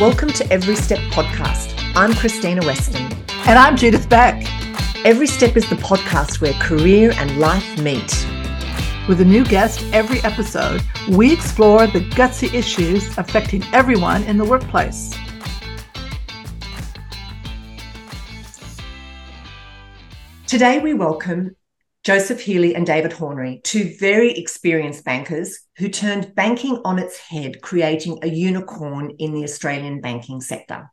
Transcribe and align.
Welcome 0.00 0.30
to 0.30 0.52
Every 0.52 0.74
Step 0.74 0.98
podcast. 1.12 1.80
I'm 1.94 2.10
Krystyna 2.14 2.66
Weston. 2.66 3.02
And 3.46 3.56
I'm 3.56 3.76
Judith 3.76 4.08
Beck. 4.08 4.44
Every 5.04 5.28
Step 5.28 5.56
is 5.56 5.70
the 5.70 5.76
podcast 5.76 6.40
where 6.40 6.52
career 6.54 7.12
and 7.14 7.38
life 7.38 7.78
meet. 7.78 8.12
With 9.08 9.20
a 9.20 9.24
new 9.24 9.44
guest 9.44 9.84
every 9.92 10.18
episode, 10.24 10.82
we 11.10 11.32
explore 11.32 11.86
the 11.86 12.00
gutsy 12.10 12.52
issues 12.52 13.16
affecting 13.18 13.62
everyone 13.72 14.24
in 14.24 14.36
the 14.36 14.44
workplace. 14.44 15.14
Today, 20.48 20.80
we 20.80 20.94
welcome 20.94 21.54
Joseph 22.04 22.42
Healy 22.42 22.74
and 22.74 22.84
David 22.84 23.12
Hornery, 23.12 23.62
two 23.62 23.96
very 23.98 24.32
experienced 24.32 25.06
bankers 25.06 25.60
who 25.78 25.88
turned 25.88 26.34
banking 26.34 26.78
on 26.84 26.98
its 26.98 27.16
head, 27.18 27.62
creating 27.62 28.18
a 28.20 28.28
unicorn 28.28 29.14
in 29.18 29.32
the 29.32 29.42
Australian 29.42 30.02
banking 30.02 30.42
sector. 30.42 30.90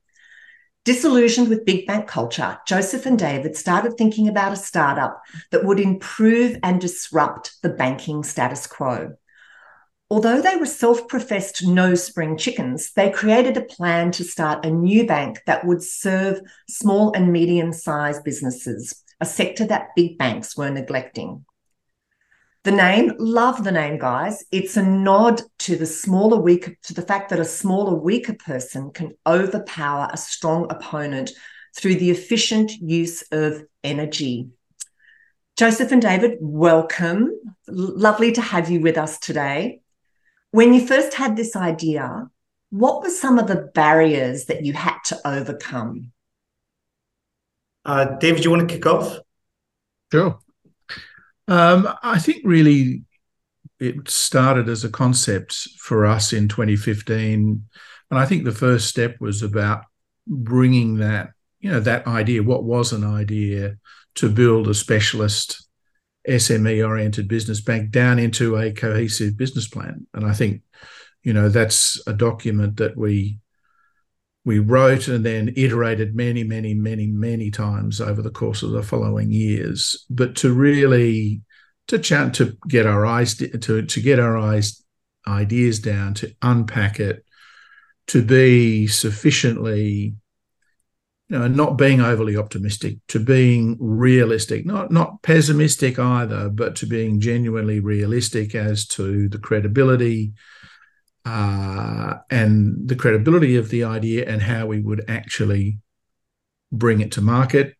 Disillusioned 0.85 1.49
with 1.49 1.65
big 1.65 1.85
bank 1.85 2.07
culture, 2.07 2.57
Joseph 2.65 3.05
and 3.05 3.19
David 3.19 3.57
started 3.57 3.97
thinking 3.97 4.29
about 4.29 4.53
a 4.53 4.55
startup 4.55 5.21
that 5.51 5.65
would 5.65 5.81
improve 5.81 6.57
and 6.63 6.79
disrupt 6.79 7.61
the 7.61 7.69
banking 7.69 8.23
status 8.23 8.65
quo. 8.65 9.11
Although 10.09 10.41
they 10.41 10.55
were 10.55 10.65
self 10.65 11.09
professed 11.09 11.67
no 11.67 11.93
spring 11.93 12.37
chickens, 12.37 12.93
they 12.93 13.11
created 13.11 13.57
a 13.57 13.65
plan 13.65 14.11
to 14.11 14.23
start 14.23 14.65
a 14.65 14.71
new 14.71 15.05
bank 15.05 15.41
that 15.45 15.65
would 15.65 15.83
serve 15.83 16.39
small 16.69 17.11
and 17.13 17.33
medium 17.33 17.73
sized 17.73 18.23
businesses 18.23 19.03
a 19.21 19.25
sector 19.25 19.65
that 19.67 19.95
big 19.95 20.17
banks 20.17 20.57
were 20.57 20.71
neglecting. 20.71 21.45
The 22.63 22.71
name, 22.71 23.13
love 23.17 23.63
the 23.63 23.71
name, 23.71 23.97
guys. 23.97 24.43
It's 24.51 24.77
a 24.77 24.83
nod 24.83 25.41
to 25.59 25.75
the 25.75 25.85
smaller, 25.85 26.39
weaker, 26.39 26.75
to 26.83 26.93
the 26.93 27.01
fact 27.01 27.29
that 27.29 27.39
a 27.39 27.45
smaller, 27.45 27.95
weaker 27.95 28.33
person 28.33 28.91
can 28.91 29.13
overpower 29.25 30.09
a 30.11 30.17
strong 30.17 30.71
opponent 30.71 31.31
through 31.75 31.95
the 31.95 32.11
efficient 32.11 32.71
use 32.71 33.23
of 33.31 33.63
energy. 33.83 34.49
Joseph 35.57 35.91
and 35.91 36.01
David, 36.01 36.37
welcome. 36.39 37.31
Lovely 37.67 38.31
to 38.33 38.41
have 38.41 38.69
you 38.69 38.81
with 38.81 38.97
us 38.97 39.19
today. 39.19 39.81
When 40.51 40.73
you 40.73 40.85
first 40.85 41.13
had 41.13 41.35
this 41.35 41.55
idea, 41.55 42.27
what 42.71 43.01
were 43.01 43.09
some 43.09 43.39
of 43.39 43.47
the 43.47 43.69
barriers 43.73 44.45
that 44.45 44.65
you 44.65 44.73
had 44.73 44.97
to 45.05 45.19
overcome? 45.27 46.11
Uh, 47.85 48.05
David, 48.17 48.37
do 48.37 48.43
you 48.43 48.51
want 48.51 48.67
to 48.67 48.73
kick 48.73 48.85
off? 48.85 49.17
Sure. 50.11 50.39
Um, 51.47 51.87
I 52.03 52.19
think 52.19 52.41
really 52.45 53.03
it 53.79 54.09
started 54.09 54.69
as 54.69 54.83
a 54.83 54.89
concept 54.89 55.53
for 55.79 56.05
us 56.05 56.33
in 56.33 56.47
2015. 56.47 57.65
And 58.11 58.19
I 58.19 58.25
think 58.25 58.43
the 58.43 58.51
first 58.51 58.87
step 58.87 59.17
was 59.19 59.41
about 59.41 59.85
bringing 60.27 60.97
that, 60.97 61.31
you 61.59 61.71
know, 61.71 61.79
that 61.79 62.05
idea, 62.05 62.43
what 62.43 62.63
was 62.63 62.93
an 62.93 63.03
idea 63.03 63.77
to 64.15 64.29
build 64.29 64.67
a 64.67 64.73
specialist 64.73 65.67
SME 66.27 66.87
oriented 66.87 67.27
business 67.27 67.61
bank 67.61 67.89
down 67.89 68.19
into 68.19 68.57
a 68.57 68.71
cohesive 68.71 69.37
business 69.37 69.67
plan. 69.67 70.05
And 70.13 70.25
I 70.25 70.33
think, 70.33 70.61
you 71.23 71.33
know, 71.33 71.49
that's 71.49 71.99
a 72.05 72.13
document 72.13 72.77
that 72.77 72.95
we 72.95 73.39
we 74.43 74.59
wrote 74.59 75.07
and 75.07 75.25
then 75.25 75.53
iterated 75.55 76.15
many, 76.15 76.43
many, 76.43 76.73
many, 76.73 77.07
many 77.07 77.51
times 77.51 78.01
over 78.01 78.21
the 78.21 78.31
course 78.31 78.63
of 78.63 78.71
the 78.71 78.83
following 78.83 79.31
years. 79.31 80.05
But 80.09 80.35
to 80.37 80.53
really 80.53 81.41
to 81.87 81.99
chat 81.99 82.33
to 82.35 82.57
get 82.67 82.85
our 82.85 83.05
eyes 83.05 83.35
to 83.35 83.81
to 83.81 84.01
get 84.01 84.19
our 84.19 84.37
eyes 84.37 84.83
ideas 85.27 85.79
down, 85.79 86.15
to 86.15 86.33
unpack 86.41 86.99
it, 86.99 87.23
to 88.07 88.23
be 88.23 88.87
sufficiently 88.87 90.15
you 91.31 91.39
know, 91.39 91.47
not 91.47 91.77
being 91.77 92.01
overly 92.01 92.35
optimistic, 92.35 92.97
to 93.07 93.17
being 93.17 93.77
realistic, 93.79 94.65
not 94.65 94.91
not 94.91 95.21
pessimistic 95.21 95.97
either, 95.97 96.49
but 96.49 96.75
to 96.75 96.85
being 96.85 97.21
genuinely 97.21 97.79
realistic 97.79 98.53
as 98.53 98.85
to 98.87 99.29
the 99.29 99.37
credibility, 99.37 100.33
uh, 101.25 102.15
and 102.29 102.87
the 102.87 102.95
credibility 102.95 103.55
of 103.55 103.69
the 103.69 103.83
idea 103.83 104.27
and 104.27 104.41
how 104.41 104.65
we 104.65 104.79
would 104.79 105.05
actually 105.07 105.79
bring 106.71 107.01
it 107.01 107.11
to 107.13 107.21
market. 107.21 107.75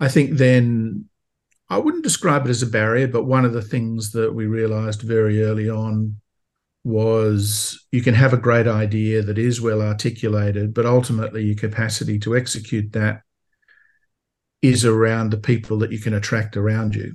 I 0.00 0.08
think 0.08 0.36
then 0.38 1.08
I 1.68 1.78
wouldn't 1.78 2.02
describe 2.02 2.46
it 2.46 2.50
as 2.50 2.62
a 2.62 2.66
barrier, 2.66 3.08
but 3.08 3.24
one 3.24 3.44
of 3.44 3.52
the 3.52 3.62
things 3.62 4.12
that 4.12 4.34
we 4.34 4.46
realized 4.46 5.02
very 5.02 5.42
early 5.42 5.70
on 5.70 6.16
was 6.84 7.86
you 7.92 8.02
can 8.02 8.14
have 8.14 8.32
a 8.32 8.38
great 8.38 8.66
idea 8.66 9.22
that 9.22 9.38
is 9.38 9.60
well 9.60 9.80
articulated, 9.80 10.74
but 10.74 10.86
ultimately 10.86 11.44
your 11.44 11.56
capacity 11.56 12.18
to 12.18 12.36
execute 12.36 12.92
that 12.92 13.22
is 14.60 14.84
around 14.84 15.30
the 15.30 15.38
people 15.38 15.78
that 15.78 15.92
you 15.92 16.00
can 16.00 16.14
attract 16.14 16.56
around 16.56 16.94
you. 16.94 17.14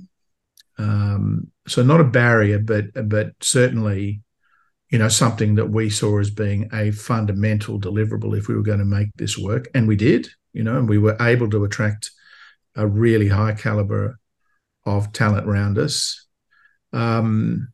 Um, 0.78 1.48
so 1.66 1.82
not 1.82 2.00
a 2.00 2.04
barrier, 2.04 2.58
but 2.58 2.86
but 3.08 3.32
certainly 3.40 4.22
you 4.90 4.98
know, 4.98 5.08
something 5.08 5.56
that 5.56 5.70
we 5.70 5.90
saw 5.90 6.18
as 6.18 6.30
being 6.30 6.68
a 6.72 6.90
fundamental 6.90 7.78
deliverable 7.78 8.36
if 8.36 8.48
we 8.48 8.54
were 8.54 8.62
going 8.62 8.78
to 8.78 8.84
make 8.84 9.08
this 9.16 9.36
work. 9.36 9.68
And 9.74 9.86
we 9.86 9.96
did, 9.96 10.28
you 10.52 10.62
know, 10.62 10.78
and 10.78 10.88
we 10.88 10.98
were 10.98 11.16
able 11.20 11.50
to 11.50 11.64
attract 11.64 12.10
a 12.74 12.86
really 12.86 13.28
high 13.28 13.52
caliber 13.52 14.18
of 14.86 15.12
talent 15.12 15.46
around 15.46 15.78
us. 15.78 16.26
Um, 16.92 17.68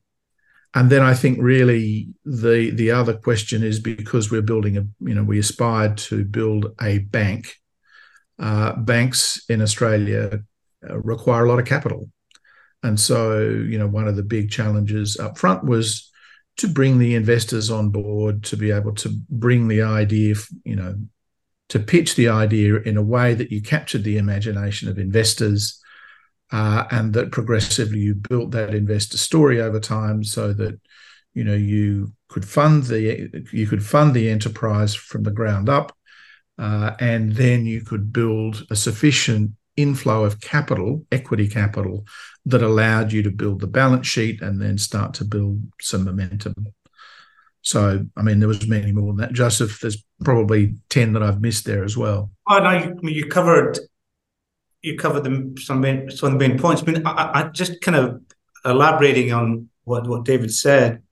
and 0.74 0.90
then 0.90 1.02
I 1.02 1.14
think 1.14 1.38
really 1.40 2.08
the 2.24 2.70
the 2.70 2.90
other 2.90 3.14
question 3.14 3.62
is 3.62 3.78
because 3.78 4.32
we're 4.32 4.42
building 4.42 4.76
a, 4.76 4.84
you 5.00 5.14
know, 5.14 5.22
we 5.22 5.38
aspired 5.38 5.96
to 5.98 6.24
build 6.24 6.74
a 6.82 6.98
bank. 6.98 7.54
Uh, 8.36 8.74
banks 8.74 9.44
in 9.48 9.62
Australia 9.62 10.40
uh, 10.90 10.98
require 10.98 11.44
a 11.44 11.48
lot 11.48 11.60
of 11.60 11.64
capital. 11.64 12.10
And 12.82 12.98
so, 12.98 13.38
you 13.38 13.78
know, 13.78 13.86
one 13.86 14.08
of 14.08 14.16
the 14.16 14.24
big 14.24 14.50
challenges 14.50 15.16
up 15.16 15.38
front 15.38 15.64
was 15.64 16.10
to 16.56 16.68
bring 16.68 16.98
the 16.98 17.14
investors 17.14 17.70
on 17.70 17.90
board, 17.90 18.44
to 18.44 18.56
be 18.56 18.70
able 18.70 18.94
to 18.94 19.10
bring 19.28 19.68
the 19.68 19.82
idea, 19.82 20.34
you 20.64 20.76
know, 20.76 20.96
to 21.68 21.78
pitch 21.78 22.14
the 22.14 22.28
idea 22.28 22.76
in 22.76 22.96
a 22.96 23.02
way 23.02 23.34
that 23.34 23.50
you 23.50 23.60
captured 23.60 24.04
the 24.04 24.18
imagination 24.18 24.88
of 24.88 24.98
investors, 24.98 25.80
uh, 26.52 26.84
and 26.90 27.14
that 27.14 27.32
progressively 27.32 27.98
you 27.98 28.14
built 28.14 28.52
that 28.52 28.74
investor 28.74 29.16
story 29.16 29.60
over 29.60 29.80
time, 29.80 30.22
so 30.22 30.52
that 30.52 30.78
you 31.32 31.42
know 31.42 31.54
you 31.54 32.12
could 32.28 32.44
fund 32.44 32.84
the 32.84 33.46
you 33.52 33.66
could 33.66 33.84
fund 33.84 34.14
the 34.14 34.28
enterprise 34.28 34.94
from 34.94 35.22
the 35.24 35.30
ground 35.30 35.68
up, 35.68 35.96
uh, 36.58 36.92
and 37.00 37.32
then 37.32 37.66
you 37.66 37.80
could 37.80 38.12
build 38.12 38.64
a 38.70 38.76
sufficient 38.76 39.50
inflow 39.76 40.24
of 40.24 40.40
capital, 40.40 41.04
equity 41.10 41.48
capital, 41.48 42.04
that 42.46 42.62
allowed 42.62 43.12
you 43.12 43.22
to 43.22 43.30
build 43.30 43.60
the 43.60 43.66
balance 43.66 44.06
sheet 44.06 44.42
and 44.42 44.60
then 44.60 44.76
start 44.78 45.14
to 45.14 45.24
build 45.24 45.62
some 45.80 46.04
momentum. 46.04 46.54
So, 47.62 48.04
I 48.16 48.22
mean, 48.22 48.40
there 48.40 48.48
was 48.48 48.66
many 48.68 48.92
more 48.92 49.06
than 49.08 49.16
that. 49.16 49.32
Joseph, 49.32 49.80
there's 49.80 50.04
probably 50.22 50.74
ten 50.90 51.14
that 51.14 51.22
I've 51.22 51.40
missed 51.40 51.64
there 51.64 51.82
as 51.82 51.96
well. 51.96 52.30
Oh 52.48 52.58
no, 52.58 52.72
you, 52.72 52.98
you 53.08 53.26
covered 53.26 53.78
you 54.82 54.98
covered 54.98 55.58
some 55.58 55.80
main, 55.80 56.10
some 56.10 56.34
of 56.34 56.38
the 56.38 56.48
main 56.48 56.58
points. 56.58 56.82
I 56.82 56.84
mean, 56.84 57.06
I, 57.06 57.30
I 57.34 57.42
just 57.44 57.80
kind 57.80 57.96
of 57.96 58.20
elaborating 58.66 59.32
on 59.32 59.70
what 59.84 60.06
what 60.06 60.24
David 60.24 60.52
said 60.52 61.02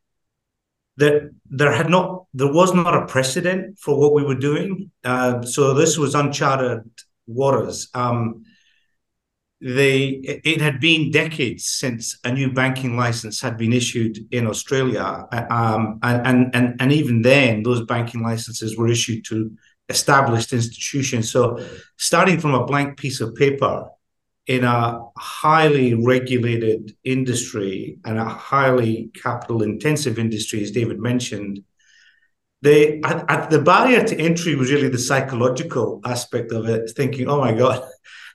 that 0.98 1.30
there 1.48 1.72
had 1.72 1.88
not 1.88 2.26
there 2.34 2.52
was 2.52 2.74
not 2.74 2.94
a 2.94 3.06
precedent 3.06 3.78
for 3.78 3.98
what 3.98 4.12
we 4.12 4.22
were 4.22 4.34
doing. 4.34 4.90
Uh, 5.04 5.42
so 5.42 5.72
this 5.72 5.96
was 5.96 6.14
uncharted 6.14 6.82
waters. 7.26 7.88
Um, 7.94 8.44
they 9.62 10.20
it 10.44 10.60
had 10.60 10.80
been 10.80 11.12
decades 11.12 11.66
since 11.66 12.18
a 12.24 12.32
new 12.32 12.52
banking 12.52 12.96
license 12.96 13.40
had 13.40 13.56
been 13.56 13.72
issued 13.72 14.18
in 14.32 14.48
Australia, 14.48 15.26
um, 15.50 16.00
and 16.02 16.50
and 16.52 16.80
and 16.80 16.92
even 16.92 17.22
then, 17.22 17.62
those 17.62 17.86
banking 17.86 18.22
licenses 18.22 18.76
were 18.76 18.88
issued 18.88 19.24
to 19.26 19.52
established 19.88 20.52
institutions. 20.52 21.30
So, 21.30 21.64
starting 21.96 22.40
from 22.40 22.54
a 22.54 22.66
blank 22.66 22.98
piece 22.98 23.20
of 23.20 23.36
paper 23.36 23.88
in 24.48 24.64
a 24.64 24.98
highly 25.16 25.94
regulated 25.94 26.96
industry 27.04 27.98
and 28.04 28.18
a 28.18 28.24
highly 28.24 29.12
capital 29.14 29.62
intensive 29.62 30.18
industry, 30.18 30.64
as 30.64 30.72
David 30.72 30.98
mentioned, 30.98 31.62
the 32.62 33.00
at, 33.04 33.30
at 33.30 33.50
the 33.50 33.62
barrier 33.62 34.02
to 34.02 34.18
entry 34.18 34.56
was 34.56 34.72
really 34.72 34.88
the 34.88 34.98
psychological 34.98 36.00
aspect 36.04 36.50
of 36.50 36.66
it. 36.66 36.90
Thinking, 36.96 37.28
oh 37.28 37.38
my 37.38 37.52
god 37.52 37.84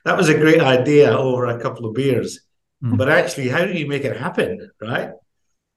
that 0.08 0.16
was 0.16 0.30
a 0.30 0.38
great 0.38 0.62
idea 0.62 1.14
over 1.14 1.44
a 1.44 1.60
couple 1.60 1.84
of 1.84 1.94
beers. 1.94 2.40
Mm. 2.82 2.96
But 2.96 3.10
actually, 3.10 3.48
how 3.48 3.66
do 3.66 3.74
you 3.74 3.86
make 3.86 4.04
it 4.04 4.16
happen, 4.16 4.70
right? 4.80 5.10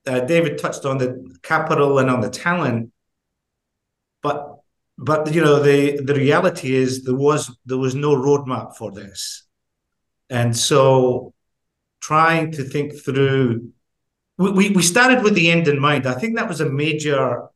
Uh, 0.08 0.22
David 0.22 0.58
touched 0.58 0.86
on 0.86 0.98
the 0.98 1.10
capital 1.44 2.00
and 2.00 2.10
on 2.10 2.22
the 2.22 2.30
talent, 2.30 2.92
but 4.24 4.60
but 4.98 5.34
you 5.34 5.42
know 5.42 5.62
the 5.62 6.02
the 6.02 6.14
reality 6.14 6.74
is 6.74 7.04
there 7.04 7.16
was 7.16 7.52
there 7.66 7.78
was 7.78 7.94
no 7.94 8.16
roadmap 8.16 8.78
for 8.78 8.90
this, 8.92 9.44
and 10.30 10.56
so 10.56 11.34
trying 12.00 12.54
to 12.54 12.64
think 12.64 13.04
through, 13.04 13.70
we 14.38 14.70
we 14.70 14.82
started 14.82 15.24
with 15.24 15.36
the 15.36 15.52
end 15.52 15.68
in 15.68 15.78
mind. 15.78 16.08
I 16.08 16.14
think 16.14 16.38
that 16.38 16.48
was 16.48 16.62
a 16.62 16.70
major 16.70 17.50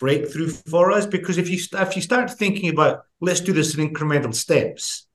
breakthrough 0.00 0.48
for 0.48 0.90
us 0.90 1.06
because 1.06 1.38
if 1.38 1.48
you 1.48 1.58
if 1.74 1.94
you 1.94 2.02
start 2.02 2.28
thinking 2.30 2.70
about 2.70 3.04
let's 3.20 3.40
do 3.40 3.52
this 3.52 3.76
in 3.76 3.88
incremental 3.88 4.34
steps, 4.34 5.07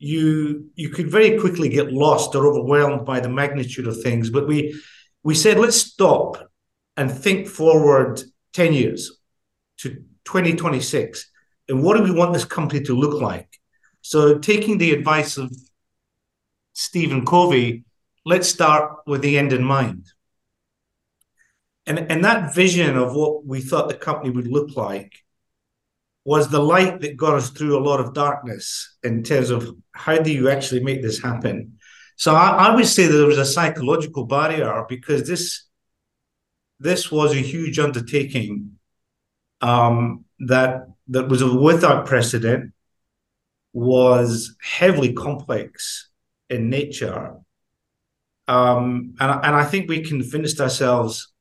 you 0.00 0.70
you 0.74 0.88
could 0.88 1.10
very 1.10 1.38
quickly 1.38 1.68
get 1.68 1.92
lost 1.92 2.34
or 2.34 2.46
overwhelmed 2.46 3.04
by 3.04 3.20
the 3.20 3.28
magnitude 3.28 3.86
of 3.86 4.02
things. 4.02 4.30
But 4.30 4.48
we 4.48 4.80
we 5.22 5.34
said 5.34 5.58
let's 5.58 5.76
stop 5.76 6.50
and 6.96 7.12
think 7.12 7.46
forward 7.46 8.22
ten 8.52 8.72
years 8.72 9.20
to 9.78 9.90
2026, 10.24 11.30
and 11.68 11.82
what 11.82 11.96
do 11.96 12.02
we 12.02 12.10
want 12.10 12.32
this 12.32 12.44
company 12.46 12.82
to 12.84 12.96
look 12.96 13.20
like? 13.20 13.60
So 14.00 14.38
taking 14.38 14.78
the 14.78 14.92
advice 14.92 15.36
of 15.36 15.54
Stephen 16.72 17.26
Covey, 17.26 17.84
let's 18.24 18.48
start 18.48 19.00
with 19.06 19.20
the 19.20 19.36
end 19.36 19.52
in 19.52 19.62
mind. 19.62 20.06
And, 21.86 22.10
and 22.10 22.24
that 22.24 22.54
vision 22.54 22.96
of 22.96 23.14
what 23.14 23.44
we 23.44 23.60
thought 23.60 23.88
the 23.88 23.94
company 23.94 24.30
would 24.30 24.46
look 24.46 24.76
like 24.76 25.12
was 26.24 26.48
the 26.48 26.60
light 26.60 27.00
that 27.00 27.16
got 27.16 27.34
us 27.34 27.50
through 27.50 27.78
a 27.78 27.82
lot 27.82 28.00
of 28.00 28.14
darkness 28.14 28.96
in 29.02 29.22
terms 29.22 29.50
of 29.50 29.74
how 29.92 30.18
do 30.18 30.32
you 30.32 30.50
actually 30.50 30.82
make 30.82 31.02
this 31.02 31.20
happen. 31.22 31.78
So 32.16 32.34
I, 32.34 32.68
I 32.68 32.74
would 32.74 32.86
say 32.86 33.06
there 33.06 33.26
was 33.26 33.38
a 33.38 33.44
psychological 33.46 34.26
barrier 34.26 34.84
because 34.88 35.26
this 35.26 35.64
this 36.78 37.10
was 37.10 37.32
a 37.32 37.36
huge 37.36 37.78
undertaking 37.78 38.78
um, 39.60 40.24
that 40.40 40.86
that 41.08 41.28
was 41.28 41.44
without 41.44 42.06
precedent, 42.06 42.72
was 43.72 44.56
heavily 44.62 45.12
complex 45.12 46.10
in 46.48 46.70
nature, 46.70 47.36
um, 48.48 49.14
and 49.20 49.30
and 49.44 49.54
I 49.54 49.64
think 49.64 49.88
we 49.88 50.02
convinced 50.02 50.60
ourselves 50.60 51.32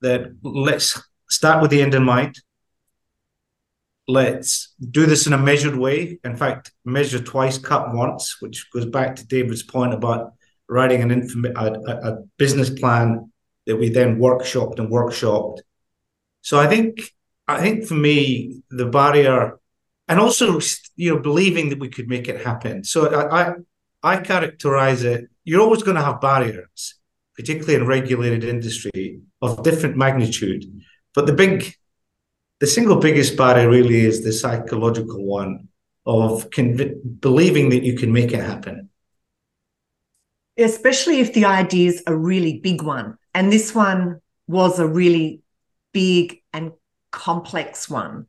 that 0.00 0.32
let's 0.42 1.00
start 1.28 1.62
with 1.62 1.70
the 1.70 1.82
end 1.82 1.94
in 1.94 2.04
mind. 2.04 2.36
Let's 4.10 4.74
do 4.90 5.06
this 5.06 5.26
in 5.26 5.32
a 5.32 5.38
measured 5.38 5.76
way. 5.76 6.18
In 6.24 6.36
fact, 6.36 6.72
measure 6.84 7.22
twice, 7.22 7.58
cut 7.58 7.94
once, 7.94 8.36
which 8.40 8.68
goes 8.72 8.86
back 8.86 9.16
to 9.16 9.26
David's 9.26 9.62
point 9.62 9.94
about 9.94 10.32
writing 10.68 11.02
an 11.02 11.10
inform- 11.10 11.56
a, 11.56 11.68
a 12.08 12.18
business 12.36 12.70
plan 12.70 13.30
that 13.66 13.76
we 13.76 13.88
then 13.88 14.18
workshopped 14.18 14.78
and 14.78 14.90
workshopped. 14.90 15.58
So 16.42 16.58
I 16.58 16.66
think 16.66 17.12
I 17.46 17.60
think 17.60 17.86
for 17.86 17.94
me 17.94 18.62
the 18.70 18.86
barrier, 18.86 19.58
and 20.08 20.18
also 20.18 20.58
you 20.96 21.14
know 21.14 21.20
believing 21.20 21.68
that 21.68 21.78
we 21.78 21.88
could 21.88 22.08
make 22.08 22.28
it 22.28 22.44
happen. 22.44 22.84
So 22.84 22.98
I 23.14 23.22
I, 23.40 23.54
I 24.02 24.16
characterize 24.18 25.02
it. 25.04 25.28
You're 25.44 25.60
always 25.60 25.82
going 25.82 25.96
to 25.96 26.02
have 26.02 26.20
barriers, 26.20 26.94
particularly 27.36 27.76
in 27.76 27.86
regulated 27.86 28.44
industry 28.44 29.20
of 29.42 29.62
different 29.62 29.96
magnitude. 29.96 30.64
But 31.14 31.26
the 31.26 31.32
big, 31.32 31.74
the 32.60 32.66
single 32.66 32.96
biggest 32.96 33.36
barrier 33.36 33.68
really 33.68 34.00
is 34.00 34.22
the 34.22 34.32
psychological 34.32 35.24
one 35.24 35.68
of 36.06 36.50
conv- 36.50 37.20
believing 37.20 37.70
that 37.70 37.82
you 37.82 37.96
can 37.96 38.12
make 38.12 38.32
it 38.32 38.44
happen. 38.44 38.90
Especially 40.58 41.20
if 41.20 41.32
the 41.32 41.46
idea 41.46 41.88
is 41.88 42.02
a 42.06 42.14
really 42.14 42.58
big 42.58 42.82
one. 42.82 43.16
And 43.34 43.50
this 43.50 43.74
one 43.74 44.20
was 44.46 44.78
a 44.78 44.86
really 44.86 45.42
big 45.92 46.42
and 46.52 46.72
complex 47.10 47.88
one. 47.88 48.26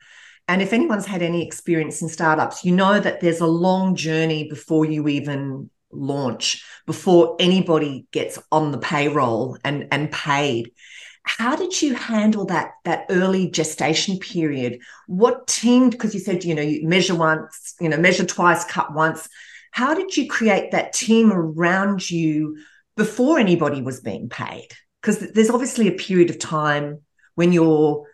And 0.48 0.62
if 0.62 0.74
anyone's 0.74 1.06
had 1.06 1.22
any 1.22 1.46
experience 1.46 2.02
in 2.02 2.10
startups, 2.10 2.64
you 2.64 2.74
know 2.74 3.00
that 3.00 3.20
there's 3.20 3.42
a 3.42 3.48
long 3.48 3.96
journey 3.96 4.50
before 4.50 4.86
you 4.86 5.08
even 5.08 5.70
launch 5.92 6.64
before 6.86 7.36
anybody 7.40 8.06
gets 8.12 8.40
on 8.52 8.72
the 8.72 8.78
payroll 8.78 9.58
and 9.64 9.88
and 9.92 10.12
paid 10.12 10.72
how 11.24 11.56
did 11.56 11.82
you 11.82 11.94
handle 11.94 12.46
that 12.46 12.74
that 12.84 13.06
early 13.10 13.50
gestation 13.50 14.18
period? 14.18 14.80
What 15.08 15.48
team 15.48 15.90
because 15.90 16.14
you 16.14 16.20
said 16.20 16.44
you 16.44 16.56
know 16.56 16.62
you 16.62 16.88
measure 16.88 17.16
once 17.16 17.76
you 17.80 17.90
know 17.90 17.98
measure 17.98 18.26
twice 18.26 18.64
cut 18.66 18.94
once. 18.94 19.28
How 19.72 19.94
did 19.94 20.18
you 20.18 20.28
create 20.28 20.72
that 20.72 20.94
team 20.94 21.32
around 21.32 22.10
you 22.10 22.58
before 22.98 23.40
anybody 23.40 23.82
was 23.82 24.02
being 24.02 24.30
paid? 24.30 24.68
Because 25.02 25.20
there's 25.32 25.50
obviously 25.50 25.88
a 25.88 25.94
period 25.94 26.30
of 26.30 26.40
time 26.40 27.02
when 27.36 27.54
you're 27.54 28.06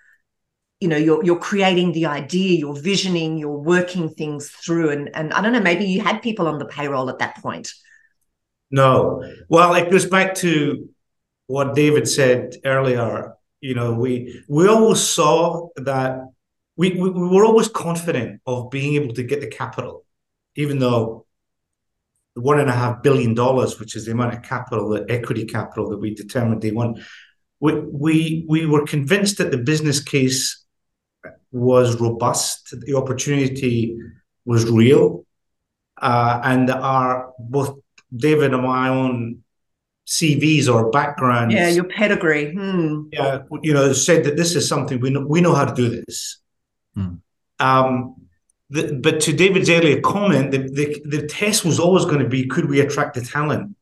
you 0.80 0.88
know 0.88 0.98
you're 0.98 1.24
you're 1.24 1.39
creating 1.39 1.92
the 1.94 2.06
idea 2.06 2.59
you're 2.59 2.80
visioning 2.80 3.38
you're 3.38 3.57
working 3.57 4.09
things 4.09 4.50
through 4.50 4.92
and 4.92 5.09
and 5.15 5.33
i 5.33 5.42
don't 5.42 5.51
know 5.51 5.59
maybe 5.59 5.86
you 5.86 6.01
had 6.01 6.21
people 6.21 6.48
on 6.48 6.59
the 6.59 6.65
payroll 6.65 7.09
at 7.09 7.19
that 7.19 7.36
point. 7.38 7.71
No. 8.69 9.24
Well 9.48 9.74
it 9.74 9.89
goes 9.89 10.06
back 10.06 10.36
to 10.36 10.89
what 11.47 11.75
david 11.75 12.07
said 12.07 12.55
earlier 12.63 13.33
you 13.61 13.73
know 13.73 13.94
we 13.94 14.44
we 14.47 14.67
always 14.67 15.01
saw 15.01 15.67
that 15.75 16.19
we, 16.75 16.91
we, 16.91 17.09
we 17.09 17.27
were 17.27 17.44
always 17.44 17.67
confident 17.67 18.39
of 18.45 18.69
being 18.69 18.94
able 18.94 19.13
to 19.13 19.23
get 19.23 19.41
the 19.41 19.47
capital 19.47 20.05
even 20.55 20.79
though 20.79 21.25
the 22.35 22.41
one 22.41 22.59
and 22.59 22.69
a 22.69 22.73
half 22.73 23.01
billion 23.01 23.33
dollars 23.33 23.79
which 23.79 23.95
is 23.95 24.05
the 24.05 24.11
amount 24.11 24.33
of 24.33 24.44
capital 24.44 24.89
the 24.89 25.05
equity 25.09 25.45
capital 25.45 25.89
that 25.89 25.97
we 25.97 26.13
determined 26.13 26.61
they 26.61 26.71
want 26.71 26.99
we, 27.59 27.79
we 27.79 28.45
we 28.47 28.65
were 28.65 28.85
convinced 28.85 29.38
that 29.39 29.51
the 29.51 29.57
business 29.57 29.99
case 29.99 30.65
was 31.51 31.99
robust. 31.99 32.73
The 32.85 32.95
opportunity 32.95 33.97
was 34.45 34.69
real, 34.69 35.25
uh, 36.01 36.41
and 36.44 36.69
our 36.69 37.33
both 37.39 37.79
David 38.15 38.53
and 38.53 38.63
my 38.63 38.89
own 38.89 39.44
CVs 40.07 40.74
or 40.74 40.89
backgrounds. 40.89 41.54
Yeah, 41.54 41.68
your 41.68 41.83
pedigree. 41.83 42.54
Hmm. 42.54 43.04
Yeah, 43.12 43.39
you 43.62 43.74
know, 43.74 43.92
said 43.94 44.24
that 44.24 44.38
this 44.38 44.56
is 44.56 44.68
something 44.68 45.00
we 45.00 45.09
know. 45.09 45.25
We 45.27 45.42
know 45.42 45.54
how 45.54 45.65
to 45.65 45.75
do 45.75 45.89
this. 45.89 46.39
Hmm. 46.95 47.15
Um, 47.59 48.15
the, 48.69 48.94
but 48.94 49.21
to 49.21 49.33
David's 49.33 49.69
earlier 49.69 50.01
comment, 50.01 50.51
the, 50.51 50.59
the, 50.59 51.01
the 51.06 51.27
test 51.27 51.65
was 51.65 51.80
always 51.80 52.06
going 52.06 52.19
to 52.19 52.30
be: 52.30 52.48
could 52.48 52.69
we 52.69 52.80
attract 52.80 53.15
the 53.15 53.21
talent? 53.21 53.75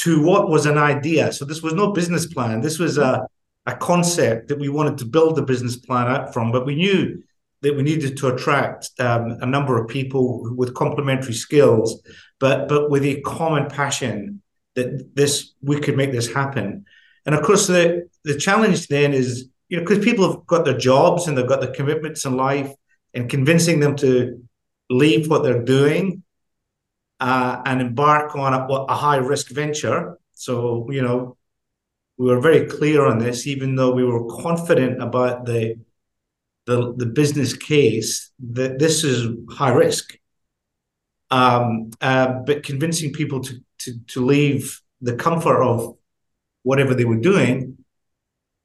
To 0.00 0.20
what 0.20 0.48
was 0.48 0.66
an 0.66 0.76
idea? 0.76 1.32
So 1.32 1.44
this 1.44 1.62
was 1.62 1.72
no 1.72 1.92
business 1.92 2.26
plan. 2.26 2.60
This 2.60 2.80
was 2.80 2.98
a 2.98 3.26
a 3.66 3.76
concept 3.76 4.48
that 4.48 4.58
we 4.58 4.68
wanted 4.68 4.98
to 4.98 5.04
build 5.04 5.36
the 5.36 5.42
business 5.42 5.76
plan 5.76 6.06
out 6.08 6.34
from, 6.34 6.52
but 6.52 6.66
we 6.66 6.74
knew 6.74 7.22
that 7.62 7.74
we 7.74 7.82
needed 7.82 8.16
to 8.18 8.28
attract 8.28 8.90
um, 8.98 9.38
a 9.40 9.46
number 9.46 9.80
of 9.80 9.88
people 9.88 10.54
with 10.54 10.74
complementary 10.74 11.32
skills, 11.32 12.02
but 12.40 12.68
but 12.68 12.90
with 12.90 13.04
a 13.04 13.20
common 13.22 13.66
passion 13.70 14.42
that 14.74 15.14
this 15.14 15.54
we 15.62 15.80
could 15.80 15.96
make 15.96 16.12
this 16.12 16.32
happen. 16.32 16.84
And 17.26 17.34
of 17.34 17.42
course, 17.42 17.66
the 17.66 18.08
the 18.24 18.36
challenge 18.36 18.88
then 18.88 19.12
is 19.12 19.48
you 19.68 19.76
know 19.76 19.84
because 19.84 20.04
people 20.04 20.30
have 20.30 20.46
got 20.46 20.64
their 20.64 20.78
jobs 20.78 21.26
and 21.26 21.36
they've 21.36 21.46
got 21.46 21.60
their 21.60 21.72
commitments 21.72 22.24
in 22.24 22.36
life, 22.36 22.72
and 23.14 23.30
convincing 23.30 23.80
them 23.80 23.96
to 23.96 24.42
leave 24.90 25.30
what 25.30 25.42
they're 25.42 25.62
doing 25.62 26.22
uh, 27.20 27.62
and 27.64 27.80
embark 27.80 28.36
on 28.36 28.52
a, 28.52 28.66
a 28.66 28.94
high 28.94 29.16
risk 29.16 29.48
venture. 29.50 30.18
So 30.34 30.90
you 30.90 31.02
know 31.02 31.36
we 32.16 32.26
were 32.26 32.40
very 32.40 32.66
clear 32.66 33.06
on 33.06 33.18
this, 33.18 33.46
even 33.46 33.74
though 33.74 33.92
we 33.92 34.04
were 34.04 34.26
confident 34.42 35.02
about 35.02 35.46
the 35.46 35.76
the, 36.66 36.94
the 36.96 37.06
business 37.06 37.52
case 37.54 38.30
that 38.52 38.78
this 38.78 39.04
is 39.04 39.28
high 39.50 39.72
risk. 39.72 40.18
Um, 41.30 41.90
uh, 42.00 42.40
but 42.46 42.62
convincing 42.62 43.12
people 43.12 43.40
to, 43.40 43.60
to 43.84 43.98
to 44.08 44.24
leave 44.24 44.80
the 45.00 45.16
comfort 45.16 45.62
of 45.62 45.96
whatever 46.62 46.94
they 46.94 47.04
were 47.04 47.20
doing 47.20 47.78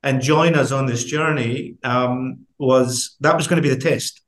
and 0.03 0.21
join 0.21 0.55
us 0.55 0.71
on 0.71 0.85
this 0.85 1.03
journey 1.03 1.75
um, 1.83 2.45
was 2.57 3.15
that 3.19 3.35
was 3.35 3.47
going 3.47 3.61
to 3.61 3.67
be 3.67 3.73
the 3.73 3.81
test. 3.81 4.21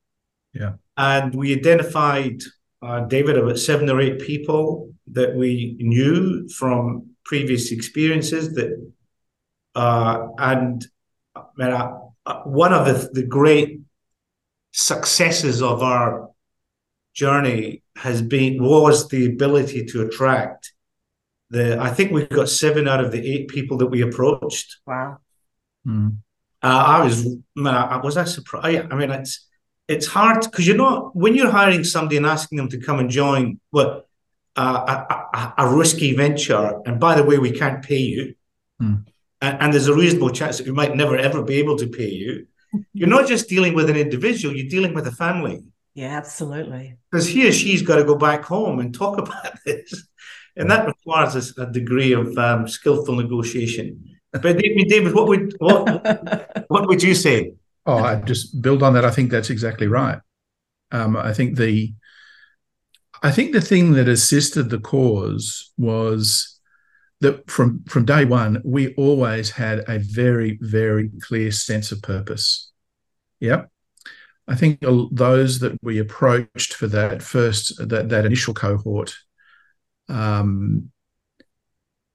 Yeah, 0.53 0.73
and 0.97 1.33
we 1.33 1.55
identified 1.55 2.41
uh, 2.81 3.01
David 3.01 3.37
about 3.37 3.59
seven 3.59 3.89
or 3.89 4.01
eight 4.01 4.19
people 4.19 4.93
that 5.11 5.35
we 5.35 5.77
knew 5.79 6.47
from 6.49 7.11
previous 7.23 7.71
experiences 7.71 8.53
that 8.55 8.91
uh, 9.75 10.27
and 10.37 10.85
uh, 11.59 11.87
one 12.43 12.73
of 12.73 12.85
the, 12.85 13.09
the 13.13 13.25
great 13.25 13.79
successes 14.73 15.61
of 15.61 15.81
our 15.81 16.29
journey 17.13 17.83
has 17.95 18.21
been 18.21 18.61
was 18.61 19.09
the 19.09 19.25
ability 19.25 19.85
to 19.85 20.01
attract 20.01 20.73
the 21.51 21.79
I 21.79 21.89
think 21.91 22.11
we 22.11 22.25
got 22.25 22.49
seven 22.49 22.87
out 22.87 23.03
of 23.03 23.11
the 23.11 23.21
eight 23.31 23.47
people 23.47 23.77
that 23.77 23.87
we 23.87 24.01
approached. 24.01 24.77
Wow. 24.87 25.19
Mm. 25.85 26.17
Uh, 26.63 26.67
I 26.67 27.03
was 27.03 27.25
man, 27.55 27.75
I, 27.75 27.97
was 27.97 28.17
I 28.17 28.23
surprised. 28.23 28.87
I 28.91 28.95
mean, 28.95 29.11
it's 29.11 29.47
it's 29.87 30.07
hard 30.07 30.41
because 30.41 30.65
you're 30.65 30.77
not 30.77 31.15
when 31.15 31.35
you're 31.35 31.51
hiring 31.51 31.83
somebody 31.83 32.17
and 32.17 32.25
asking 32.25 32.57
them 32.57 32.69
to 32.69 32.79
come 32.79 32.99
and 32.99 33.09
join 33.09 33.59
what 33.69 34.07
uh, 34.55 35.05
a, 35.09 35.37
a, 35.37 35.53
a, 35.59 35.75
risky 35.75 36.13
venture. 36.15 36.81
And 36.85 36.99
by 36.99 37.15
the 37.15 37.23
way, 37.23 37.37
we 37.37 37.51
can't 37.51 37.83
pay 37.83 37.99
you. 37.99 38.35
Mm 38.81 39.05
and, 39.41 39.57
and 39.59 39.73
there's 39.73 39.87
a 39.87 39.95
reasonable 39.95 40.29
chance 40.29 40.57
that 40.57 40.67
we 40.67 40.71
might 40.71 40.95
never 40.95 41.17
ever 41.17 41.43
be 41.43 41.55
able 41.55 41.77
to 41.77 41.87
pay 41.87 42.09
you. 42.09 42.47
You're 42.93 43.09
not 43.09 43.27
just 43.27 43.49
dealing 43.49 43.73
with 43.73 43.89
an 43.89 43.97
individual; 43.97 44.55
you're 44.55 44.69
dealing 44.69 44.93
with 44.93 45.07
a 45.07 45.11
family. 45.11 45.63
Yeah, 45.93 46.15
absolutely. 46.15 46.97
Because 47.11 47.27
he 47.27 47.49
or 47.49 47.51
she's 47.51 47.81
got 47.81 47.97
to 47.97 48.05
go 48.05 48.15
back 48.15 48.45
home 48.45 48.79
and 48.79 48.93
talk 48.93 49.17
about 49.27 49.57
this, 49.65 50.07
and 50.55 50.69
that 50.69 50.87
requires 50.87 51.57
a, 51.57 51.65
degree 51.65 52.13
of 52.13 52.37
um, 52.37 52.67
skillful 52.67 53.15
negotiation. 53.15 54.17
but 54.31 54.41
David, 54.41 54.87
David, 54.89 55.13
what 55.13 55.27
would 55.27 55.55
what 55.59 56.65
what 56.69 56.87
would 56.87 57.03
you 57.03 57.15
say? 57.15 57.53
Oh, 57.85 57.97
I 57.97 58.15
just 58.21 58.61
build 58.61 58.83
on 58.83 58.93
that. 58.93 59.05
I 59.05 59.11
think 59.11 59.31
that's 59.31 59.49
exactly 59.49 59.87
right. 59.87 60.19
Um, 60.91 61.17
I 61.17 61.33
think 61.33 61.57
the 61.57 61.93
I 63.23 63.31
think 63.31 63.53
the 63.53 63.61
thing 63.61 63.93
that 63.93 64.07
assisted 64.07 64.69
the 64.69 64.79
cause 64.79 65.71
was 65.77 66.59
that 67.21 67.49
from 67.49 67.83
from 67.87 68.05
day 68.05 68.25
one 68.25 68.61
we 68.65 68.93
always 68.95 69.51
had 69.51 69.83
a 69.87 69.99
very 69.99 70.57
very 70.61 71.09
clear 71.21 71.51
sense 71.51 71.91
of 71.91 72.01
purpose. 72.01 72.71
Yep. 73.39 73.69
I 74.47 74.55
think 74.55 74.79
those 75.11 75.59
that 75.59 75.77
we 75.81 75.99
approached 75.99 76.73
for 76.73 76.87
that 76.87 77.21
first 77.21 77.77
that 77.89 78.09
that 78.09 78.25
initial 78.25 78.53
cohort 78.53 79.15
um, 80.11 80.91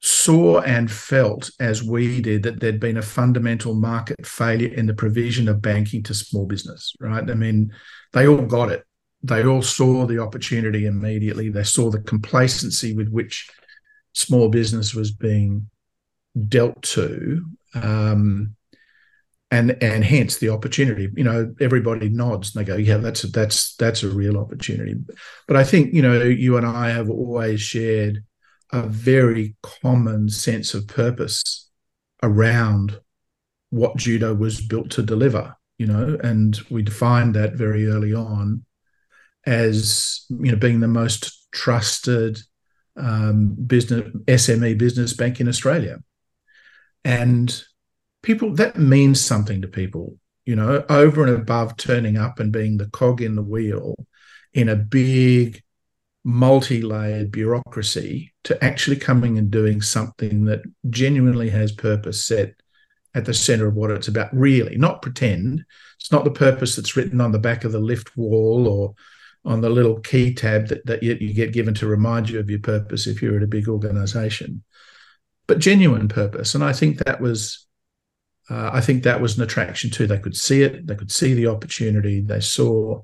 saw 0.00 0.60
and 0.60 0.90
felt 0.90 1.50
as 1.58 1.82
we 1.82 2.20
did 2.20 2.42
that 2.42 2.60
there'd 2.60 2.78
been 2.80 2.98
a 2.98 3.02
fundamental 3.02 3.74
market 3.74 4.26
failure 4.26 4.72
in 4.72 4.86
the 4.86 4.94
provision 4.94 5.48
of 5.48 5.62
banking 5.62 6.02
to 6.04 6.14
small 6.14 6.46
business. 6.46 6.94
Right? 7.00 7.28
I 7.28 7.34
mean, 7.34 7.72
they 8.12 8.28
all 8.28 8.42
got 8.42 8.70
it. 8.70 8.84
They 9.22 9.44
all 9.44 9.62
saw 9.62 10.06
the 10.06 10.20
opportunity 10.20 10.86
immediately. 10.86 11.48
They 11.48 11.64
saw 11.64 11.90
the 11.90 12.00
complacency 12.00 12.94
with 12.94 13.08
which 13.08 13.50
small 14.12 14.48
business 14.48 14.94
was 14.94 15.10
being 15.10 15.68
dealt 16.48 16.82
to. 16.82 17.44
Um, 17.74 18.55
and 19.50 19.80
and 19.82 20.04
hence 20.04 20.38
the 20.38 20.48
opportunity. 20.48 21.08
You 21.14 21.24
know, 21.24 21.54
everybody 21.60 22.08
nods 22.08 22.54
and 22.54 22.64
they 22.64 22.66
go, 22.66 22.76
"Yeah, 22.76 22.98
that's 22.98 23.24
a, 23.24 23.28
that's 23.28 23.74
that's 23.76 24.02
a 24.02 24.08
real 24.08 24.38
opportunity." 24.38 24.96
But 25.46 25.56
I 25.56 25.64
think 25.64 25.94
you 25.94 26.02
know, 26.02 26.22
you 26.22 26.56
and 26.56 26.66
I 26.66 26.90
have 26.90 27.08
always 27.08 27.60
shared 27.60 28.24
a 28.72 28.82
very 28.82 29.56
common 29.62 30.28
sense 30.28 30.74
of 30.74 30.88
purpose 30.88 31.68
around 32.22 33.00
what 33.70 33.96
judo 33.96 34.34
was 34.34 34.60
built 34.60 34.90
to 34.90 35.02
deliver. 35.02 35.54
You 35.78 35.86
know, 35.86 36.18
and 36.22 36.58
we 36.70 36.82
defined 36.82 37.34
that 37.34 37.54
very 37.54 37.86
early 37.86 38.14
on 38.14 38.64
as 39.44 40.24
you 40.28 40.50
know 40.50 40.58
being 40.58 40.80
the 40.80 40.88
most 40.88 41.46
trusted 41.52 42.38
um, 42.96 43.54
business 43.66 44.10
SME 44.26 44.76
business 44.76 45.12
bank 45.12 45.40
in 45.40 45.48
Australia, 45.48 45.98
and 47.04 47.62
people 48.26 48.52
that 48.52 48.76
means 48.76 49.20
something 49.20 49.62
to 49.62 49.68
people 49.68 50.18
you 50.44 50.56
know 50.56 50.84
over 50.88 51.24
and 51.24 51.32
above 51.32 51.76
turning 51.76 52.16
up 52.16 52.40
and 52.40 52.52
being 52.52 52.76
the 52.76 52.90
cog 52.90 53.22
in 53.22 53.36
the 53.36 53.42
wheel 53.42 53.94
in 54.52 54.68
a 54.68 54.74
big 54.74 55.62
multi-layered 56.24 57.30
bureaucracy 57.30 58.34
to 58.42 58.62
actually 58.64 58.96
coming 58.96 59.38
and 59.38 59.52
doing 59.52 59.80
something 59.80 60.44
that 60.44 60.60
genuinely 60.90 61.48
has 61.48 61.70
purpose 61.70 62.26
set 62.26 62.54
at 63.14 63.26
the 63.26 63.32
center 63.32 63.68
of 63.68 63.74
what 63.74 63.92
it's 63.92 64.08
about. 64.08 64.34
Really 64.34 64.76
not 64.76 65.02
pretend. 65.02 65.64
It's 66.00 66.10
not 66.10 66.24
the 66.24 66.32
purpose 66.32 66.74
that's 66.74 66.96
written 66.96 67.20
on 67.20 67.30
the 67.30 67.38
back 67.38 67.62
of 67.62 67.70
the 67.70 67.78
lift 67.78 68.16
wall 68.16 68.66
or 68.66 68.94
on 69.44 69.60
the 69.60 69.70
little 69.70 70.00
key 70.00 70.34
tab 70.34 70.66
that, 70.66 70.84
that 70.86 71.00
you, 71.00 71.16
you 71.20 71.32
get 71.32 71.52
given 71.52 71.74
to 71.74 71.86
remind 71.86 72.28
you 72.28 72.40
of 72.40 72.50
your 72.50 72.58
purpose 72.58 73.06
if 73.06 73.22
you're 73.22 73.36
at 73.36 73.44
a 73.44 73.46
big 73.46 73.68
organization 73.68 74.64
but 75.46 75.60
genuine 75.60 76.08
purpose. 76.08 76.56
And 76.56 76.64
i 76.64 76.72
think 76.72 76.98
that 76.98 77.20
was 77.20 77.65
uh, 78.48 78.70
I 78.72 78.80
think 78.80 79.02
that 79.02 79.20
was 79.20 79.36
an 79.36 79.42
attraction 79.42 79.90
too. 79.90 80.06
They 80.06 80.18
could 80.18 80.36
see 80.36 80.62
it, 80.62 80.86
they 80.86 80.94
could 80.94 81.10
see 81.10 81.34
the 81.34 81.48
opportunity, 81.48 82.20
they 82.20 82.40
saw 82.40 83.02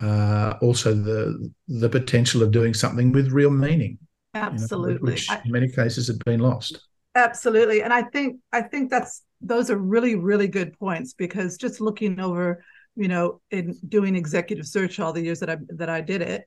uh, 0.00 0.54
also 0.60 0.94
the 0.94 1.50
the 1.68 1.88
potential 1.88 2.42
of 2.42 2.50
doing 2.50 2.74
something 2.74 3.12
with 3.12 3.32
real 3.32 3.50
meaning. 3.50 3.98
Absolutely, 4.34 4.92
you 4.92 4.98
know, 4.98 5.12
which 5.12 5.30
in 5.44 5.52
many 5.52 5.68
cases 5.68 6.06
had 6.08 6.22
been 6.24 6.40
lost. 6.40 6.80
Absolutely, 7.14 7.82
and 7.82 7.92
I 7.92 8.02
think 8.02 8.38
I 8.52 8.62
think 8.62 8.90
that's 8.90 9.22
those 9.40 9.70
are 9.70 9.78
really 9.78 10.14
really 10.14 10.48
good 10.48 10.78
points 10.78 11.14
because 11.14 11.56
just 11.56 11.80
looking 11.80 12.20
over, 12.20 12.62
you 12.94 13.08
know, 13.08 13.40
in 13.50 13.74
doing 13.88 14.16
executive 14.16 14.66
search 14.66 15.00
all 15.00 15.12
the 15.12 15.22
years 15.22 15.40
that 15.40 15.50
I 15.50 15.56
that 15.68 15.88
I 15.88 16.00
did 16.00 16.22
it, 16.22 16.44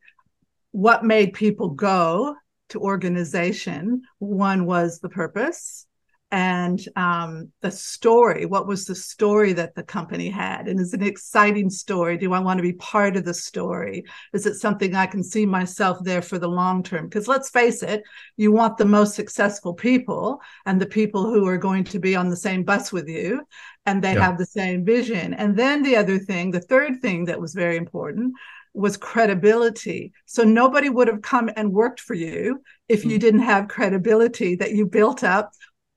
what 0.71 1.03
made 1.03 1.33
people 1.33 1.69
go 1.69 2.35
to 2.69 2.79
organization? 2.79 4.03
One 4.19 4.65
was 4.65 4.99
the 4.99 5.09
purpose 5.09 5.87
and 6.31 6.79
um, 6.95 7.51
the 7.61 7.71
story. 7.71 8.45
What 8.45 8.67
was 8.67 8.85
the 8.85 8.95
story 8.95 9.53
that 9.53 9.73
the 9.73 9.83
company 9.83 10.29
had? 10.29 10.67
And 10.67 10.79
is 10.79 10.93
it 10.93 11.01
an 11.01 11.07
exciting 11.07 11.69
story? 11.69 12.17
Do 12.17 12.33
I 12.33 12.39
want 12.39 12.59
to 12.59 12.63
be 12.63 12.73
part 12.73 13.17
of 13.17 13.25
the 13.25 13.33
story? 13.33 14.03
Is 14.33 14.45
it 14.45 14.55
something 14.55 14.95
I 14.95 15.07
can 15.07 15.23
see 15.23 15.45
myself 15.45 15.97
there 16.03 16.21
for 16.21 16.37
the 16.37 16.47
long 16.47 16.83
term? 16.83 17.07
Because 17.07 17.27
let's 17.27 17.49
face 17.49 17.81
it, 17.81 18.03
you 18.37 18.51
want 18.51 18.77
the 18.77 18.85
most 18.85 19.15
successful 19.15 19.73
people 19.73 20.39
and 20.67 20.79
the 20.79 20.85
people 20.85 21.25
who 21.25 21.47
are 21.47 21.57
going 21.57 21.83
to 21.85 21.99
be 21.99 22.15
on 22.15 22.29
the 22.29 22.35
same 22.35 22.63
bus 22.63 22.91
with 22.91 23.07
you 23.07 23.41
and 23.87 24.03
they 24.03 24.13
yeah. 24.13 24.25
have 24.25 24.37
the 24.37 24.45
same 24.45 24.85
vision. 24.85 25.33
And 25.33 25.57
then 25.57 25.81
the 25.81 25.95
other 25.95 26.19
thing, 26.19 26.51
the 26.51 26.61
third 26.61 27.01
thing 27.01 27.25
that 27.25 27.41
was 27.41 27.55
very 27.55 27.75
important 27.75 28.35
was 28.75 28.97
credibility. 28.97 30.13
So 30.25 30.43
nobody 30.43 30.89
would 30.89 31.07
have 31.07 31.23
come 31.23 31.49
and 31.55 31.73
worked 31.73 31.99
for 31.99 32.13
you 32.13 32.61
if 32.87 33.03
you 33.03 33.17
mm. 33.17 33.21
didn't 33.21 33.41
have 33.41 33.67
credibility 33.67 34.55
that 34.57 34.73
you 34.73 34.85
built 34.85 35.23
up 35.23 35.51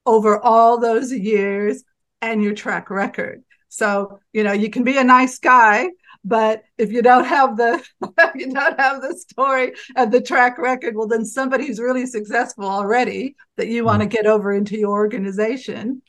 over 0.06 0.38
all 0.38 0.78
those 0.78 1.12
years 1.12 1.84
and 2.20 2.42
your 2.42 2.54
track 2.54 2.90
record. 2.90 3.42
So, 3.68 4.20
you 4.32 4.44
know, 4.44 4.52
you 4.52 4.70
can 4.70 4.84
be 4.84 4.98
a 4.98 5.04
nice 5.04 5.38
guy, 5.38 5.88
but 6.24 6.62
if 6.78 6.92
you 6.92 7.02
don't 7.02 7.24
have 7.24 7.56
the 7.56 7.82
you 8.34 8.52
don't 8.52 8.78
have 8.78 9.02
the 9.02 9.16
story 9.16 9.72
and 9.96 10.12
the 10.12 10.20
track 10.20 10.58
record, 10.58 10.94
well, 10.96 11.08
then 11.08 11.24
somebody 11.24 11.66
who's 11.66 11.80
really 11.80 12.06
successful 12.06 12.64
already 12.64 13.34
that 13.56 13.68
you 13.68 13.84
want 13.84 14.02
to 14.02 14.08
mm. 14.08 14.12
get 14.12 14.26
over 14.26 14.52
into 14.52 14.78
your 14.78 14.92
organization 14.92 16.02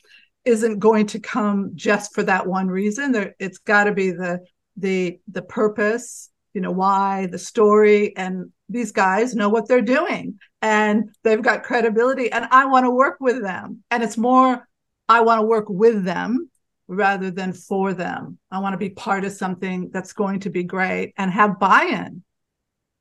isn't 0.45 0.79
going 0.79 1.07
to 1.07 1.19
come 1.19 1.71
just 1.73 2.13
for 2.13 2.23
that 2.23 2.45
one 2.45 2.67
reason. 2.67 3.11
There, 3.11 3.33
it's 3.39 3.59
got 3.59 3.85
to 3.85 3.93
be 3.93 4.11
the 4.11 4.39
the 4.77 5.19
the 5.31 5.41
purpose, 5.41 6.29
you 6.53 6.61
know, 6.61 6.71
why, 6.71 7.27
the 7.27 7.39
story, 7.39 8.15
and 8.17 8.51
these 8.69 8.91
guys 8.91 9.35
know 9.35 9.49
what 9.49 9.67
they're 9.67 9.81
doing 9.81 10.37
and 10.63 11.09
they've 11.23 11.41
got 11.41 11.63
credibility 11.63 12.31
and 12.31 12.45
I 12.49 12.65
want 12.65 12.85
to 12.85 12.89
work 12.89 13.17
with 13.19 13.43
them. 13.43 13.83
And 13.91 14.01
it's 14.01 14.17
more, 14.17 14.65
I 15.09 15.19
want 15.19 15.41
to 15.41 15.45
work 15.45 15.65
with 15.67 16.05
them 16.05 16.49
rather 16.87 17.29
than 17.29 17.51
for 17.51 17.93
them. 17.93 18.39
I 18.49 18.59
want 18.59 18.73
to 18.73 18.77
be 18.77 18.89
part 18.89 19.25
of 19.25 19.33
something 19.33 19.89
that's 19.91 20.13
going 20.13 20.39
to 20.39 20.49
be 20.49 20.63
great 20.63 21.13
and 21.17 21.29
have 21.29 21.59
buy-in. 21.59 22.23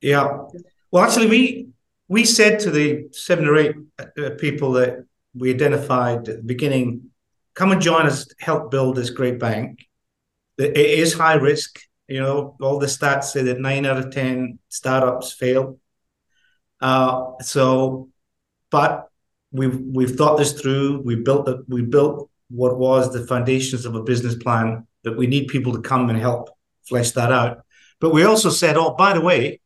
Yeah. 0.00 0.38
Well, 0.90 1.04
actually, 1.04 1.28
we 1.28 1.69
we 2.09 2.25
said 2.25 2.59
to 2.61 2.71
the 2.71 3.07
seven 3.12 3.47
or 3.47 3.57
eight 3.57 3.76
uh, 3.99 4.31
people 4.38 4.73
that 4.73 5.07
we 5.35 5.54
identified 5.54 6.28
at 6.28 6.37
the 6.38 6.42
beginning, 6.42 7.11
come 7.54 7.71
and 7.71 7.81
join 7.81 8.07
us, 8.07 8.26
help 8.40 8.73
build 8.73 8.97
this 8.97 9.11
great 9.11 9.38
bank. 9.38 9.87
It 10.59 10.76
is 10.76 11.14
high 11.14 11.35
risk. 11.35 11.81
You 12.09 12.21
know, 12.21 12.57
all 12.61 12.78
the 12.78 12.87
stats 12.87 13.25
say 13.25 13.42
that 13.45 13.61
nine 13.61 13.87
out 13.87 13.97
of 13.97 14.11
10 14.11 14.59
startups 14.69 15.33
fail. 15.33 15.78
Uh, 16.83 17.39
so, 17.41 18.09
but 18.71 19.09
we've 19.53 19.79
we've 19.79 20.17
thought 20.17 20.37
this 20.37 20.61
through. 20.61 21.01
We 21.03 21.17
built 21.17 21.47
the, 21.47 21.65
we 21.69 21.83
built 21.83 22.29
what 22.51 22.77
was 22.77 23.12
the 23.12 23.27
foundations 23.27 23.87
of 23.87 23.95
a 23.95 24.03
business 24.03 24.35
plan 24.35 24.87
that 25.05 25.17
we 25.17 25.27
need 25.27 25.49
people 25.49 25.73
to 25.73 25.81
come 25.81 26.11
and 26.11 26.19
help 26.19 26.51
flesh 26.83 27.12
that 27.12 27.33
out. 27.33 27.65
But 28.01 28.12
we 28.12 28.25
also 28.25 28.51
said, 28.51 28.77
oh, 28.77 28.95
by 28.95 29.15
the 29.15 29.21
way, 29.21 29.61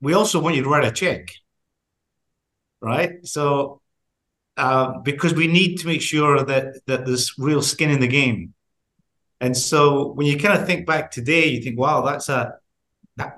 we 0.00 0.12
also 0.12 0.40
want 0.40 0.56
you 0.56 0.62
to 0.64 0.68
write 0.68 0.84
a 0.84 0.90
check, 0.90 1.30
right? 2.80 3.24
So, 3.24 3.80
uh, 4.56 4.98
because 4.98 5.34
we 5.34 5.46
need 5.46 5.76
to 5.76 5.86
make 5.86 6.02
sure 6.02 6.42
that 6.42 6.80
that 6.86 7.06
there's 7.06 7.38
real 7.38 7.62
skin 7.62 7.90
in 7.90 8.00
the 8.00 8.08
game. 8.08 8.54
And 9.40 9.56
so, 9.56 10.12
when 10.14 10.26
you 10.26 10.36
kind 10.36 10.58
of 10.58 10.66
think 10.66 10.84
back 10.84 11.12
today, 11.12 11.46
you 11.46 11.62
think, 11.62 11.78
wow, 11.78 12.02
that's 12.02 12.28
a 12.28 12.54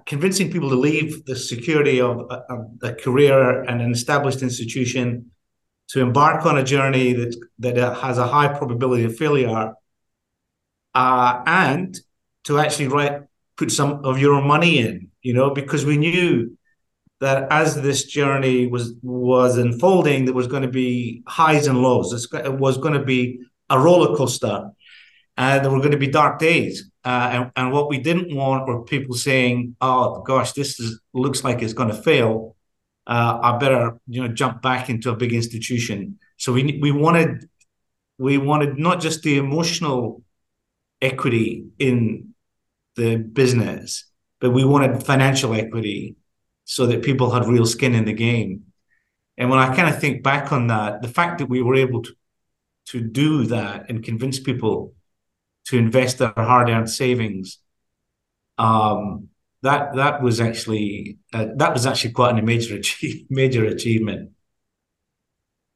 convincing 0.07 0.51
people 0.51 0.69
to 0.71 0.77
leave 0.77 1.25
the 1.25 1.37
security 1.37 2.01
of 2.01 2.27
a, 2.31 2.89
a, 2.89 2.95
career 2.95 3.63
and 3.63 3.81
an 3.81 3.93
established 3.93 4.43
institution 4.43 5.31
to 5.89 6.01
embark 6.01 6.45
on 6.45 6.59
a 6.59 6.65
journey 6.65 7.13
that 7.13 7.37
that 7.61 7.77
has 7.97 8.19
a 8.19 8.27
high 8.27 8.49
probability 8.49 9.05
of 9.05 9.17
failure, 9.17 9.73
uh, 10.95 11.43
and 11.47 11.99
to 12.45 12.59
actually 12.59 12.89
write 12.89 13.23
put 13.57 13.71
some 13.71 14.05
of 14.05 14.19
your 14.19 14.35
own 14.35 14.47
money 14.47 14.79
in, 14.79 15.11
you 15.23 15.35
know, 15.35 15.51
because 15.51 15.85
we 15.85 15.97
knew 15.97 16.57
that 17.21 17.51
as 17.51 17.81
this 17.83 18.05
journey 18.05 18.67
was 18.67 18.95
was 19.03 19.59
unfolding, 19.59 20.25
there 20.25 20.35
was 20.35 20.47
going 20.47 20.63
to 20.63 20.69
be 20.69 21.23
highs 21.27 21.67
and 21.67 21.83
lows. 21.83 22.29
It 22.33 22.55
was 22.55 22.79
going 22.79 22.95
to 22.95 23.05
be 23.05 23.41
a 23.71 23.79
roller 23.79 24.17
coaster, 24.17 24.71
and 25.39 25.65
there 25.65 25.71
were 25.71 25.79
going 25.79 25.93
to 25.93 25.97
be 25.97 26.09
dark 26.09 26.41
days. 26.41 26.91
Uh, 27.05 27.31
and, 27.33 27.53
and, 27.55 27.73
what 27.73 27.89
we 27.89 27.97
didn't 27.99 28.35
want 28.35 28.67
were 28.67 28.83
people 28.83 29.15
saying, 29.15 29.77
"Oh 29.81 30.21
gosh, 30.23 30.53
this 30.53 30.79
is, 30.81 31.01
looks 31.15 31.45
like 31.45 31.63
it's 31.63 31.73
going 31.73 31.89
to 31.89 32.03
fail. 32.03 32.57
Uh, 33.07 33.39
I 33.41 33.57
better, 33.57 33.99
you 34.09 34.21
know, 34.21 34.29
jump 34.29 34.61
back 34.61 34.91
into 34.91 35.11
a 35.11 35.17
big 35.17 35.33
institution." 35.33 36.19
So 36.37 36.53
we 36.53 36.79
we 36.83 36.91
wanted 36.91 37.49
we 38.19 38.37
wanted 38.37 38.79
not 38.79 39.01
just 39.01 39.23
the 39.23 39.39
emotional 39.39 40.23
equity 41.01 41.69
in 41.79 42.35
the 42.97 43.17
business, 43.17 44.05
but 44.41 44.51
we 44.51 44.65
wanted 44.65 45.07
financial 45.07 45.55
equity 45.55 46.17
so 46.65 46.87
that 46.87 47.03
people 47.03 47.31
had 47.31 47.47
real 47.47 47.65
skin 47.65 47.95
in 47.95 48.05
the 48.05 48.13
game. 48.13 48.65
And 49.39 49.49
when 49.51 49.61
I 49.61 49.75
kind 49.75 49.89
of 49.89 50.01
think 50.01 50.25
back 50.25 50.53
on 50.53 50.67
that, 50.67 51.01
the 51.01 51.09
fact 51.09 51.39
that 51.39 51.47
we 51.49 51.63
were 51.63 51.77
able 51.77 52.03
to 52.03 52.13
to 52.87 53.01
do 53.01 53.45
that 53.45 53.89
and 53.89 54.03
convince 54.03 54.41
people 54.41 54.95
to 55.69 55.79
invest 55.79 56.19
their 56.19 56.33
hard-earned 56.37 56.91
savings, 56.91 57.59
um, 58.59 59.29
that 59.63 59.95
that 59.97 60.23
was 60.23 60.41
actually 60.41 61.19
uh, 61.33 61.47
that 61.57 61.73
was 61.73 61.87
actually 61.87 62.13
quite 62.13 62.39
a 62.39 62.43
major 62.43 62.75
achieve, 62.81 63.27
major 63.31 63.65
achievement. 63.65 64.31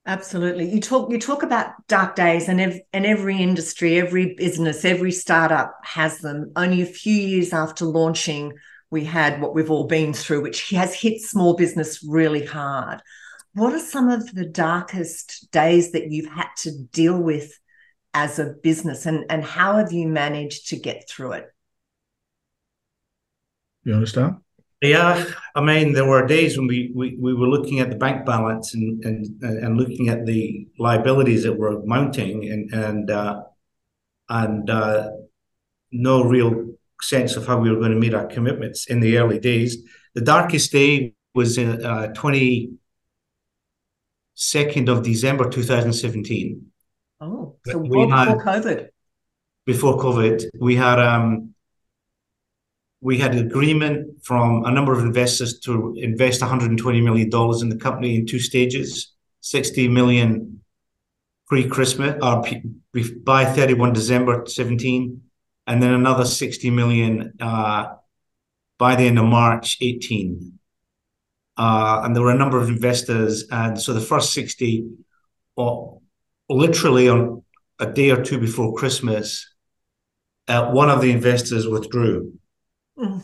Absolutely. 0.05 0.69
You 0.69 0.81
talk 0.81 1.13
you 1.13 1.19
talk 1.19 1.43
about 1.45 1.75
dark 1.87 2.17
days 2.17 2.49
and 2.49 2.61
ev- 2.61 2.81
and 2.93 3.07
every 3.07 3.41
industry, 3.41 4.01
every 4.01 4.35
business, 4.35 4.85
every 4.85 5.13
startup 5.13 5.75
has 5.85 6.19
them. 6.19 6.53
Only 6.57 6.83
a 6.83 6.87
few 6.87 7.15
years 7.15 7.53
after 7.53 7.85
launching, 7.85 8.53
we 8.91 9.05
had 9.05 9.41
what 9.41 9.55
we've 9.55 9.71
all 9.71 9.87
been 9.87 10.13
through, 10.13 10.43
which 10.43 10.71
has 10.71 10.95
hit 10.95 11.21
small 11.21 11.55
business 11.55 12.05
really 12.05 12.45
hard. 12.45 13.01
What 13.55 13.75
are 13.75 13.79
some 13.79 14.09
of 14.09 14.35
the 14.35 14.47
darkest 14.47 15.51
days 15.53 15.93
that 15.93 16.11
you've 16.11 16.33
had 16.33 16.49
to 16.59 16.77
deal 16.91 17.21
with 17.21 17.53
as 18.15 18.39
a 18.39 18.55
business 18.63 19.07
and, 19.07 19.25
and 19.31 19.43
how 19.43 19.77
have 19.77 19.93
you 19.93 20.07
managed 20.07 20.69
to 20.69 20.77
get 20.77 21.09
through 21.09 21.33
it? 21.33 21.47
You 23.85 23.95
understand? 23.95 24.37
Yeah, 24.81 25.25
I 25.55 25.61
mean, 25.61 25.93
there 25.93 26.05
were 26.05 26.27
days 26.27 26.59
when 26.59 26.67
we, 26.67 26.91
we, 26.93 27.17
we 27.17 27.35
were 27.35 27.47
looking 27.47 27.79
at 27.79 27.89
the 27.89 27.97
bank 27.97 28.27
balance 28.27 28.75
and, 28.75 29.05
and 29.05 29.41
and 29.41 29.77
looking 29.77 30.09
at 30.09 30.27
the 30.27 30.67
liabilities 30.77 31.45
that 31.45 31.57
were 31.57 31.85
mounting 31.85 32.51
and 32.51 32.73
and 32.73 33.09
uh, 33.09 33.43
and 34.29 34.69
uh, 34.69 35.11
no 35.93 36.25
real 36.25 36.75
sense 37.01 37.37
of 37.37 37.47
how 37.47 37.59
we 37.59 37.71
were 37.71 37.79
going 37.79 37.93
to 37.93 37.99
meet 37.99 38.13
our 38.13 38.27
commitments 38.27 38.87
in 38.87 38.99
the 38.99 39.19
early 39.19 39.39
days. 39.39 39.85
The 40.15 40.21
darkest 40.21 40.73
day 40.73 41.15
was 41.33 41.59
in 41.59 41.85
uh, 41.85 42.13
twenty 42.13 42.73
second 44.35 44.89
of 44.89 45.05
December 45.05 45.49
two 45.49 45.63
thousand 45.63 45.93
seventeen. 45.93 46.72
Oh, 47.23 47.55
so 47.65 47.79
we 47.79 47.89
before 47.89 48.45
COVID. 48.45 48.89
Before 49.65 49.97
COVID, 49.97 50.45
we 50.59 50.75
had 50.75 50.99
um, 50.99 51.55
we 53.01 53.17
had 53.17 53.33
an 53.35 53.47
agreement 53.47 54.25
from 54.25 54.65
a 54.65 54.73
number 54.73 54.93
of 54.93 55.05
investors 55.05 55.61
to 55.61 55.95
invest 55.97 56.41
120 56.41 57.01
million 57.01 57.31
dollars 57.31 57.63
in 57.63 57.69
the 57.69 57.77
company 57.77 58.17
in 58.17 58.27
two 58.27 58.41
stages 58.41 59.13
60 59.41 59.89
million 59.89 60.61
pre-christmas 61.47 62.17
or 62.23 62.45
by 63.25 63.45
31 63.45 63.93
december 63.93 64.45
17 64.47 65.21
and 65.67 65.83
then 65.83 65.93
another 65.93 66.25
60 66.25 66.71
million 66.71 67.33
uh, 67.41 67.95
by 68.79 68.95
the 68.95 69.05
end 69.05 69.19
of 69.19 69.25
march 69.25 69.79
18 69.81 70.59
uh, 71.57 72.03
and 72.05 72.15
there 72.15 72.23
were 72.23 72.31
a 72.31 72.39
number 72.39 72.59
of 72.59 72.69
investors 72.69 73.45
and 73.51 73.81
so 73.81 73.93
the 73.93 74.01
first 74.01 74.33
60 74.33 74.89
or 75.57 76.02
literally 76.55 77.09
on 77.09 77.43
a 77.79 77.87
day 77.87 78.11
or 78.11 78.23
two 78.23 78.39
before 78.39 78.75
christmas 78.75 79.55
uh, 80.49 80.71
one 80.73 80.91
of 80.91 81.01
the 81.01 81.11
investors 81.11 81.67
withdrew 81.67 82.33
Mm. 82.99 83.23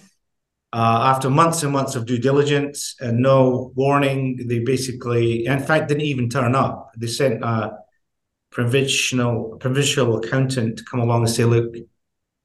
Uh, 0.70 1.00
after 1.14 1.30
months 1.30 1.62
and 1.62 1.72
months 1.72 1.94
of 1.94 2.04
due 2.04 2.18
diligence 2.18 2.94
and 3.00 3.20
no 3.20 3.72
warning, 3.74 4.46
they 4.48 4.58
basically, 4.58 5.46
in 5.46 5.60
fact, 5.60 5.88
didn't 5.88 6.02
even 6.02 6.28
turn 6.28 6.54
up. 6.54 6.90
They 6.96 7.06
sent 7.06 7.42
a 7.42 7.78
provisional 8.50 9.56
provincial 9.60 10.18
accountant 10.18 10.78
to 10.78 10.84
come 10.84 11.00
along 11.00 11.22
and 11.22 11.30
say, 11.30 11.44
"Look, 11.44 11.74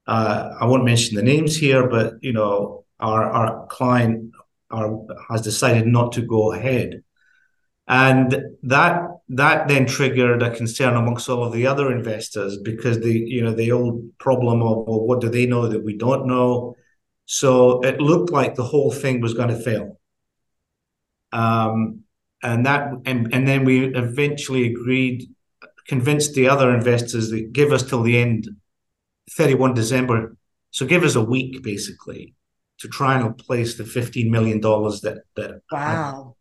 uh, 0.06 0.54
I 0.58 0.64
won't 0.64 0.84
mention 0.84 1.16
the 1.16 1.22
names 1.22 1.54
here, 1.56 1.86
but 1.88 2.14
you 2.22 2.32
know, 2.32 2.84
our 2.98 3.24
our 3.24 3.66
client 3.66 4.32
our, 4.70 5.06
has 5.28 5.42
decided 5.42 5.86
not 5.86 6.12
to 6.12 6.22
go 6.22 6.52
ahead." 6.52 7.02
And 7.86 8.56
that 8.62 9.02
that 9.28 9.68
then 9.68 9.86
triggered 9.86 10.42
a 10.42 10.54
concern 10.54 10.96
amongst 10.96 11.28
all 11.28 11.44
of 11.44 11.52
the 11.52 11.66
other 11.66 11.92
investors 11.92 12.58
because 12.58 13.00
the 13.00 13.12
you 13.12 13.42
know 13.42 13.52
the 13.52 13.72
old 13.72 14.16
problem 14.18 14.62
of 14.62 14.86
well, 14.86 15.06
what 15.06 15.20
do 15.20 15.28
they 15.28 15.46
know 15.46 15.68
that 15.68 15.84
we 15.84 15.96
don't 15.96 16.26
know? 16.26 16.76
So 17.26 17.80
it 17.82 18.00
looked 18.00 18.30
like 18.30 18.54
the 18.54 18.64
whole 18.64 18.90
thing 18.90 19.20
was 19.20 19.34
going 19.34 19.48
to 19.48 19.60
fail. 19.60 19.98
Um, 21.32 22.04
and 22.42 22.66
that 22.66 22.92
and, 23.06 23.34
and 23.34 23.48
then 23.48 23.64
we 23.64 23.86
eventually 23.94 24.70
agreed, 24.70 25.24
convinced 25.88 26.34
the 26.34 26.48
other 26.48 26.74
investors 26.74 27.30
that 27.30 27.52
give 27.52 27.72
us 27.72 27.82
till 27.82 28.02
the 28.02 28.18
end, 28.18 28.48
31 29.36 29.74
December. 29.74 30.36
So 30.70 30.86
give 30.86 31.02
us 31.02 31.14
a 31.14 31.22
week 31.22 31.62
basically 31.62 32.34
to 32.78 32.88
try 32.88 33.14
and 33.14 33.26
replace 33.26 33.76
the 33.76 33.84
15 33.84 34.30
million 34.30 34.60
dollars 34.60 35.00
that 35.02 35.18
that 35.36 35.62
wow. 35.72 36.33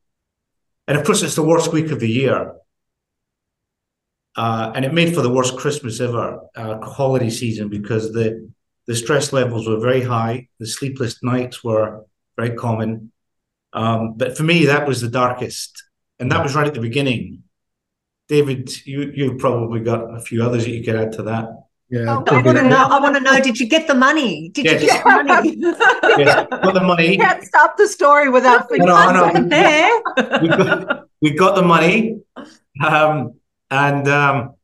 And 0.88 0.98
of 0.98 1.06
course, 1.06 1.24
it's 1.24 1.36
the 1.36 1.44
worst 1.44 1.72
week 1.72 1.92
of 1.92 2.00
the 2.00 2.10
year. 2.10 2.54
Uh, 4.36 4.72
and 4.76 4.84
it 4.84 4.94
made 4.94 5.14
for 5.14 5.22
the 5.22 5.30
worst 5.30 5.58
Christmas 5.58 6.02
ever, 6.02 6.40
uh, 6.56 6.80
holiday 6.82 7.30
season, 7.30 7.70
because 7.70 8.12
the 8.14 8.52
the 8.86 8.96
stress 8.96 9.32
levels 9.32 9.68
were 9.68 9.80
very 9.80 10.02
high. 10.02 10.50
The 10.60 10.68
sleepless 10.68 11.24
nights 11.24 11.64
were 11.64 12.06
very 12.36 12.56
common. 12.56 13.12
Um, 13.72 14.16
but 14.18 14.36
for 14.36 14.44
me, 14.44 14.66
that 14.66 14.88
was 14.88 15.02
the 15.02 15.08
darkest, 15.08 15.84
and 16.20 16.32
that 16.32 16.44
was 16.44 16.56
right 16.56 16.68
at 16.68 16.74
the 16.74 16.82
beginning. 16.82 17.44
David, 18.28 18.86
you 18.86 19.12
you 19.16 19.36
probably 19.36 19.82
got 19.82 20.16
a 20.16 20.20
few 20.20 20.44
others 20.44 20.66
that 20.66 20.72
you 20.72 20.84
could 20.84 20.96
add 20.96 21.14
to 21.14 21.24
that. 21.24 21.63
Yeah, 21.94 22.06
oh, 22.08 22.24
I 22.26 22.42
want 22.42 22.58
to 22.58 22.64
know. 22.64 22.88
I 22.90 23.00
want 23.00 23.14
to 23.18 23.22
know. 23.22 23.40
Did 23.40 23.60
you 23.60 23.68
get 23.68 23.86
the 23.86 23.94
money? 23.94 24.50
Did 24.50 24.66
yes. 24.66 24.82
you 24.82 24.88
get 24.88 25.04
the 25.04 25.24
money? 25.24 25.56
yes, 26.18 26.48
got 26.50 26.74
the 26.74 26.82
money. 26.82 27.12
You 27.12 27.20
can't 27.20 27.44
stop 27.44 27.78
the 27.78 27.88
story 27.88 28.30
without 28.30 28.66
no, 28.72 29.12
no, 29.12 29.30
no. 29.30 29.48
there. 29.48 29.92
we, 30.42 30.48
got, 30.48 31.08
we 31.22 31.30
got 31.36 31.54
the 31.54 31.62
money, 31.62 32.20
um, 32.84 33.36
and 33.70 34.08
um, 34.08 34.56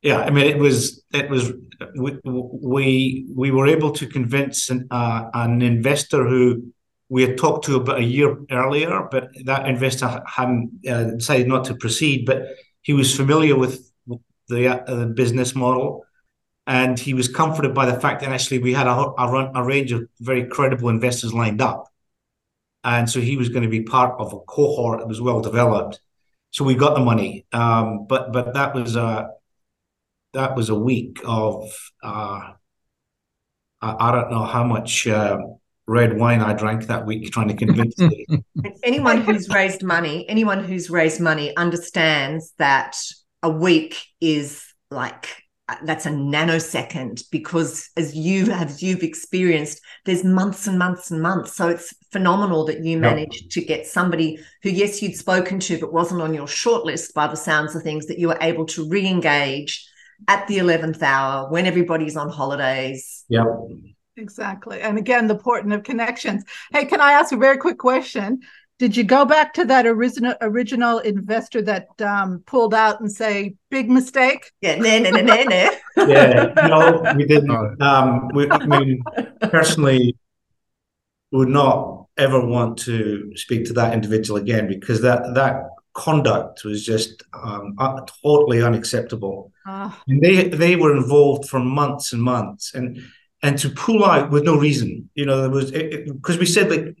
yeah, 0.00 0.20
I 0.20 0.30
mean, 0.30 0.46
it 0.46 0.58
was 0.58 1.04
it 1.12 1.28
was 1.28 1.52
we 1.94 2.20
we, 2.24 3.26
we 3.34 3.50
were 3.50 3.66
able 3.66 3.92
to 3.92 4.06
convince 4.06 4.70
an, 4.70 4.88
uh, 4.90 5.28
an 5.34 5.60
investor 5.60 6.26
who 6.26 6.72
we 7.10 7.20
had 7.20 7.36
talked 7.36 7.66
to 7.66 7.76
about 7.76 7.98
a 7.98 8.02
year 8.02 8.34
earlier, 8.50 9.08
but 9.10 9.28
that 9.44 9.68
investor 9.68 10.22
hadn't 10.26 10.70
uh, 10.88 11.10
decided 11.20 11.48
not 11.48 11.66
to 11.66 11.74
proceed. 11.74 12.24
But 12.24 12.44
he 12.80 12.94
was 12.94 13.14
familiar 13.14 13.58
with 13.58 13.92
the, 14.48 14.68
uh, 14.68 14.94
the 14.94 15.06
business 15.06 15.54
model, 15.54 16.04
and 16.66 16.98
he 16.98 17.14
was 17.14 17.28
comforted 17.28 17.74
by 17.74 17.86
the 17.86 18.00
fact 18.00 18.20
that 18.22 18.30
actually 18.30 18.58
we 18.58 18.72
had 18.72 18.86
a, 18.86 18.90
a, 18.90 19.52
a 19.54 19.64
range 19.64 19.92
of 19.92 20.08
very 20.20 20.46
credible 20.46 20.88
investors 20.88 21.32
lined 21.32 21.60
up, 21.60 21.92
and 22.84 23.08
so 23.08 23.20
he 23.20 23.36
was 23.36 23.48
going 23.48 23.62
to 23.62 23.68
be 23.68 23.82
part 23.82 24.18
of 24.20 24.32
a 24.32 24.40
cohort 24.40 25.00
that 25.00 25.08
was 25.08 25.20
well 25.20 25.40
developed. 25.40 26.00
So 26.50 26.64
we 26.64 26.74
got 26.74 26.94
the 26.94 27.04
money, 27.04 27.46
um, 27.52 28.06
but 28.06 28.32
but 28.32 28.54
that 28.54 28.74
was 28.74 28.96
a 28.96 29.30
that 30.32 30.54
was 30.54 30.68
a 30.68 30.74
week 30.74 31.18
of 31.24 31.70
uh, 32.02 32.52
I, 33.80 34.08
I, 34.08 34.12
don't 34.12 34.30
know 34.30 34.44
how 34.44 34.64
much 34.64 35.06
uh, 35.06 35.38
red 35.86 36.16
wine 36.16 36.40
I 36.40 36.52
drank 36.52 36.86
that 36.86 37.06
week 37.06 37.30
trying 37.30 37.48
to 37.48 37.54
convince 37.54 37.94
anyone 38.82 39.22
who's 39.22 39.48
raised 39.48 39.82
money, 39.82 40.28
anyone 40.28 40.62
who's 40.62 40.90
raised 40.90 41.20
money 41.20 41.56
understands 41.56 42.52
that 42.58 42.96
a 43.46 43.50
week 43.50 43.96
is 44.20 44.64
like 44.90 45.28
uh, 45.68 45.76
that's 45.84 46.04
a 46.04 46.10
nanosecond 46.10 47.22
because 47.30 47.90
as 47.96 48.14
you 48.14 48.50
have 48.50 48.80
you've 48.80 49.04
experienced 49.04 49.80
there's 50.04 50.24
months 50.24 50.66
and 50.66 50.78
months 50.78 51.12
and 51.12 51.22
months 51.22 51.54
so 51.54 51.68
it's 51.68 51.94
phenomenal 52.10 52.64
that 52.64 52.84
you 52.84 52.98
managed 52.98 53.42
yep. 53.42 53.50
to 53.50 53.64
get 53.64 53.86
somebody 53.86 54.36
who 54.64 54.70
yes 54.70 55.00
you'd 55.00 55.14
spoken 55.14 55.60
to 55.60 55.78
but 55.78 55.92
wasn't 55.92 56.20
on 56.20 56.34
your 56.34 56.46
shortlist 56.46 57.14
by 57.14 57.28
the 57.28 57.36
sounds 57.36 57.74
of 57.76 57.82
things 57.82 58.06
that 58.06 58.18
you 58.18 58.26
were 58.26 58.38
able 58.40 58.66
to 58.66 58.88
re-engage 58.88 59.88
at 60.26 60.44
the 60.48 60.58
11th 60.58 61.02
hour 61.02 61.48
when 61.50 61.66
everybody's 61.66 62.16
on 62.16 62.28
holidays. 62.28 63.24
yeah 63.28 63.44
Exactly. 64.18 64.80
And 64.80 64.96
again, 64.96 65.26
the 65.26 65.34
important 65.34 65.74
of 65.74 65.82
connections. 65.82 66.42
Hey, 66.72 66.86
can 66.86 67.02
I 67.02 67.12
ask 67.12 67.32
a 67.32 67.36
very 67.36 67.58
quick 67.58 67.76
question? 67.76 68.40
Did 68.78 68.94
you 68.94 69.04
go 69.04 69.24
back 69.24 69.54
to 69.54 69.64
that 69.64 69.86
original 69.86 70.34
original 70.42 70.98
investor 70.98 71.62
that 71.62 71.88
um, 72.02 72.42
pulled 72.46 72.74
out 72.74 73.00
and 73.00 73.10
say, 73.10 73.54
"Big 73.70 73.88
mistake"? 73.88 74.52
Yeah, 74.60 74.76
no, 74.76 74.98
no, 74.98 75.10
no, 75.10 75.22
no, 75.22 75.42
no. 75.44 76.06
yeah, 76.06 76.52
no, 76.68 77.14
we 77.16 77.24
didn't. 77.24 77.82
Um, 77.82 78.28
we, 78.34 78.50
I 78.50 78.66
mean, 78.66 79.02
personally, 79.40 80.16
would 81.32 81.48
not 81.48 82.06
ever 82.18 82.44
want 82.44 82.78
to 82.78 83.32
speak 83.34 83.64
to 83.66 83.72
that 83.74 83.94
individual 83.94 84.38
again 84.38 84.68
because 84.68 85.00
that 85.00 85.34
that 85.34 85.68
conduct 85.94 86.62
was 86.64 86.84
just 86.84 87.22
um, 87.32 87.74
uh, 87.78 88.00
totally 88.22 88.62
unacceptable. 88.62 89.52
Ah. 89.66 90.02
And 90.06 90.20
they 90.20 90.48
they 90.48 90.76
were 90.76 90.94
involved 90.94 91.48
for 91.48 91.60
months 91.60 92.12
and 92.12 92.22
months, 92.22 92.74
and 92.74 93.02
and 93.42 93.58
to 93.58 93.70
pull 93.70 94.04
out 94.04 94.30
with 94.30 94.44
no 94.44 94.56
reason, 94.56 95.08
you 95.14 95.24
know, 95.24 95.40
there 95.40 95.50
was 95.50 95.70
because 95.70 96.38
we 96.38 96.46
said 96.46 96.70
like 96.70 96.96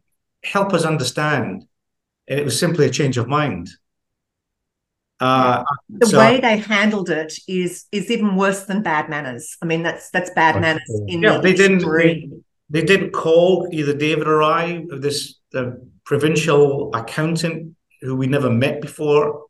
help 0.46 0.72
us 0.72 0.84
understand, 0.84 1.64
and 2.28 2.40
it 2.40 2.44
was 2.44 2.58
simply 2.58 2.86
a 2.86 2.90
change 2.90 3.18
of 3.18 3.28
mind. 3.28 3.68
Uh, 5.18 5.64
the 5.88 6.06
so, 6.06 6.18
way 6.18 6.40
they 6.40 6.58
handled 6.58 7.08
it 7.08 7.32
is 7.48 7.86
is 7.90 8.10
even 8.10 8.36
worse 8.36 8.64
than 8.64 8.82
bad 8.82 9.08
manners. 9.08 9.56
I 9.62 9.66
mean, 9.66 9.82
that's 9.82 10.10
that's 10.10 10.30
bad 10.30 10.60
manners 10.60 10.90
in 11.08 11.22
yeah, 11.22 11.36
the 11.36 11.40
they 11.40 11.54
didn't 11.54 11.88
they, 11.90 12.28
they, 12.68 12.82
didn't 12.82 13.12
call 13.12 13.66
either 13.72 13.94
David 13.94 14.28
or 14.28 14.42
I 14.42 14.84
this 14.90 15.36
the 15.52 15.80
provincial 16.04 16.94
accountant 16.94 17.74
who 18.02 18.14
we 18.14 18.26
never 18.26 18.50
met 18.50 18.82
before. 18.82 19.46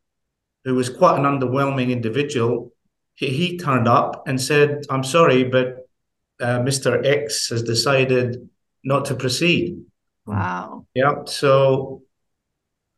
who 0.64 0.74
was 0.74 0.88
quite 0.88 1.18
an 1.18 1.24
underwhelming 1.24 1.90
individual, 1.90 2.72
he, 3.14 3.28
he 3.28 3.58
turned 3.58 3.88
up 3.88 4.22
and 4.28 4.40
said, 4.40 4.84
"I'm 4.88 5.04
sorry, 5.04 5.42
but 5.42 5.88
uh, 6.40 6.60
Mr. 6.60 7.04
X 7.04 7.48
has 7.50 7.62
decided 7.64 8.48
not 8.84 9.06
to 9.06 9.16
proceed." 9.16 9.84
Wow. 10.26 10.86
Yeah. 10.94 11.24
So, 11.26 12.02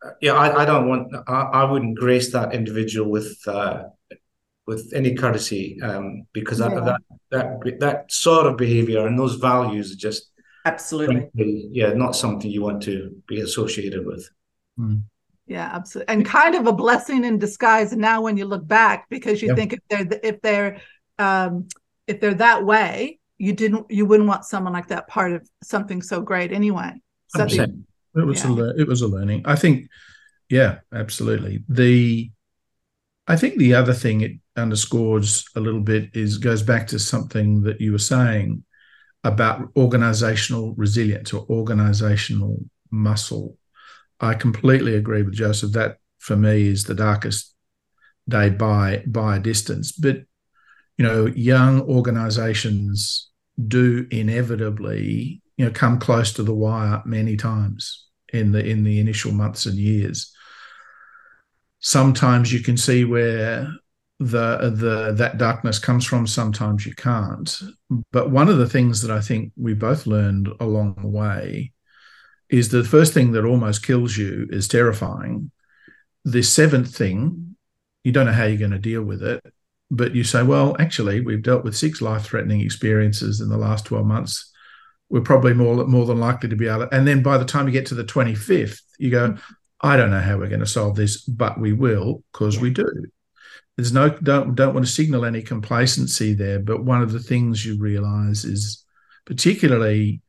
uh, 0.05 0.11
yeah, 0.21 0.35
I, 0.35 0.63
I 0.63 0.65
don't 0.65 0.89
want. 0.89 1.15
I, 1.27 1.43
I 1.63 1.65
wouldn't 1.71 1.99
grace 1.99 2.33
that 2.33 2.55
individual 2.55 3.11
with 3.11 3.39
uh, 3.47 3.85
with 4.67 4.93
any 4.95 5.15
courtesy 5.15 5.79
um, 5.83 6.27
because 6.35 6.59
that, 6.59 6.75
Yeah. 6.75 6.81
that 6.85 7.03
that 7.33 7.81
that 7.81 8.13
sort 8.13 8.47
of 8.47 8.57
behavior 8.57 9.07
and 9.07 9.19
those 9.19 9.37
values 9.37 9.93
are 9.93 9.97
just 9.97 10.31
Absolutely. 10.65 11.17
frankly, 11.17 11.69
yeah, 11.73 11.93
not 11.95 12.17
something 12.17 12.51
you 12.51 12.63
want 12.63 12.83
to 12.85 13.23
be 13.29 13.41
associated 13.41 14.07
with. 14.07 14.29
Yeah, 15.47 15.71
absolutely. 15.73 16.13
And 16.15 16.27
kind 16.27 16.55
of 16.55 16.67
a 16.67 16.73
blessing 16.73 17.25
in 17.25 17.39
disguise 17.39 17.93
now 17.97 18.21
when 18.21 18.37
you 18.37 18.45
look 18.45 18.67
back 18.67 19.09
because 19.09 19.41
you 19.41 19.49
Yep. 19.49 19.57
think 19.57 19.73
if 19.73 19.81
they're 19.89 20.21
if 20.23 20.41
they're 20.43 20.81
um 21.19 21.69
if 22.07 22.21
they're 22.21 22.35
that 22.35 22.65
way, 22.65 23.19
you 23.39 23.55
didn't 23.55 23.91
you 23.91 24.05
wouldn't 24.05 24.29
want 24.29 24.45
someone 24.45 24.75
like 24.75 24.89
that 24.89 25.09
part 25.09 25.33
of 25.33 25.49
something 25.63 26.03
so 26.03 26.21
great 26.21 26.53
anyway. 26.53 26.93
So 27.29 27.39
the- 27.47 27.57
100%. 27.57 27.85
It 28.17 28.27
was 28.27 28.43
a 28.45 28.49
Yeah. 28.49 28.55
lear- 28.55 28.75
it 28.81 28.89
was 28.89 29.03
a 29.03 29.07
learning. 29.09 29.43
I 29.45 29.55
think, 29.57 29.89
yeah, 30.49 30.79
absolutely. 30.93 31.65
The 31.69 32.31
I 33.31 33.37
think 33.37 33.59
the 33.59 33.75
other 33.75 33.93
thing 33.93 34.23
it 34.23 34.33
underscores 34.57 35.45
a 35.55 35.61
little 35.61 35.83
bit 35.83 36.17
is 36.17 36.39
goes 36.39 36.63
back 36.63 36.87
to 36.89 36.99
something 36.99 37.61
that 37.65 37.79
you 37.79 37.93
were 37.93 37.99
saying 37.99 38.65
about 39.23 39.71
organizational 39.77 40.75
resilience 40.77 41.35
or 41.35 41.45
organizational 41.51 42.65
muscle. 42.91 43.59
I 44.19 44.33
completely 44.33 44.95
agree 44.95 45.23
with 45.23 45.35
Joseph. 45.35 45.73
That 45.73 45.99
for 46.19 46.37
me 46.37 46.69
is 46.69 46.85
the 46.85 46.95
darkest 46.95 47.55
day 48.27 48.49
by 48.49 49.03
by 49.07 49.37
a 49.37 49.41
distance. 49.41 49.93
But 49.93 50.25
you 50.97 51.05
know, 51.05 51.27
young 51.27 51.83
organizations 51.83 53.29
do 53.77 54.07
inevitably, 54.11 55.43
you 55.59 55.67
know, 55.67 55.71
come 55.73 55.99
close 55.99 56.33
to 56.33 56.43
the 56.43 56.55
wire 56.55 57.03
many 57.05 57.37
times 57.37 58.07
in 58.33 58.53
the 58.53 58.65
in 58.65 58.85
the 58.85 59.01
initial 59.01 59.33
months 59.33 59.67
and 59.67 59.77
years. 59.77 60.33
Sometimes 61.81 62.53
you 62.53 62.63
can 62.63 62.77
see 62.77 63.05
where 63.05 63.69
the 64.21 64.73
the 64.75 65.13
that 65.17 65.37
darkness 65.37 65.79
comes 65.79 66.07
from. 66.07 66.27
Sometimes 66.27 66.87
you 66.87 66.95
can't. 66.95 67.61
But 68.13 68.31
one 68.31 68.49
of 68.49 68.59
the 68.59 68.69
things 68.69 69.03
that 69.03 69.11
I 69.11 69.21
think 69.21 69.53
we 69.57 69.75
both 69.75 70.07
learned 70.07 70.49
along 70.61 70.97
the 71.01 71.09
way 71.09 71.73
is 72.49 72.69
the 72.69 72.85
first 72.85 73.13
thing 73.13 73.33
that 73.33 73.45
almost 73.45 73.85
kills 73.85 74.17
you 74.17 74.47
is 74.51 74.69
terrifying. 74.69 75.51
The 76.25 76.43
seventh 76.43 76.95
thing, 76.95 77.57
you 78.05 78.13
don't 78.13 78.27
know 78.27 78.33
how 78.33 78.45
you're 78.45 78.59
going 78.59 78.71
to 78.71 78.79
deal 78.79 79.03
with 79.03 79.23
it, 79.23 79.45
but 79.91 80.15
you 80.15 80.25
say, 80.25 80.43
well, 80.43 80.77
actually, 80.79 81.21
we've 81.21 81.43
dealt 81.43 81.65
with 81.65 81.77
six 81.77 82.01
life-threatening 82.01 82.61
experiences 82.61 83.41
in 83.41 83.49
the 83.49 83.59
last 83.59 83.87
12 83.87 84.07
months. 84.07 84.53
We're 85.11 85.21
probably 85.21 85.55
more 85.55 85.87
more 85.87 86.07
than 86.07 86.21
likely 86.21 86.49
to 86.51 86.57
be 86.57 86.69
able 86.69 86.87
to. 86.87 86.95
And 86.95 87.07
then 87.07 87.23
by 87.23 87.39
the 87.39 87.45
time 87.45 87.67
you 87.67 87.73
get 87.73 87.87
to 87.87 87.95
the 87.95 88.05
25th, 88.05 88.81
you 88.99 89.11
go, 89.11 89.37
I 89.81 89.97
don't 89.97 90.11
know 90.11 90.21
how 90.21 90.37
we're 90.37 90.49
going 90.49 90.61
to 90.61 90.67
solve 90.67 90.97
this, 90.97 91.23
but 91.23 91.59
we 91.59 91.73
will 91.73 92.23
because 92.33 92.59
we 92.59 92.71
do. 92.71 92.87
There's 93.77 93.93
no 93.93 94.11
don't 94.11 94.55
don't 94.55 94.75
want 94.75 94.87
to 94.87 94.93
signal 94.93 95.25
any 95.25 95.41
complacency 95.41 96.35
there, 96.35 96.59
but 96.59 96.85
one 96.85 97.01
of 97.01 97.13
the 97.13 97.21
things 97.21 97.65
you 97.65 97.79
realize 97.79 98.45
is 98.45 98.85
particularly 99.25 100.21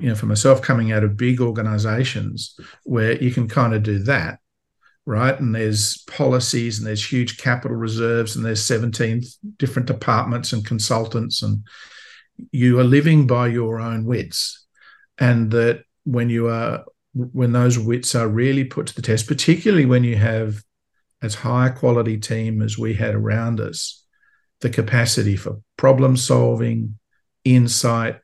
you 0.00 0.08
know 0.08 0.14
for 0.14 0.26
myself 0.26 0.62
coming 0.62 0.92
out 0.92 1.04
of 1.04 1.16
big 1.16 1.40
organizations 1.40 2.58
where 2.84 3.20
you 3.22 3.30
can 3.30 3.48
kind 3.48 3.74
of 3.74 3.82
do 3.82 3.98
that 3.98 4.38
right 5.06 5.40
and 5.40 5.54
there's 5.54 6.04
policies 6.06 6.78
and 6.78 6.86
there's 6.86 7.10
huge 7.10 7.38
capital 7.38 7.76
reserves 7.76 8.36
and 8.36 8.44
there's 8.44 8.64
17 8.64 9.22
different 9.56 9.88
departments 9.88 10.52
and 10.52 10.66
consultants 10.66 11.42
and 11.42 11.64
you 12.52 12.78
are 12.78 12.84
living 12.84 13.26
by 13.26 13.46
your 13.46 13.80
own 13.80 14.04
wits 14.04 14.66
and 15.18 15.50
that 15.50 15.82
when 16.04 16.30
you 16.30 16.48
are 16.48 16.84
when 17.14 17.52
those 17.52 17.78
wits 17.78 18.14
are 18.14 18.28
really 18.28 18.64
put 18.64 18.86
to 18.86 18.94
the 18.94 19.02
test 19.02 19.26
particularly 19.26 19.86
when 19.86 20.04
you 20.04 20.16
have 20.16 20.62
as 21.20 21.34
high 21.34 21.66
a 21.66 21.72
quality 21.72 22.16
team 22.16 22.62
as 22.62 22.78
we 22.78 22.94
had 22.94 23.14
around 23.14 23.60
us 23.60 24.04
the 24.60 24.70
capacity 24.70 25.36
for 25.36 25.60
problem 25.76 26.16
solving 26.16 26.98
insight 27.44 28.20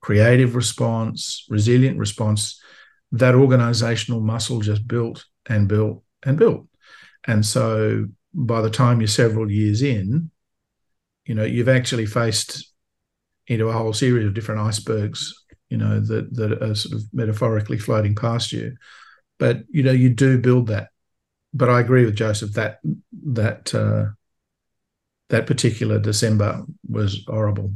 creative 0.00 0.54
response 0.54 1.46
resilient 1.48 1.98
response 1.98 2.60
that 3.12 3.34
organizational 3.34 4.20
muscle 4.20 4.60
just 4.60 4.86
built 4.86 5.24
and 5.46 5.68
built 5.68 6.02
and 6.24 6.36
built. 6.36 6.66
And 7.26 7.46
so 7.46 8.06
by 8.32 8.60
the 8.60 8.70
time 8.70 9.00
you're 9.00 9.08
several 9.08 9.50
years 9.50 9.80
in 9.80 10.30
you 11.24 11.34
know 11.34 11.44
you've 11.44 11.68
actually 11.68 12.04
faced 12.04 12.73
into 13.46 13.68
a 13.68 13.72
whole 13.72 13.92
series 13.92 14.26
of 14.26 14.34
different 14.34 14.60
icebergs 14.60 15.44
you 15.74 15.78
know 15.78 15.98
that 15.98 16.34
that 16.36 16.62
are 16.62 16.74
sort 16.74 16.94
of 16.94 17.02
metaphorically 17.12 17.78
floating 17.78 18.14
past 18.14 18.52
you. 18.52 18.76
But 19.38 19.64
you 19.68 19.82
know 19.82 19.92
you 19.92 20.10
do 20.10 20.38
build 20.38 20.68
that. 20.68 20.88
But 21.52 21.70
i 21.70 21.80
agree 21.80 22.04
with 22.04 22.16
joseph 22.16 22.52
that 22.54 22.80
that 23.22 23.72
uh 23.74 24.06
that 25.28 25.46
particular 25.46 25.98
december 25.98 26.62
was 26.88 27.24
horrible. 27.26 27.72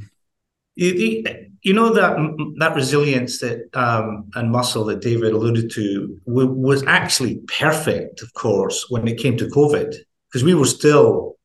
You, 0.74 1.24
you, 1.62 1.72
know 1.72 1.92
that 1.92 2.16
that 2.58 2.74
resilience 2.76 3.40
that 3.40 3.68
um, 3.74 4.30
and 4.36 4.52
muscle 4.52 4.84
that 4.84 5.00
David 5.00 5.32
alluded 5.32 5.72
to 5.72 6.20
was 6.24 6.84
actually 6.86 7.40
perfect, 7.60 8.22
of 8.22 8.32
course, 8.34 8.86
when 8.88 9.08
it 9.08 9.18
came 9.18 9.36
to 9.38 9.46
COVID, 9.46 9.92
because 10.28 10.44
we 10.44 10.54
were 10.54 10.66
still 10.66 11.37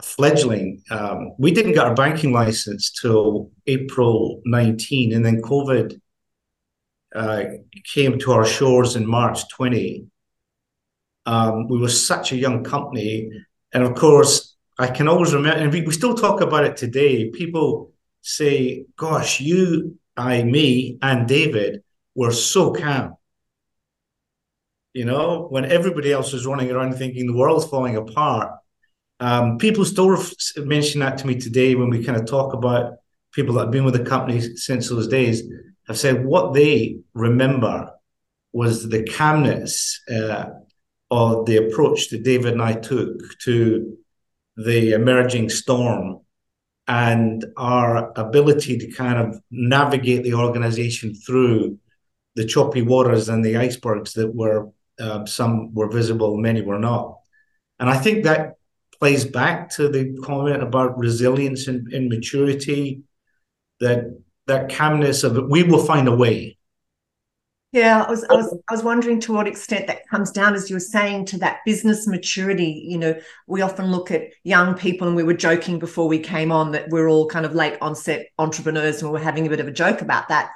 fledgling. 0.00 0.82
Um, 0.90 1.32
we 1.38 1.52
didn't 1.52 1.72
get 1.72 1.86
our 1.86 1.94
banking 1.94 2.32
license 2.32 2.90
till 2.90 3.50
April 3.66 4.40
19, 4.44 5.12
and 5.12 5.24
then 5.24 5.42
COVID 5.42 6.00
uh, 7.14 7.44
came 7.84 8.18
to 8.18 8.32
our 8.32 8.46
shores 8.46 8.96
in 8.96 9.06
March 9.06 9.48
20. 9.50 10.06
Um, 11.26 11.68
we 11.68 11.78
were 11.78 11.88
such 11.88 12.32
a 12.32 12.36
young 12.36 12.64
company, 12.64 13.30
and 13.72 13.84
of 13.84 13.94
course, 13.94 14.56
I 14.78 14.88
can 14.88 15.08
always 15.08 15.34
remember, 15.34 15.60
and 15.60 15.72
we, 15.72 15.82
we 15.82 15.92
still 15.92 16.14
talk 16.14 16.40
about 16.40 16.64
it 16.64 16.76
today. 16.76 17.30
People 17.30 17.92
say, 18.22 18.86
"Gosh, 18.96 19.40
you, 19.40 19.98
I, 20.16 20.42
me, 20.42 20.98
and 21.02 21.28
David 21.28 21.82
were 22.14 22.32
so 22.32 22.72
calm." 22.72 23.16
You 24.94 25.04
know, 25.04 25.46
when 25.48 25.64
everybody 25.64 26.12
else 26.12 26.32
was 26.32 26.46
running 26.46 26.70
around 26.70 26.94
thinking 26.94 27.26
the 27.26 27.36
world's 27.36 27.66
falling 27.66 27.96
apart. 27.96 28.52
Um, 29.22 29.56
people 29.56 29.84
still 29.84 30.18
mention 30.56 30.98
that 30.98 31.16
to 31.18 31.28
me 31.28 31.36
today 31.36 31.76
when 31.76 31.90
we 31.90 32.04
kind 32.04 32.18
of 32.18 32.26
talk 32.26 32.54
about 32.54 32.94
people 33.32 33.54
that 33.54 33.60
have 33.60 33.70
been 33.70 33.84
with 33.84 33.94
the 33.94 34.04
company 34.04 34.40
since 34.56 34.88
those 34.88 35.06
days. 35.06 35.44
Have 35.86 35.96
said 35.96 36.24
what 36.24 36.54
they 36.54 36.98
remember 37.14 37.92
was 38.52 38.88
the 38.88 39.04
calmness 39.04 40.00
uh, 40.10 40.46
of 41.12 41.46
the 41.46 41.58
approach 41.58 42.08
that 42.08 42.24
David 42.24 42.54
and 42.54 42.62
I 42.62 42.72
took 42.72 43.38
to 43.44 43.96
the 44.56 44.90
emerging 44.90 45.50
storm 45.50 46.22
and 46.88 47.44
our 47.56 48.12
ability 48.18 48.76
to 48.78 48.90
kind 48.90 49.18
of 49.20 49.40
navigate 49.52 50.24
the 50.24 50.34
organization 50.34 51.14
through 51.14 51.78
the 52.34 52.44
choppy 52.44 52.82
waters 52.82 53.28
and 53.28 53.44
the 53.44 53.56
icebergs 53.56 54.14
that 54.14 54.34
were 54.34 54.70
uh, 54.98 55.24
some 55.26 55.72
were 55.74 55.88
visible, 55.88 56.36
many 56.36 56.60
were 56.60 56.80
not. 56.80 57.18
And 57.78 57.88
I 57.88 57.96
think 57.98 58.24
that 58.24 58.56
plays 59.02 59.24
back 59.24 59.68
to 59.68 59.88
the 59.88 60.16
comment 60.22 60.62
about 60.62 60.96
resilience 60.96 61.66
and, 61.66 61.92
and 61.92 62.08
maturity, 62.08 63.02
that 63.80 64.04
that 64.46 64.72
calmness 64.72 65.24
of 65.24 65.50
we 65.50 65.64
will 65.64 65.84
find 65.84 66.06
a 66.06 66.14
way. 66.14 66.56
Yeah, 67.72 68.04
I 68.04 68.08
was, 68.08 68.22
I 68.30 68.34
was 68.34 68.56
I 68.68 68.72
was 68.72 68.84
wondering 68.84 69.18
to 69.22 69.32
what 69.32 69.48
extent 69.48 69.88
that 69.88 70.06
comes 70.08 70.30
down, 70.30 70.54
as 70.54 70.70
you 70.70 70.76
were 70.76 70.80
saying, 70.98 71.26
to 71.26 71.38
that 71.38 71.62
business 71.66 72.06
maturity. 72.06 72.84
You 72.86 72.98
know, 72.98 73.20
we 73.48 73.60
often 73.60 73.90
look 73.90 74.12
at 74.12 74.28
young 74.44 74.74
people, 74.74 75.08
and 75.08 75.16
we 75.16 75.24
were 75.24 75.34
joking 75.34 75.80
before 75.80 76.06
we 76.06 76.20
came 76.20 76.52
on 76.52 76.70
that 76.70 76.88
we're 76.90 77.08
all 77.08 77.26
kind 77.26 77.44
of 77.44 77.56
late 77.56 77.78
onset 77.80 78.28
entrepreneurs, 78.38 79.02
and 79.02 79.10
we 79.10 79.18
we're 79.18 79.24
having 79.24 79.48
a 79.48 79.50
bit 79.50 79.58
of 79.58 79.66
a 79.66 79.72
joke 79.72 80.00
about 80.00 80.28
that. 80.28 80.52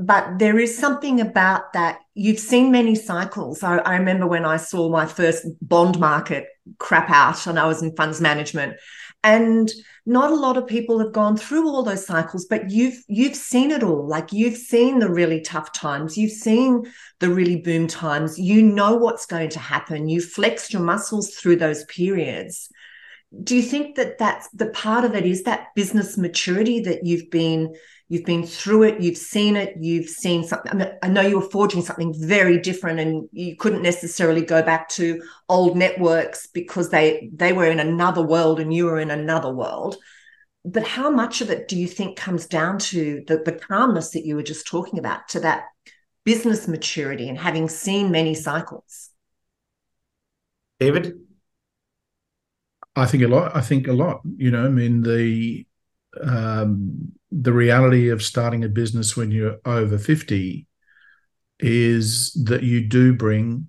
But 0.00 0.38
there 0.38 0.58
is 0.58 0.78
something 0.78 1.20
about 1.20 1.74
that. 1.74 1.98
You've 2.14 2.38
seen 2.38 2.72
many 2.72 2.94
cycles. 2.94 3.62
I, 3.62 3.78
I 3.78 3.96
remember 3.96 4.26
when 4.26 4.46
I 4.46 4.56
saw 4.56 4.88
my 4.88 5.04
first 5.04 5.44
bond 5.60 5.98
market 5.98 6.46
crap 6.78 7.10
out, 7.10 7.46
and 7.46 7.58
I 7.58 7.66
was 7.66 7.82
in 7.82 7.94
funds 7.94 8.20
management, 8.20 8.76
and 9.22 9.70
not 10.06 10.32
a 10.32 10.36
lot 10.36 10.56
of 10.56 10.66
people 10.66 10.98
have 10.98 11.12
gone 11.12 11.36
through 11.36 11.68
all 11.68 11.82
those 11.82 12.06
cycles 12.06 12.46
but 12.46 12.70
you've 12.70 13.04
you've 13.06 13.36
seen 13.36 13.70
it 13.70 13.82
all. 13.82 14.06
Like 14.08 14.32
you've 14.32 14.56
seen 14.56 14.98
the 14.98 15.10
really 15.10 15.42
tough 15.42 15.72
times. 15.72 16.16
You've 16.16 16.32
seen 16.32 16.90
the 17.18 17.28
really 17.28 17.56
boom 17.56 17.86
times. 17.86 18.38
You 18.38 18.62
know 18.62 18.96
what's 18.96 19.26
going 19.26 19.50
to 19.50 19.58
happen. 19.58 20.08
You 20.08 20.22
flexed 20.22 20.72
your 20.72 20.82
muscles 20.82 21.34
through 21.34 21.56
those 21.56 21.84
periods. 21.84 22.70
Do 23.44 23.54
you 23.54 23.62
think 23.62 23.96
that 23.96 24.18
that's 24.18 24.48
the 24.48 24.70
part 24.70 25.04
of 25.04 25.14
it 25.14 25.26
is 25.26 25.42
that 25.42 25.68
business 25.76 26.16
maturity 26.16 26.80
that 26.80 27.04
you've 27.04 27.30
been 27.30 27.74
You've 28.12 28.24
been 28.24 28.44
through 28.44 28.82
it, 28.82 29.00
you've 29.00 29.16
seen 29.16 29.54
it, 29.54 29.76
you've 29.78 30.08
seen 30.08 30.42
something. 30.42 30.72
I, 30.72 30.74
mean, 30.74 30.88
I 31.00 31.08
know 31.08 31.20
you 31.20 31.38
were 31.38 31.48
forging 31.48 31.80
something 31.80 32.12
very 32.18 32.58
different, 32.58 32.98
and 32.98 33.28
you 33.30 33.54
couldn't 33.54 33.82
necessarily 33.82 34.42
go 34.44 34.64
back 34.64 34.88
to 34.90 35.22
old 35.48 35.76
networks 35.76 36.48
because 36.48 36.90
they 36.90 37.30
they 37.32 37.52
were 37.52 37.66
in 37.66 37.78
another 37.78 38.20
world 38.20 38.58
and 38.58 38.74
you 38.74 38.86
were 38.86 38.98
in 38.98 39.12
another 39.12 39.54
world. 39.54 39.96
But 40.64 40.88
how 40.88 41.08
much 41.08 41.40
of 41.40 41.50
it 41.50 41.68
do 41.68 41.78
you 41.78 41.86
think 41.86 42.18
comes 42.18 42.46
down 42.48 42.80
to 42.90 43.22
the, 43.28 43.38
the 43.44 43.52
calmness 43.52 44.10
that 44.10 44.26
you 44.26 44.34
were 44.34 44.42
just 44.42 44.66
talking 44.66 44.98
about, 44.98 45.28
to 45.28 45.40
that 45.40 45.66
business 46.24 46.66
maturity 46.66 47.28
and 47.28 47.38
having 47.38 47.68
seen 47.68 48.10
many 48.10 48.34
cycles? 48.34 49.10
David? 50.80 51.16
I 52.96 53.06
think 53.06 53.22
a 53.22 53.28
lot. 53.28 53.54
I 53.54 53.60
think 53.60 53.86
a 53.86 53.92
lot. 53.92 54.22
You 54.36 54.50
know, 54.50 54.64
I 54.64 54.68
mean 54.68 55.02
the 55.02 55.64
um, 56.20 57.12
the 57.32 57.52
reality 57.52 58.08
of 58.08 58.22
starting 58.22 58.64
a 58.64 58.68
business 58.68 59.16
when 59.16 59.30
you're 59.30 59.58
over 59.64 59.98
50 59.98 60.66
is 61.60 62.32
that 62.44 62.62
you 62.62 62.80
do 62.80 63.14
bring 63.14 63.68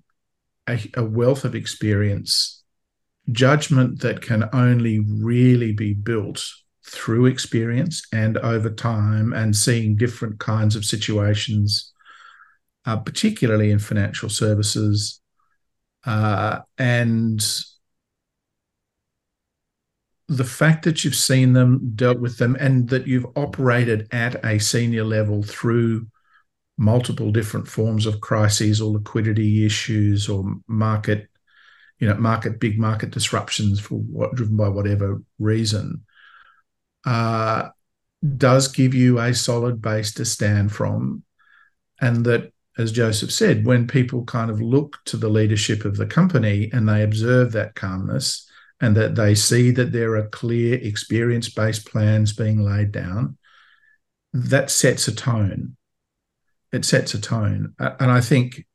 a, 0.68 0.80
a, 0.94 1.04
wealth 1.04 1.44
of 1.44 1.54
experience, 1.54 2.64
judgment 3.30 4.00
that 4.00 4.22
can 4.22 4.48
only 4.52 5.00
really 5.00 5.72
be 5.72 5.92
built 5.92 6.44
through 6.84 7.26
experience 7.26 8.02
and 8.12 8.38
over 8.38 8.70
time 8.70 9.32
and 9.32 9.54
seeing 9.54 9.96
different 9.96 10.40
kinds 10.40 10.74
of 10.74 10.84
situations, 10.84 11.92
uh, 12.86 12.96
particularly 12.96 13.70
in 13.70 13.78
financial 13.78 14.28
services. 14.28 15.20
Uh, 16.04 16.58
and 16.78 17.44
the 20.36 20.44
fact 20.44 20.84
that 20.84 21.04
you've 21.04 21.14
seen 21.14 21.52
them, 21.52 21.92
dealt 21.94 22.18
with 22.18 22.38
them, 22.38 22.56
and 22.58 22.88
that 22.88 23.06
you've 23.06 23.26
operated 23.36 24.08
at 24.12 24.44
a 24.44 24.58
senior 24.58 25.04
level 25.04 25.42
through 25.42 26.06
multiple 26.78 27.30
different 27.30 27.68
forms 27.68 28.06
of 28.06 28.20
crises 28.20 28.80
or 28.80 28.92
liquidity 28.92 29.66
issues 29.66 30.28
or 30.28 30.54
market, 30.66 31.28
you 31.98 32.08
know, 32.08 32.14
market 32.14 32.58
big 32.58 32.78
market 32.78 33.10
disruptions 33.10 33.78
for 33.78 33.96
what 33.96 34.34
driven 34.34 34.56
by 34.56 34.68
whatever 34.68 35.22
reason, 35.38 36.04
uh, 37.04 37.68
does 38.36 38.68
give 38.68 38.94
you 38.94 39.18
a 39.18 39.34
solid 39.34 39.82
base 39.82 40.14
to 40.14 40.24
stand 40.24 40.72
from, 40.72 41.22
and 42.00 42.24
that. 42.24 42.52
As 42.78 42.90
Joseph 42.90 43.30
said, 43.30 43.66
when 43.66 43.86
people 43.86 44.24
kind 44.24 44.50
of 44.50 44.58
look 44.62 44.96
to 45.04 45.18
the 45.18 45.28
leadership 45.28 45.84
of 45.84 45.98
the 45.98 46.06
company 46.06 46.70
and 46.72 46.88
they 46.88 47.02
observe 47.02 47.52
that 47.52 47.74
calmness, 47.74 48.48
and 48.82 48.96
that 48.96 49.14
they 49.14 49.34
see 49.34 49.70
that 49.70 49.92
there 49.92 50.16
are 50.16 50.26
clear 50.26 50.74
experience 50.74 51.48
based 51.48 51.86
plans 51.86 52.32
being 52.32 52.60
laid 52.60 52.90
down, 52.90 53.38
that 54.32 54.70
sets 54.70 55.06
a 55.06 55.14
tone. 55.14 55.76
It 56.72 56.84
sets 56.84 57.14
a 57.14 57.20
tone. 57.20 57.74
And 57.78 58.10
I 58.10 58.20
think, 58.20 58.66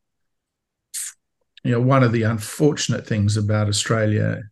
you 1.63 1.71
know, 1.71 1.81
one 1.81 2.03
of 2.03 2.13
the 2.13 2.23
unfortunate 2.23 3.05
things 3.05 3.35
about 3.35 3.67
Australia 3.67 4.43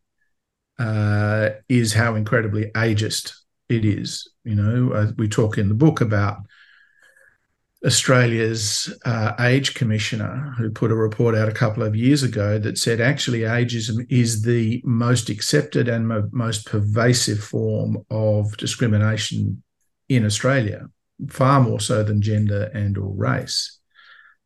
uh, 0.78 1.52
is 1.70 1.94
how 1.94 2.15
incredibly 2.15 2.65
ageist 2.72 3.34
it 3.70 3.86
is. 3.86 4.30
You 4.44 4.56
know, 4.56 4.91
uh, 4.91 5.12
we 5.18 5.30
talk 5.30 5.58
in 5.58 5.70
the 5.70 5.76
book 5.76 6.02
about 6.02 6.39
Australia's 7.84 8.94
uh, 9.06 9.34
age 9.40 9.74
commissioner, 9.74 10.54
who 10.58 10.70
put 10.72 10.92
a 10.92 10.96
report 10.96 11.36
out 11.36 11.50
a 11.50 11.54
couple 11.54 11.84
of 11.84 11.96
years 11.96 12.24
ago 12.24 12.58
that 12.58 12.78
said 12.78 13.02
actually 13.02 13.42
ageism 13.42 14.06
is 14.10 14.42
the 14.42 14.82
most 14.86 15.30
accepted 15.30 15.88
and 15.88 16.08
mo- 16.08 16.30
most 16.32 16.66
pervasive 16.66 17.40
form 17.40 17.98
of 18.10 18.56
discrimination 18.58 19.62
in 20.10 20.26
Australia, 20.26 20.88
far 21.30 21.62
more 21.62 21.80
so 21.80 22.04
than 22.04 22.22
gender 22.22 22.72
and 22.74 22.98
or 22.98 23.14
race. 23.14 23.80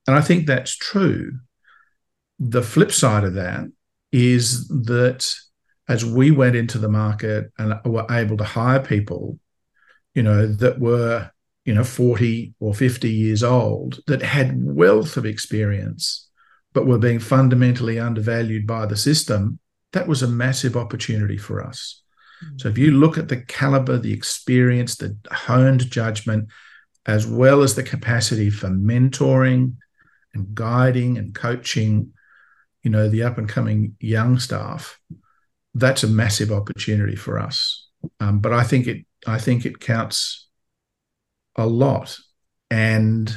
And 0.07 0.17
I 0.17 0.21
think 0.21 0.45
that's 0.45 0.75
true. 0.75 1.39
The 2.39 2.63
flip 2.63 2.91
side 2.91 3.23
of 3.23 3.35
that 3.35 3.65
is 4.11 4.67
that 4.69 5.35
as 5.87 6.05
we 6.05 6.31
went 6.31 6.55
into 6.55 6.77
the 6.77 6.89
market 6.89 7.51
and 7.57 7.79
were 7.85 8.05
able 8.09 8.37
to 8.37 8.43
hire 8.43 8.79
people, 8.79 9.39
you 10.13 10.23
know, 10.23 10.47
that 10.47 10.79
were 10.79 11.31
you 11.69 11.75
know 11.75 11.83
40 11.83 12.55
or 12.59 12.73
50 12.73 13.11
years 13.11 13.43
old 13.43 13.99
that 14.07 14.23
had 14.23 14.59
wealth 14.59 15.17
of 15.17 15.25
experience 15.27 16.27
but 16.73 16.87
were 16.87 16.97
being 16.97 17.19
fundamentally 17.19 17.99
undervalued 17.99 18.65
by 18.65 18.87
the 18.87 18.97
system 18.97 19.59
that 19.93 20.07
was 20.07 20.23
a 20.23 20.27
massive 20.27 20.75
opportunity 20.75 21.37
for 21.37 21.63
us. 21.63 22.01
So 22.57 22.69
if 22.69 22.77
you 22.79 22.89
look 22.89 23.19
at 23.19 23.27
the 23.27 23.41
caliber 23.41 23.99
the 23.99 24.11
experience 24.11 24.95
the 24.95 25.15
honed 25.31 25.91
judgment 25.91 26.49
as 27.05 27.27
well 27.27 27.61
as 27.61 27.75
the 27.75 27.83
capacity 27.83 28.49
for 28.49 28.69
mentoring 28.69 29.75
and 30.33 30.55
guiding 30.55 31.19
and 31.19 31.35
coaching 31.35 32.13
you 32.81 32.89
know 32.89 33.07
the 33.07 33.21
up 33.21 33.37
and 33.37 33.47
coming 33.47 33.95
young 33.99 34.39
staff 34.39 34.99
that's 35.75 36.03
a 36.03 36.07
massive 36.07 36.51
opportunity 36.51 37.15
for 37.15 37.37
us. 37.37 37.87
Um, 38.19 38.39
but 38.39 38.53
i 38.53 38.63
think 38.63 38.87
it 38.87 39.05
i 39.27 39.37
think 39.37 39.67
it 39.67 39.79
counts 39.79 40.48
a 41.59 41.65
lot. 41.65 42.17
And 42.71 43.35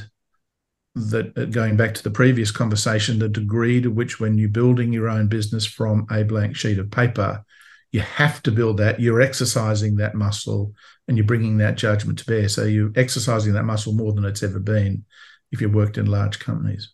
that 0.94 1.50
going 1.50 1.76
back 1.76 1.94
to 1.94 2.02
the 2.02 2.10
previous 2.10 2.50
conversation, 2.50 3.18
the 3.18 3.28
degree 3.28 3.80
to 3.80 3.90
which 3.90 4.20
when 4.20 4.36
you're 4.36 4.48
building 4.48 4.92
your 4.92 5.08
own 5.08 5.26
business 5.26 5.64
from 5.64 6.06
a 6.10 6.22
blank 6.22 6.56
sheet 6.56 6.78
of 6.78 6.90
paper, 6.90 7.44
you 7.92 8.00
have 8.00 8.42
to 8.42 8.50
build 8.50 8.78
that. 8.78 9.00
You're 9.00 9.20
exercising 9.20 9.96
that 9.96 10.14
muscle 10.14 10.74
and 11.08 11.16
you're 11.16 11.26
bringing 11.26 11.58
that 11.58 11.76
judgment 11.76 12.18
to 12.18 12.26
bear. 12.26 12.48
So 12.48 12.64
you're 12.64 12.92
exercising 12.94 13.54
that 13.54 13.64
muscle 13.64 13.94
more 13.94 14.12
than 14.12 14.24
it's 14.24 14.42
ever 14.42 14.58
been 14.58 15.04
if 15.50 15.60
you've 15.60 15.74
worked 15.74 15.98
in 15.98 16.06
large 16.06 16.38
companies. 16.38 16.92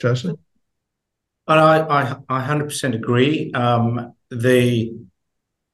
Joseph? 0.00 0.38
I, 1.46 1.80
I, 1.80 2.16
I 2.28 2.46
100% 2.46 2.94
agree. 2.94 3.52
Um, 3.52 4.14
the, 4.30 4.92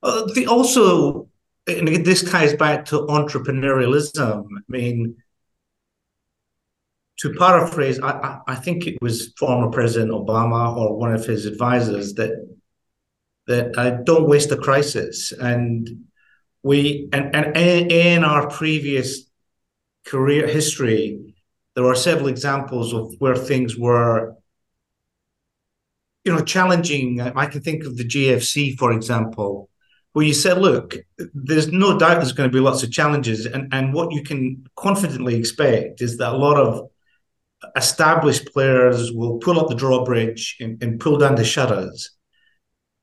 uh, 0.03 0.27
the 0.35 0.47
also 0.47 1.29
and 1.67 2.05
this 2.05 2.29
ties 2.29 2.55
back 2.55 2.85
to 2.87 3.07
entrepreneurialism. 3.07 4.47
I 4.47 4.61
mean, 4.69 5.17
to 7.19 7.35
paraphrase, 7.35 8.01
I, 8.01 8.41
I, 8.47 8.55
think 8.57 8.87
it 8.87 8.99
was 9.01 9.33
former 9.39 9.71
President 9.71 10.11
Obama 10.11 10.77
or 10.77 10.97
one 10.97 11.15
of 11.15 11.25
his 11.25 11.47
advisors 11.47 12.15
that 12.15 12.33
that 13.47 13.77
uh, 13.79 13.91
don't 14.03 14.29
waste 14.29 14.51
a 14.51 14.57
crisis. 14.57 15.33
And 15.33 16.07
we 16.65 17.09
and, 17.13 17.35
and 17.35 17.57
in 17.57 18.25
our 18.25 18.49
previous 18.49 19.31
career 20.05 20.49
history, 20.49 21.35
there 21.77 21.87
are 21.87 21.95
several 21.95 22.27
examples 22.27 22.93
of 22.93 23.15
where 23.19 23.37
things 23.37 23.79
were, 23.79 24.35
you 26.25 26.33
know, 26.33 26.43
challenging. 26.43 27.21
I 27.21 27.47
can 27.47 27.61
think 27.61 27.85
of 27.85 27.97
the 27.97 28.05
GFC, 28.05 28.77
for 28.77 28.93
example 28.93 29.69
where 30.13 30.27
you 30.27 30.35
said, 30.35 30.59
look, 30.59 30.97
there's 31.35 31.69
no 31.69 31.99
doubt 31.99 32.17
there's 32.17 32.33
going 32.33 32.51
to 32.51 32.55
be 32.55 32.61
lots 32.61 32.83
of 32.83 32.93
challenges. 32.93 33.47
And, 33.47 33.73
and 33.73 33.95
what 33.95 34.13
you 34.13 34.23
can 34.23 34.67
confidently 34.77 35.37
expect 35.37 36.03
is 36.03 36.19
that 36.19 36.33
a 36.33 36.37
lot 36.37 36.59
of 36.59 36.91
established 37.77 38.53
players 38.53 39.13
will 39.13 39.39
pull 39.39 39.59
up 39.59 39.69
the 39.69 39.75
drawbridge 39.75 40.57
and, 40.61 40.83
and 40.83 41.01
pull 41.01 41.17
down 41.19 41.37
the 41.37 41.45
shutters. 41.45 42.11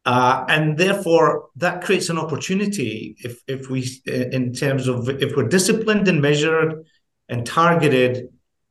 Uh, 0.05 0.45
and 0.47 0.77
therefore, 0.77 1.49
that 1.55 1.83
creates 1.83 2.09
an 2.09 2.17
opportunity 2.17 3.15
if, 3.19 3.41
if 3.47 3.69
we, 3.69 3.87
in 4.05 4.53
terms 4.53 4.87
of 4.87 5.09
if 5.09 5.35
we're 5.35 5.47
disciplined 5.47 6.07
and 6.07 6.21
measured 6.21 6.85
and 7.27 7.45
targeted, 7.45 8.27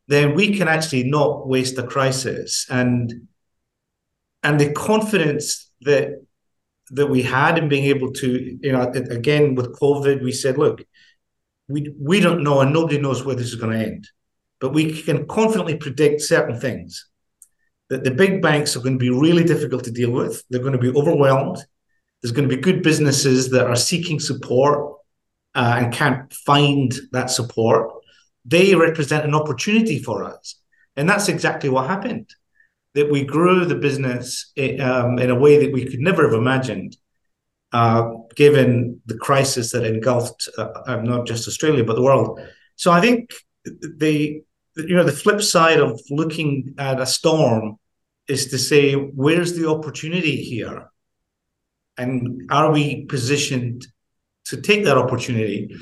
then 0.08 0.34
we 0.34 0.56
can 0.56 0.68
actually 0.68 1.04
not 1.04 1.46
waste 1.46 1.78
a 1.78 1.82
crisis. 1.82 2.66
And 2.70 3.28
and 4.42 4.58
the 4.58 4.72
confidence 4.72 5.70
that 5.82 6.24
that 6.90 7.06
we 7.06 7.22
had 7.22 7.58
in 7.58 7.68
being 7.68 7.84
able 7.84 8.12
to, 8.12 8.58
you 8.60 8.72
know, 8.72 8.82
again 8.82 9.54
with 9.54 9.78
COVID, 9.78 10.22
we 10.22 10.32
said, 10.32 10.58
look, 10.58 10.82
we 11.68 11.94
we 12.00 12.20
don't 12.20 12.42
know 12.42 12.60
and 12.60 12.72
nobody 12.72 12.98
knows 12.98 13.24
where 13.24 13.36
this 13.36 13.48
is 13.48 13.56
going 13.56 13.78
to 13.78 13.86
end, 13.86 14.08
but 14.60 14.72
we 14.72 15.02
can 15.02 15.26
confidently 15.26 15.76
predict 15.76 16.22
certain 16.22 16.58
things. 16.58 17.08
That 17.90 18.04
the 18.04 18.10
big 18.10 18.42
banks 18.42 18.76
are 18.76 18.80
going 18.80 18.98
to 18.98 18.98
be 18.98 19.10
really 19.10 19.44
difficult 19.44 19.84
to 19.84 19.90
deal 19.90 20.10
with. 20.10 20.42
They're 20.50 20.60
going 20.60 20.78
to 20.78 20.78
be 20.78 20.96
overwhelmed. 20.98 21.56
There's 22.20 22.32
going 22.32 22.48
to 22.48 22.54
be 22.54 22.60
good 22.60 22.82
businesses 22.82 23.50
that 23.50 23.66
are 23.66 23.76
seeking 23.76 24.20
support 24.20 24.98
uh, 25.54 25.76
and 25.78 25.92
can't 25.92 26.30
find 26.32 26.92
that 27.12 27.30
support. 27.30 27.90
They 28.44 28.74
represent 28.74 29.24
an 29.24 29.34
opportunity 29.34 30.02
for 30.02 30.24
us, 30.24 30.60
and 30.96 31.08
that's 31.08 31.28
exactly 31.28 31.70
what 31.70 31.86
happened 31.86 32.28
that 32.94 33.10
we 33.10 33.24
grew 33.24 33.64
the 33.64 33.74
business 33.74 34.52
um, 34.80 35.18
in 35.18 35.30
a 35.30 35.38
way 35.38 35.58
that 35.58 35.72
we 35.72 35.84
could 35.84 36.00
never 36.00 36.24
have 36.24 36.38
imagined, 36.38 36.96
uh, 37.72 38.10
given 38.34 39.00
the 39.06 39.18
crisis 39.18 39.72
that 39.72 39.84
engulfed 39.84 40.48
uh, 40.58 40.68
uh, 40.86 40.96
not 40.96 41.26
just 41.26 41.48
Australia 41.48 41.84
but 41.84 41.96
the 41.96 42.02
world. 42.02 42.40
So 42.76 42.90
I 42.90 43.00
think 43.00 43.34
the 43.64 44.42
you 44.76 44.96
know 44.96 45.04
the 45.04 45.12
flip 45.12 45.42
side 45.42 45.80
of 45.80 46.00
looking 46.10 46.74
at 46.78 47.00
a 47.00 47.06
storm 47.06 47.78
is 48.26 48.46
to 48.46 48.58
say 48.58 48.94
where's 48.94 49.54
the 49.54 49.68
opportunity 49.68 50.36
here, 50.36 50.90
and 51.96 52.48
are 52.50 52.72
we 52.72 53.04
positioned 53.06 53.86
to 54.46 54.60
take 54.60 54.84
that 54.84 54.96
opportunity? 54.96 55.76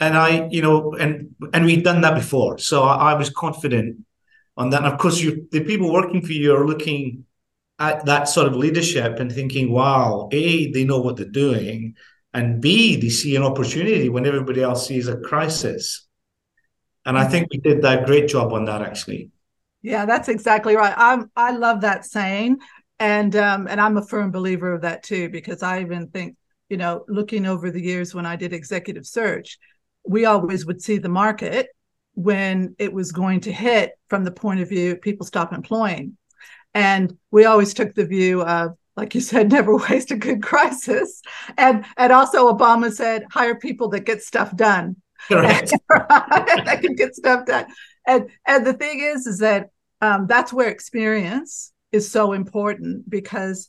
and 0.00 0.16
I, 0.16 0.48
you 0.50 0.62
know, 0.62 0.94
and 0.94 1.34
and 1.52 1.64
we'd 1.66 1.84
done 1.84 2.00
that 2.00 2.14
before, 2.14 2.58
so 2.58 2.82
I, 2.82 3.12
I 3.12 3.14
was 3.14 3.28
confident 3.30 3.98
on 4.56 4.70
that. 4.70 4.84
And 4.84 4.92
of 4.92 4.98
course, 4.98 5.20
you 5.20 5.48
the 5.50 5.64
people 5.64 5.92
working 5.92 6.22
for 6.22 6.32
you 6.32 6.54
are 6.54 6.66
looking 6.66 7.24
at 7.78 8.04
that 8.06 8.28
sort 8.28 8.46
of 8.46 8.56
leadership 8.56 9.18
and 9.18 9.32
thinking, 9.32 9.72
"Wow, 9.72 10.28
a 10.32 10.70
they 10.70 10.84
know 10.84 11.00
what 11.00 11.16
they're 11.16 11.26
doing." 11.26 11.94
and 12.32 12.60
B, 12.60 12.96
they 12.96 13.08
see 13.08 13.36
an 13.36 13.42
opportunity 13.42 14.08
when 14.08 14.26
everybody 14.26 14.62
else 14.62 14.86
sees 14.86 15.08
a 15.08 15.16
crisis. 15.16 16.06
And 17.04 17.18
I 17.18 17.24
think 17.24 17.48
we 17.50 17.58
did 17.58 17.82
that 17.82 18.06
great 18.06 18.28
job 18.28 18.52
on 18.52 18.66
that 18.66 18.82
actually. 18.82 19.30
Yeah, 19.82 20.04
that's 20.04 20.28
exactly 20.28 20.76
right. 20.76 20.94
I'm 20.96 21.30
I 21.34 21.52
love 21.52 21.80
that 21.80 22.04
saying. 22.04 22.58
And 22.98 23.34
um, 23.34 23.66
and 23.66 23.80
I'm 23.80 23.96
a 23.96 24.06
firm 24.06 24.30
believer 24.30 24.72
of 24.72 24.82
that 24.82 25.02
too, 25.02 25.30
because 25.30 25.62
I 25.62 25.80
even 25.80 26.08
think, 26.08 26.36
you 26.68 26.76
know, 26.76 27.04
looking 27.08 27.46
over 27.46 27.70
the 27.70 27.80
years 27.80 28.14
when 28.14 28.26
I 28.26 28.36
did 28.36 28.52
executive 28.52 29.06
search, 29.06 29.58
we 30.06 30.26
always 30.26 30.66
would 30.66 30.82
see 30.82 30.98
the 30.98 31.08
market 31.08 31.68
when 32.22 32.74
it 32.78 32.92
was 32.92 33.12
going 33.12 33.40
to 33.40 33.52
hit 33.52 33.92
from 34.08 34.24
the 34.24 34.30
point 34.30 34.60
of 34.60 34.68
view 34.68 34.96
people 34.96 35.26
stop 35.26 35.52
employing. 35.52 36.16
And 36.74 37.16
we 37.30 37.44
always 37.44 37.74
took 37.74 37.94
the 37.94 38.06
view 38.06 38.42
of 38.42 38.76
like 38.96 39.14
you 39.14 39.20
said, 39.20 39.50
never 39.52 39.76
waste 39.76 40.10
a 40.10 40.16
good 40.16 40.42
crisis. 40.42 41.22
And 41.56 41.84
and 41.96 42.12
also 42.12 42.52
Obama 42.52 42.92
said, 42.92 43.24
hire 43.30 43.54
people 43.54 43.88
that 43.90 44.00
get 44.00 44.22
stuff 44.22 44.54
done. 44.54 44.96
Correct. 45.28 45.72
that 45.88 46.78
can 46.82 46.94
get 46.94 47.14
stuff 47.14 47.46
done. 47.46 47.66
And 48.06 48.30
and 48.46 48.66
the 48.66 48.74
thing 48.74 49.00
is, 49.00 49.26
is 49.26 49.38
that 49.38 49.70
um, 50.00 50.26
that's 50.26 50.52
where 50.52 50.68
experience 50.68 51.72
is 51.92 52.10
so 52.10 52.32
important 52.32 53.08
because 53.08 53.68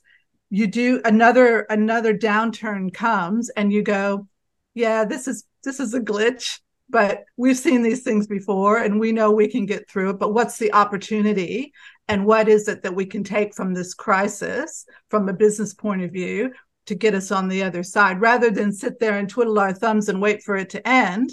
you 0.49 0.67
do 0.67 1.01
another 1.05 1.61
another 1.61 2.17
downturn 2.17 2.93
comes 2.93 3.49
and 3.49 3.71
you 3.71 3.83
go, 3.83 4.27
yeah, 4.73 5.05
this 5.05 5.27
is 5.27 5.43
this 5.63 5.79
is 5.79 5.93
a 5.93 5.99
glitch, 5.99 6.59
but 6.91 7.23
we've 7.37 7.57
seen 7.57 7.81
these 7.81 8.03
things 8.03 8.27
before 8.27 8.77
and 8.77 8.99
we 8.99 9.11
know 9.11 9.31
we 9.31 9.47
can 9.47 9.65
get 9.65 9.89
through 9.89 10.11
it. 10.11 10.19
But 10.19 10.33
what's 10.33 10.57
the 10.57 10.73
opportunity? 10.73 11.73
and 12.11 12.25
what 12.25 12.49
is 12.49 12.67
it 12.67 12.83
that 12.83 12.93
we 12.93 13.05
can 13.05 13.23
take 13.23 13.55
from 13.55 13.73
this 13.73 13.93
crisis 13.93 14.85
from 15.09 15.29
a 15.29 15.33
business 15.33 15.73
point 15.73 16.01
of 16.01 16.11
view 16.11 16.51
to 16.85 16.93
get 16.93 17.13
us 17.13 17.31
on 17.31 17.47
the 17.47 17.63
other 17.63 17.83
side 17.83 18.19
rather 18.19 18.51
than 18.51 18.73
sit 18.73 18.99
there 18.99 19.17
and 19.17 19.29
twiddle 19.29 19.57
our 19.57 19.71
thumbs 19.71 20.09
and 20.09 20.21
wait 20.21 20.43
for 20.43 20.57
it 20.57 20.69
to 20.69 20.85
end 20.85 21.29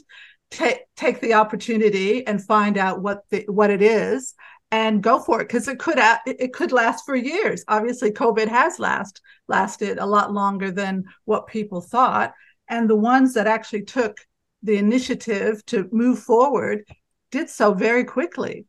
take 0.53 0.83
take 0.97 1.21
the 1.21 1.35
opportunity 1.35 2.25
and 2.29 2.45
find 2.45 2.79
out 2.79 3.03
what 3.03 3.23
the 3.31 3.45
what 3.49 3.71
it 3.71 3.83
is 3.83 4.35
and 4.71 5.03
go 5.03 5.19
for 5.19 5.41
it 5.41 5.49
because 5.49 5.67
it 5.67 5.81
could 5.81 5.99
it 6.27 6.53
could 6.53 6.71
last 6.71 7.05
for 7.05 7.17
years 7.17 7.65
obviously 7.67 8.13
covid 8.13 8.47
has 8.47 8.79
last 8.79 9.21
lasted 9.49 9.99
a 9.99 10.07
lot 10.07 10.33
longer 10.33 10.71
than 10.71 11.05
what 11.25 11.49
people 11.49 11.81
thought 11.81 12.33
and 12.69 12.89
the 12.89 12.95
ones 12.95 13.35
that 13.35 13.49
actually 13.49 13.83
took 13.83 14.17
the 14.63 14.77
initiative 14.77 15.65
to 15.67 15.89
move 15.93 16.19
forward 16.19 16.85
did 17.31 17.49
so 17.49 17.75
very 17.75 18.05
quickly 18.05 18.67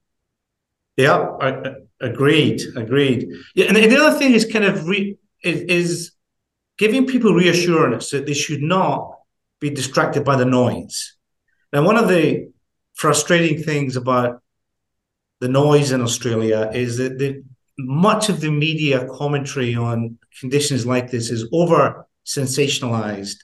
yeah, 0.99 1.31
I, 1.39 1.75
agreed, 2.01 2.61
agreed. 2.75 3.29
Yeah, 3.55 3.67
and 3.67 3.77
the 3.77 3.97
other 3.97 4.19
thing 4.19 4.33
is 4.33 4.43
kind 4.43 4.65
of 4.65 4.85
re, 4.85 5.17
is, 5.41 5.61
is 5.61 6.11
giving 6.77 7.07
people 7.07 7.33
reassurance 7.33 8.09
that 8.09 8.25
they 8.25 8.33
should 8.33 8.61
not 8.61 9.09
be 9.61 9.69
distracted 9.69 10.25
by 10.25 10.35
the 10.35 10.43
noise. 10.43 11.15
Now, 11.71 11.85
one 11.85 11.95
of 11.95 12.09
the 12.09 12.49
frustrating 12.95 13.63
things 13.63 13.95
about 13.95 14.41
the 15.39 15.47
noise 15.47 15.93
in 15.93 16.01
Australia 16.01 16.69
is 16.73 16.97
that 16.97 17.17
the, 17.17 17.43
much 17.77 18.27
of 18.27 18.41
the 18.41 18.51
media 18.51 19.07
commentary 19.07 19.75
on 19.75 20.17
conditions 20.41 20.85
like 20.85 21.11
this 21.11 21.29
is 21.29 21.47
over 21.53 22.05
sensationalized. 22.25 23.37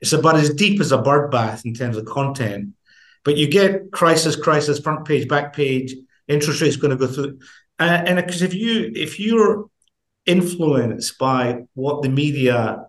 It's 0.00 0.12
about 0.12 0.36
as 0.36 0.54
deep 0.54 0.80
as 0.80 0.92
a 0.92 1.02
bird 1.02 1.30
bath 1.30 1.64
in 1.64 1.74
terms 1.74 1.96
of 1.96 2.04
content. 2.06 2.74
But 3.24 3.36
you 3.36 3.48
get 3.48 3.90
crisis, 3.92 4.36
crisis, 4.36 4.78
front 4.78 5.04
page, 5.06 5.28
back 5.28 5.52
page, 5.52 5.94
interest 6.28 6.60
rates 6.60 6.76
going 6.76 6.96
to 6.96 7.06
go 7.06 7.12
through. 7.12 7.38
Uh, 7.78 8.02
and 8.06 8.16
because 8.16 8.42
if 8.42 8.54
you 8.54 8.90
if 8.94 9.20
you're 9.20 9.68
influenced 10.26 11.18
by 11.18 11.62
what 11.74 12.02
the 12.02 12.08
media, 12.08 12.86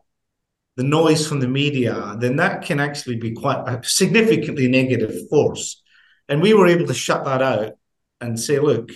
the 0.75 0.83
noise 0.83 1.27
from 1.27 1.39
the 1.39 1.47
media, 1.47 2.15
then 2.19 2.35
that 2.35 2.63
can 2.63 2.79
actually 2.79 3.15
be 3.15 3.31
quite 3.31 3.67
a 3.67 3.81
significantly 3.83 4.67
negative 4.67 5.27
force. 5.29 5.81
And 6.27 6.41
we 6.41 6.53
were 6.53 6.67
able 6.67 6.87
to 6.87 6.93
shut 6.93 7.25
that 7.25 7.41
out 7.41 7.73
and 8.21 8.39
say, 8.39 8.59
look, 8.59 8.91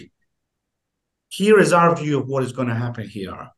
here 1.29 1.59
is 1.59 1.73
our 1.73 1.95
view 1.95 2.19
of 2.19 2.27
what 2.27 2.43
is 2.43 2.51
going 2.51 2.67
to 2.67 2.75
happen 2.75 3.07
here. 3.07 3.49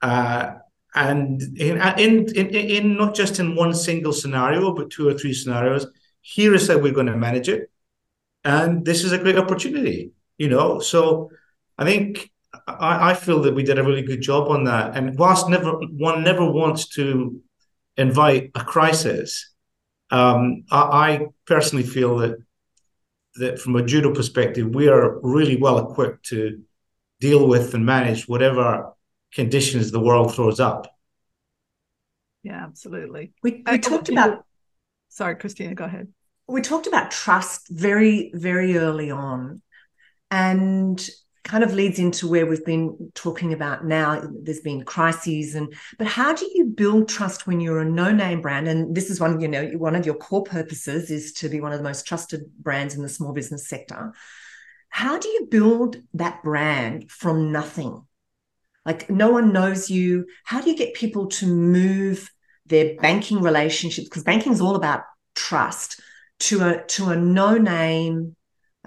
Uh, 0.00 0.52
and 0.94 1.40
in, 1.58 1.80
in, 1.98 2.26
in, 2.34 2.48
in 2.48 2.96
not 2.96 3.14
just 3.14 3.38
in 3.38 3.54
one 3.54 3.74
single 3.74 4.12
scenario, 4.12 4.74
but 4.74 4.90
two 4.90 5.08
or 5.08 5.14
three 5.14 5.34
scenarios, 5.34 5.86
here 6.20 6.54
is 6.54 6.68
how 6.68 6.78
we're 6.78 6.92
going 6.92 7.06
to 7.06 7.16
manage 7.16 7.48
it. 7.48 7.70
And 8.44 8.84
this 8.84 9.04
is 9.04 9.12
a 9.12 9.18
great 9.18 9.38
opportunity 9.38 10.12
you 10.40 10.48
know? 10.48 10.80
So 10.80 11.30
i 11.78 11.84
think 11.84 12.30
I, 12.66 13.10
I, 13.10 13.14
feel 13.14 13.40
that 13.42 13.54
we 13.54 13.62
did 13.62 13.78
a 13.78 13.84
really 13.84 14.02
good 14.02 14.20
job 14.20 14.48
on 14.48 14.64
that. 14.64 14.96
And 14.96 15.16
whilst 15.16 15.48
never 15.48 15.72
one 16.08 16.24
never 16.24 16.44
wants 16.50 16.88
to 16.96 17.40
invite 17.96 18.50
a 18.56 18.64
crisis 18.64 19.54
um, 20.10 20.64
I, 20.72 20.82
I, 21.06 21.26
personally 21.46 21.84
feel 21.84 22.16
that 22.18 22.36
that 23.36 23.60
from 23.60 23.76
a 23.76 23.84
judo 23.84 24.12
perspective 24.12 24.66
we 24.74 24.88
are 24.88 25.20
really 25.20 25.56
well 25.56 25.78
equipped 25.78 26.24
to 26.30 26.62
deal 27.20 27.46
with 27.46 27.74
and 27.74 27.86
manage 27.86 28.26
whatever 28.26 28.92
conditions 29.32 29.90
the 29.90 30.00
world 30.00 30.34
throws 30.34 30.60
up 30.60 30.96
yeah 32.42 32.64
absolutely 32.64 33.32
we, 33.42 33.62
we 33.70 33.78
talked 33.78 34.08
about 34.08 34.44
sorry 35.08 35.36
Krystyna 35.36 35.74
go 35.74 35.84
ahead 35.84 36.08
we 36.50 36.60
talked 36.60 36.86
about 36.86 37.10
trust 37.10 37.68
very, 37.68 38.32
very 38.34 38.76
early 38.76 39.10
on, 39.10 39.62
and 40.30 41.08
kind 41.42 41.64
of 41.64 41.72
leads 41.72 41.98
into 41.98 42.28
where 42.28 42.46
we've 42.46 42.64
been 42.64 43.10
talking 43.14 43.52
about 43.52 43.84
now. 43.84 44.22
There's 44.42 44.60
been 44.60 44.84
crises, 44.84 45.54
and 45.54 45.72
but 45.96 46.06
how 46.06 46.34
do 46.34 46.48
you 46.52 46.66
build 46.66 47.08
trust 47.08 47.46
when 47.46 47.60
you're 47.60 47.80
a 47.80 47.84
no-name 47.84 48.40
brand? 48.40 48.68
And 48.68 48.94
this 48.94 49.10
is 49.10 49.20
one, 49.20 49.40
you 49.40 49.48
know, 49.48 49.66
one 49.70 49.94
of 49.94 50.04
your 50.04 50.16
core 50.16 50.42
purposes 50.42 51.10
is 51.10 51.32
to 51.34 51.48
be 51.48 51.60
one 51.60 51.72
of 51.72 51.78
the 51.78 51.84
most 51.84 52.06
trusted 52.06 52.42
brands 52.58 52.94
in 52.94 53.02
the 53.02 53.08
small 53.08 53.32
business 53.32 53.68
sector. 53.68 54.12
How 54.88 55.18
do 55.18 55.28
you 55.28 55.46
build 55.46 55.96
that 56.14 56.42
brand 56.42 57.10
from 57.10 57.52
nothing? 57.52 58.04
Like 58.84 59.10
no 59.10 59.30
one 59.30 59.52
knows 59.52 59.90
you. 59.90 60.26
How 60.44 60.60
do 60.60 60.70
you 60.70 60.76
get 60.76 60.94
people 60.94 61.28
to 61.28 61.46
move 61.46 62.30
their 62.66 62.96
banking 62.96 63.40
relationships? 63.40 64.08
Because 64.08 64.24
banking 64.24 64.52
is 64.52 64.60
all 64.60 64.76
about 64.76 65.02
trust 65.34 66.00
to 66.40 66.62
a 66.62 66.84
to 66.84 67.10
a 67.10 67.16
no 67.16 67.56
name 67.56 68.34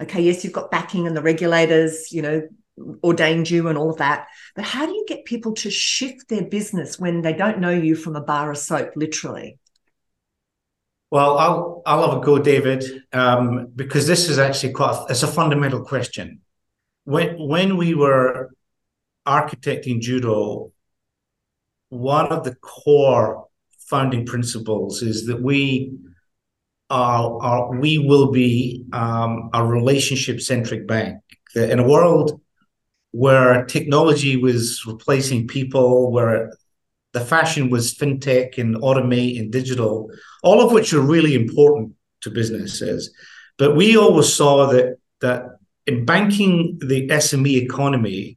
okay 0.00 0.22
yes 0.22 0.44
you've 0.44 0.52
got 0.52 0.70
backing 0.70 1.06
and 1.06 1.16
the 1.16 1.22
regulators 1.22 2.12
you 2.12 2.20
know 2.20 2.42
ordained 3.04 3.48
you 3.48 3.68
and 3.68 3.78
all 3.78 3.90
of 3.90 3.98
that 3.98 4.26
but 4.56 4.64
how 4.64 4.84
do 4.84 4.92
you 4.92 5.04
get 5.06 5.24
people 5.24 5.52
to 5.52 5.70
shift 5.70 6.28
their 6.28 6.44
business 6.44 6.98
when 6.98 7.22
they 7.22 7.32
don't 7.32 7.60
know 7.60 7.70
you 7.70 7.94
from 7.94 8.16
a 8.16 8.20
bar 8.20 8.50
of 8.50 8.58
soap 8.58 8.90
literally 8.96 9.58
well 11.10 11.38
i'll 11.38 11.82
i'll 11.86 12.10
have 12.10 12.18
a 12.18 12.24
go 12.24 12.38
david 12.38 12.84
um, 13.12 13.68
because 13.74 14.06
this 14.06 14.28
is 14.28 14.38
actually 14.38 14.72
quite 14.72 14.96
a, 14.96 15.06
it's 15.10 15.22
a 15.22 15.28
fundamental 15.28 15.84
question 15.84 16.40
when 17.04 17.36
when 17.38 17.76
we 17.76 17.94
were 17.94 18.50
architecting 19.26 20.00
judo 20.00 20.72
one 21.94 22.32
of 22.32 22.44
the 22.44 22.54
core 22.56 23.46
founding 23.78 24.26
principles 24.26 25.02
is 25.02 25.26
that 25.26 25.40
we 25.40 25.92
uh, 26.90 27.68
we 27.72 27.98
will 27.98 28.30
be 28.30 28.84
um, 28.92 29.50
a 29.52 29.64
relationship 29.64 30.40
centric 30.40 30.86
bank. 30.86 31.18
In 31.54 31.78
a 31.78 31.88
world 31.88 32.40
where 33.12 33.64
technology 33.64 34.36
was 34.36 34.84
replacing 34.86 35.46
people, 35.46 36.10
where 36.10 36.52
the 37.12 37.20
fashion 37.20 37.70
was 37.70 37.94
fintech 37.94 38.58
and 38.58 38.74
automate 38.76 39.38
and 39.38 39.52
digital, 39.52 40.10
all 40.42 40.60
of 40.60 40.72
which 40.72 40.92
are 40.92 41.00
really 41.00 41.34
important 41.34 41.92
to 42.22 42.30
businesses. 42.30 43.14
But 43.56 43.76
we 43.76 43.96
always 43.96 44.32
saw 44.32 44.66
that 44.72 44.96
that 45.20 45.44
in 45.86 46.04
banking 46.04 46.78
the 46.80 47.06
SME 47.08 47.62
economy, 47.62 48.36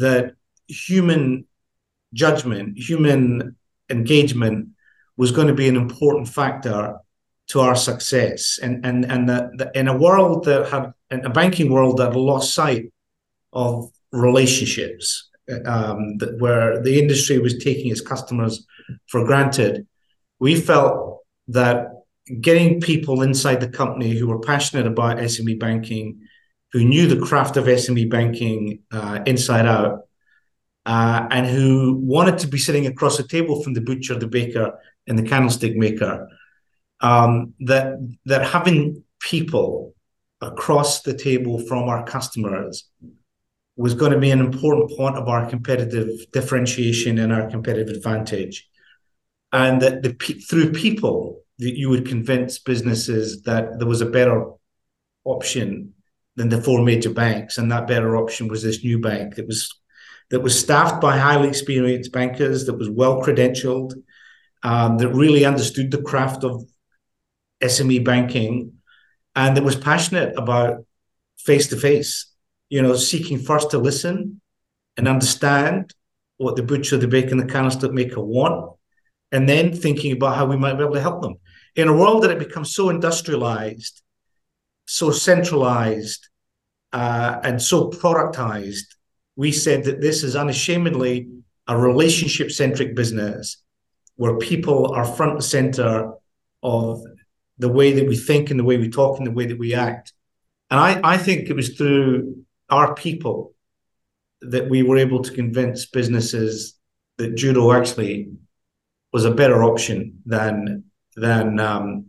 that 0.00 0.34
human 0.68 1.46
judgment, 2.12 2.78
human 2.78 3.56
engagement 3.90 4.68
was 5.16 5.32
going 5.32 5.48
to 5.48 5.54
be 5.54 5.68
an 5.68 5.76
important 5.76 6.28
factor 6.28 6.96
to 7.48 7.60
our 7.60 7.76
success. 7.76 8.58
And 8.62 8.84
and 8.84 9.04
and 9.04 9.28
the, 9.28 9.70
in 9.74 9.88
a 9.88 9.96
world 9.96 10.44
that 10.44 10.68
had 10.68 10.92
a 11.10 11.30
banking 11.30 11.70
world 11.70 11.98
that 11.98 12.16
lost 12.16 12.54
sight 12.54 12.92
of 13.52 13.90
relationships, 14.12 15.30
um, 15.64 16.18
that 16.18 16.38
where 16.38 16.82
the 16.82 16.98
industry 16.98 17.38
was 17.38 17.58
taking 17.58 17.90
its 17.90 18.00
customers 18.00 18.66
for 19.06 19.24
granted, 19.24 19.86
we 20.38 20.60
felt 20.60 21.20
that 21.48 21.88
getting 22.40 22.80
people 22.80 23.22
inside 23.22 23.60
the 23.60 23.68
company 23.68 24.10
who 24.16 24.26
were 24.26 24.40
passionate 24.40 24.86
about 24.86 25.18
SME 25.18 25.60
banking, 25.60 26.20
who 26.72 26.84
knew 26.84 27.06
the 27.06 27.24
craft 27.24 27.56
of 27.56 27.64
SME 27.64 28.10
banking 28.10 28.80
uh, 28.90 29.20
inside 29.26 29.66
out, 29.66 30.00
uh, 30.84 31.26
and 31.30 31.46
who 31.46 31.94
wanted 31.94 32.38
to 32.38 32.46
be 32.46 32.58
sitting 32.58 32.86
across 32.86 33.16
the 33.16 33.26
table 33.26 33.62
from 33.62 33.74
the 33.74 33.80
butcher, 33.80 34.18
the 34.18 34.26
baker, 34.26 34.78
and 35.06 35.18
the 35.18 35.22
candlestick 35.22 35.76
maker 35.76 36.28
um, 37.00 37.54
that 37.60 37.94
that 38.24 38.46
having 38.46 39.02
people 39.20 39.94
across 40.40 41.02
the 41.02 41.14
table 41.14 41.58
from 41.58 41.88
our 41.88 42.04
customers 42.04 42.88
was 43.76 43.94
going 43.94 44.12
to 44.12 44.18
be 44.18 44.30
an 44.30 44.40
important 44.40 44.90
point 44.96 45.16
of 45.16 45.28
our 45.28 45.48
competitive 45.48 46.08
differentiation 46.32 47.18
and 47.18 47.32
our 47.32 47.48
competitive 47.50 47.94
advantage, 47.94 48.68
and 49.52 49.82
that 49.82 50.02
the 50.02 50.12
through 50.48 50.72
people 50.72 51.42
that 51.58 51.76
you 51.76 51.88
would 51.88 52.06
convince 52.06 52.58
businesses 52.58 53.42
that 53.42 53.78
there 53.78 53.88
was 53.88 54.00
a 54.00 54.06
better 54.06 54.50
option 55.24 55.92
than 56.36 56.48
the 56.48 56.60
four 56.60 56.82
major 56.82 57.10
banks, 57.10 57.58
and 57.58 57.72
that 57.72 57.86
better 57.86 58.16
option 58.16 58.48
was 58.48 58.62
this 58.62 58.84
new 58.84 59.00
bank 59.00 59.34
that 59.34 59.46
was 59.46 59.74
that 60.30 60.40
was 60.40 60.58
staffed 60.58 61.00
by 61.00 61.16
highly 61.16 61.48
experienced 61.48 62.12
bankers, 62.12 62.66
that 62.66 62.74
was 62.74 62.90
well 62.90 63.22
credentialed, 63.22 63.94
um, 64.62 64.98
that 64.98 65.08
really 65.08 65.44
understood 65.44 65.90
the 65.90 66.02
craft 66.02 66.44
of 66.44 66.64
SME 67.62 68.04
banking, 68.04 68.72
and 69.34 69.56
that 69.56 69.64
was 69.64 69.76
passionate 69.76 70.36
about 70.36 70.84
face 71.38 71.68
to 71.68 71.76
face. 71.76 72.32
You 72.68 72.82
know, 72.82 72.96
seeking 72.96 73.38
first 73.38 73.70
to 73.70 73.78
listen 73.78 74.40
and 74.96 75.06
understand 75.06 75.94
what 76.38 76.56
the 76.56 76.62
butcher, 76.62 76.96
the 76.96 77.08
baker, 77.08 77.30
and 77.30 77.40
the 77.40 77.52
candlestick 77.52 77.92
maker 77.92 78.20
want, 78.20 78.76
and 79.32 79.48
then 79.48 79.74
thinking 79.74 80.12
about 80.12 80.36
how 80.36 80.46
we 80.46 80.56
might 80.56 80.74
be 80.74 80.82
able 80.82 80.94
to 80.94 81.00
help 81.00 81.22
them. 81.22 81.36
In 81.76 81.88
a 81.88 81.96
world 81.96 82.22
that 82.22 82.30
it 82.30 82.38
becomes 82.38 82.74
so 82.74 82.90
industrialized, 82.90 84.02
so 84.86 85.10
centralized, 85.10 86.28
uh, 86.92 87.40
and 87.42 87.60
so 87.60 87.90
productized, 87.90 88.94
we 89.36 89.52
said 89.52 89.84
that 89.84 90.00
this 90.00 90.22
is 90.22 90.36
unashamedly 90.36 91.28
a 91.66 91.76
relationship 91.76 92.50
centric 92.50 92.94
business 92.94 93.58
where 94.16 94.38
people 94.38 94.92
are 94.94 95.04
front 95.04 95.32
and 95.32 95.44
center 95.44 96.12
of 96.62 97.02
the 97.58 97.68
way 97.68 97.92
that 97.92 98.06
we 98.06 98.16
think 98.16 98.50
and 98.50 98.58
the 98.58 98.64
way 98.64 98.76
we 98.76 98.88
talk 98.88 99.18
and 99.18 99.26
the 99.26 99.32
way 99.32 99.46
that 99.46 99.58
we 99.58 99.74
act. 99.74 100.12
And 100.70 100.80
I, 100.80 101.00
I 101.02 101.16
think 101.18 101.48
it 101.48 101.56
was 101.56 101.70
through 101.70 102.44
our 102.70 102.94
people 102.94 103.54
that 104.40 104.68
we 104.68 104.82
were 104.82 104.98
able 104.98 105.22
to 105.22 105.32
convince 105.32 105.86
businesses 105.86 106.74
that 107.18 107.34
judo 107.34 107.72
actually 107.72 108.30
was 109.12 109.24
a 109.24 109.30
better 109.30 109.64
option 109.64 110.20
than 110.26 110.84
than 111.14 111.58
um, 111.58 112.06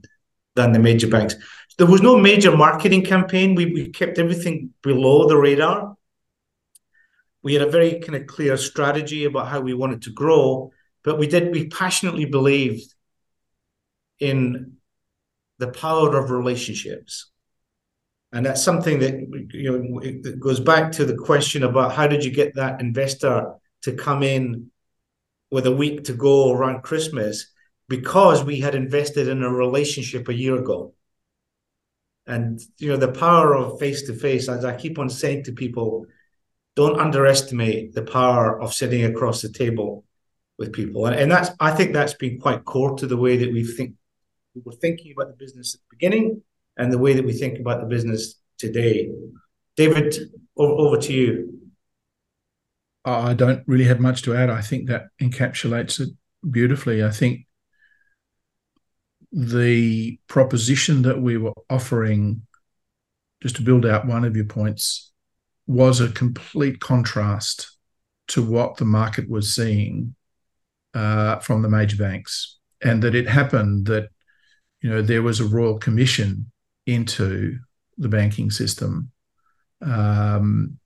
than 0.55 0.73
the 0.73 0.79
major 0.79 1.07
banks. 1.07 1.35
There 1.77 1.87
was 1.87 2.01
no 2.01 2.17
major 2.17 2.55
marketing 2.55 3.03
campaign. 3.03 3.55
We, 3.55 3.65
we 3.65 3.89
kept 3.89 4.17
everything 4.17 4.73
below 4.81 5.27
the 5.27 5.37
radar. 5.37 5.95
We 7.43 7.53
had 7.53 7.67
a 7.67 7.71
very 7.71 7.99
kind 7.99 8.15
of 8.15 8.27
clear 8.27 8.57
strategy 8.57 9.25
about 9.25 9.47
how 9.47 9.61
we 9.61 9.73
wanted 9.73 10.01
to 10.03 10.11
grow, 10.11 10.71
but 11.03 11.19
we 11.19 11.27
did 11.27 11.51
we 11.51 11.67
passionately 11.67 12.25
believed 12.25 12.93
in 14.19 14.77
the 15.59 15.67
power 15.67 16.17
of 16.17 16.31
relationships. 16.31 17.31
And 18.31 18.45
that's 18.45 18.63
something 18.63 18.99
that 18.99 19.47
you 19.53 19.71
know 19.71 19.99
it 19.99 20.39
goes 20.39 20.59
back 20.59 20.91
to 20.93 21.05
the 21.05 21.15
question 21.15 21.63
about 21.63 21.93
how 21.93 22.07
did 22.07 22.25
you 22.25 22.31
get 22.31 22.55
that 22.55 22.81
investor 22.81 23.53
to 23.83 23.93
come 23.93 24.23
in 24.23 24.71
with 25.51 25.65
a 25.65 25.71
week 25.75 26.05
to 26.05 26.13
go 26.13 26.51
around 26.51 26.81
Christmas 26.81 27.51
because 27.87 28.43
we 28.43 28.59
had 28.59 28.75
invested 28.75 29.27
in 29.27 29.43
a 29.43 29.49
relationship 29.49 30.27
a 30.27 30.33
year 30.33 30.57
ago. 30.57 30.93
And 32.27 32.59
you 32.77 32.89
know 32.89 32.97
the 32.97 33.11
power 33.11 33.55
of 33.55 33.79
face 33.79 34.03
to 34.03 34.13
face, 34.13 34.49
as 34.49 34.65
I 34.65 34.75
keep 34.75 34.99
on 34.99 35.09
saying 35.09 35.45
to 35.45 35.53
people, 35.53 36.05
don't 36.75 36.99
underestimate 36.99 37.93
the 37.93 38.03
power 38.03 38.61
of 38.61 38.73
sitting 38.73 39.05
across 39.05 39.41
the 39.41 39.49
table 39.49 40.03
with 40.59 40.73
people. 40.73 41.05
And, 41.05 41.15
and 41.15 41.31
that's 41.31 41.49
I 41.59 41.71
think 41.71 41.93
that's 41.93 42.13
been 42.13 42.39
quite 42.39 42.65
core 42.65 42.97
to 42.97 43.07
the 43.07 43.17
way 43.17 43.37
that 43.37 43.51
we 43.51 43.63
think 43.63 43.93
we 44.53 44.61
were 44.65 44.73
thinking 44.73 45.13
about 45.15 45.29
the 45.29 45.37
business 45.37 45.75
at 45.75 45.79
the 45.81 45.95
beginning 45.95 46.41
and 46.77 46.91
the 46.91 46.97
way 46.97 47.13
that 47.13 47.25
we 47.25 47.33
think 47.33 47.59
about 47.59 47.79
the 47.79 47.87
business 47.87 48.35
today. 48.57 49.09
David, 49.75 50.15
over, 50.57 50.73
over 50.73 50.97
to 50.97 51.13
you. 51.13 51.53
I 53.05 53.33
don't 53.33 53.63
really 53.67 53.85
have 53.85 53.99
much 53.99 54.21
to 54.23 54.35
add. 54.35 54.49
I 54.49 54.61
think 54.61 54.89
that 54.89 55.07
encapsulates 55.21 55.99
it 56.01 56.09
beautifully. 56.49 57.03
I 57.03 57.11
think 57.11 57.46
the 59.31 60.19
proposition 60.27 61.01
that 61.03 61.21
we 61.21 61.37
were 61.37 61.53
offering, 61.69 62.43
just 63.41 63.55
to 63.57 63.61
build 63.61 63.85
out 63.85 64.07
one 64.07 64.23
of 64.23 64.35
your 64.35 64.45
points, 64.45 65.11
was 65.65 65.99
a 65.99 66.09
complete 66.09 66.79
contrast 66.79 67.77
to 68.29 68.43
what 68.43 68.77
the 68.77 68.85
market 68.85 69.29
was 69.29 69.53
seeing 69.53 70.15
uh, 70.93 71.37
from 71.39 71.61
the 71.61 71.69
major 71.69 71.97
banks. 71.97 72.57
And 72.81 73.01
that 73.03 73.15
it 73.15 73.27
happened 73.27 73.87
that 73.87 74.09
you 74.81 74.89
know, 74.89 75.01
there 75.01 75.23
was 75.23 75.39
a 75.39 75.45
royal 75.45 75.79
commission 75.79 76.51
into 76.85 77.57
the 77.97 78.09
banking 78.09 78.51
system 78.51 79.11
um, 79.81 80.77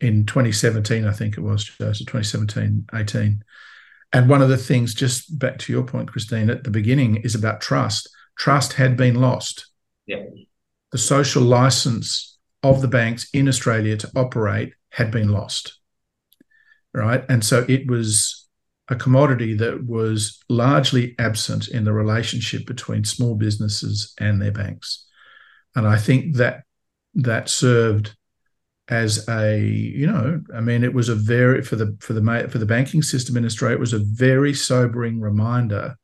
in 0.00 0.26
2017, 0.26 1.06
I 1.06 1.12
think 1.12 1.36
it 1.36 1.40
was, 1.40 1.64
Joseph, 1.64 2.06
2017, 2.06 2.86
18. 2.94 3.44
And 4.12 4.28
one 4.28 4.40
of 4.42 4.48
the 4.48 4.56
things, 4.56 4.94
just 4.94 5.38
back 5.38 5.58
to 5.58 5.72
your 5.72 5.82
point, 5.82 6.10
Christine, 6.10 6.50
at 6.50 6.64
the 6.64 6.70
beginning, 6.70 7.16
is 7.16 7.34
about 7.34 7.60
trust. 7.60 8.08
Trust 8.38 8.74
had 8.74 8.96
been 8.96 9.16
lost. 9.16 9.66
Yeah. 10.06 10.24
The 10.92 10.98
social 10.98 11.42
license 11.42 12.38
of 12.62 12.80
the 12.80 12.88
banks 12.88 13.28
in 13.34 13.48
Australia 13.48 13.96
to 13.98 14.10
operate 14.16 14.72
had 14.90 15.10
been 15.10 15.28
lost. 15.28 15.78
Right. 16.94 17.24
And 17.28 17.44
so 17.44 17.66
it 17.68 17.86
was 17.90 18.46
a 18.88 18.96
commodity 18.96 19.54
that 19.54 19.86
was 19.86 20.40
largely 20.48 21.14
absent 21.18 21.68
in 21.68 21.84
the 21.84 21.92
relationship 21.92 22.66
between 22.66 23.04
small 23.04 23.34
businesses 23.34 24.14
and 24.18 24.40
their 24.40 24.52
banks. 24.52 25.06
And 25.76 25.86
I 25.86 25.98
think 25.98 26.36
that 26.36 26.64
that 27.14 27.50
served 27.50 28.16
as 28.88 29.28
a 29.28 29.60
you 29.60 30.06
know 30.06 30.40
i 30.54 30.60
mean 30.60 30.82
it 30.82 30.94
was 30.94 31.08
a 31.08 31.14
very 31.14 31.62
for 31.62 31.76
the 31.76 31.96
for 32.00 32.14
the 32.14 32.48
for 32.50 32.58
the 32.58 32.66
banking 32.66 33.02
system 33.02 33.36
in 33.36 33.44
australia 33.44 33.76
it 33.76 33.80
was 33.80 33.92
a 33.92 33.98
very 33.98 34.54
sobering 34.54 35.20
reminder 35.20 35.96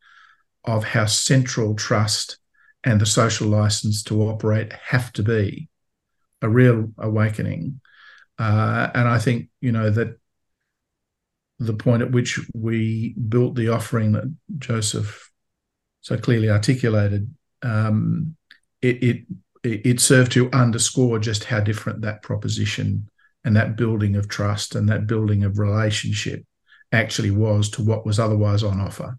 of 0.64 0.85
how 0.85 1.07
central 1.07 1.74
trust 1.74 2.39
and 2.85 3.01
the 3.01 3.07
social 3.07 3.49
license 3.49 4.03
to 4.03 4.22
operate 4.22 4.72
have 4.72 5.12
to 5.12 5.22
be 5.22 5.68
a 6.43 6.49
real 6.49 6.93
awakening. 6.99 7.80
Uh, 8.39 8.91
and 8.95 9.09
i 9.09 9.18
think 9.18 9.49
you 9.61 9.72
know 9.72 9.89
that 9.91 10.18
the 11.59 11.72
point 11.72 12.03
at 12.03 12.11
which 12.11 12.41
we 12.55 13.14
built 13.28 13.55
the 13.55 13.68
offering 13.68 14.12
that 14.12 14.35
Joseph 14.59 15.30
so 16.01 16.16
clearly 16.18 16.51
articulated, 16.51 17.35
um, 17.62 18.37
it, 18.82 19.03
it 19.03 19.26
it 19.65 20.01
served 20.01 20.33
to 20.33 20.51
underscore 20.53 21.19
just 21.19 21.45
how 21.45 21.61
different 21.61 22.03
that 22.03 22.23
proposition 22.23 23.09
and 23.45 23.57
that 23.57 23.77
building 23.77 24.17
of 24.17 24.29
trust 24.29 24.75
and 24.75 24.89
that 24.89 25.07
building 25.07 25.45
of 25.45 25.59
relationship 25.59 26.45
actually 26.93 27.31
was 27.31 27.69
to 27.71 27.83
what 27.83 28.07
was 28.07 28.19
otherwise 28.19 28.62
on 28.62 28.81
offer. 28.81 29.19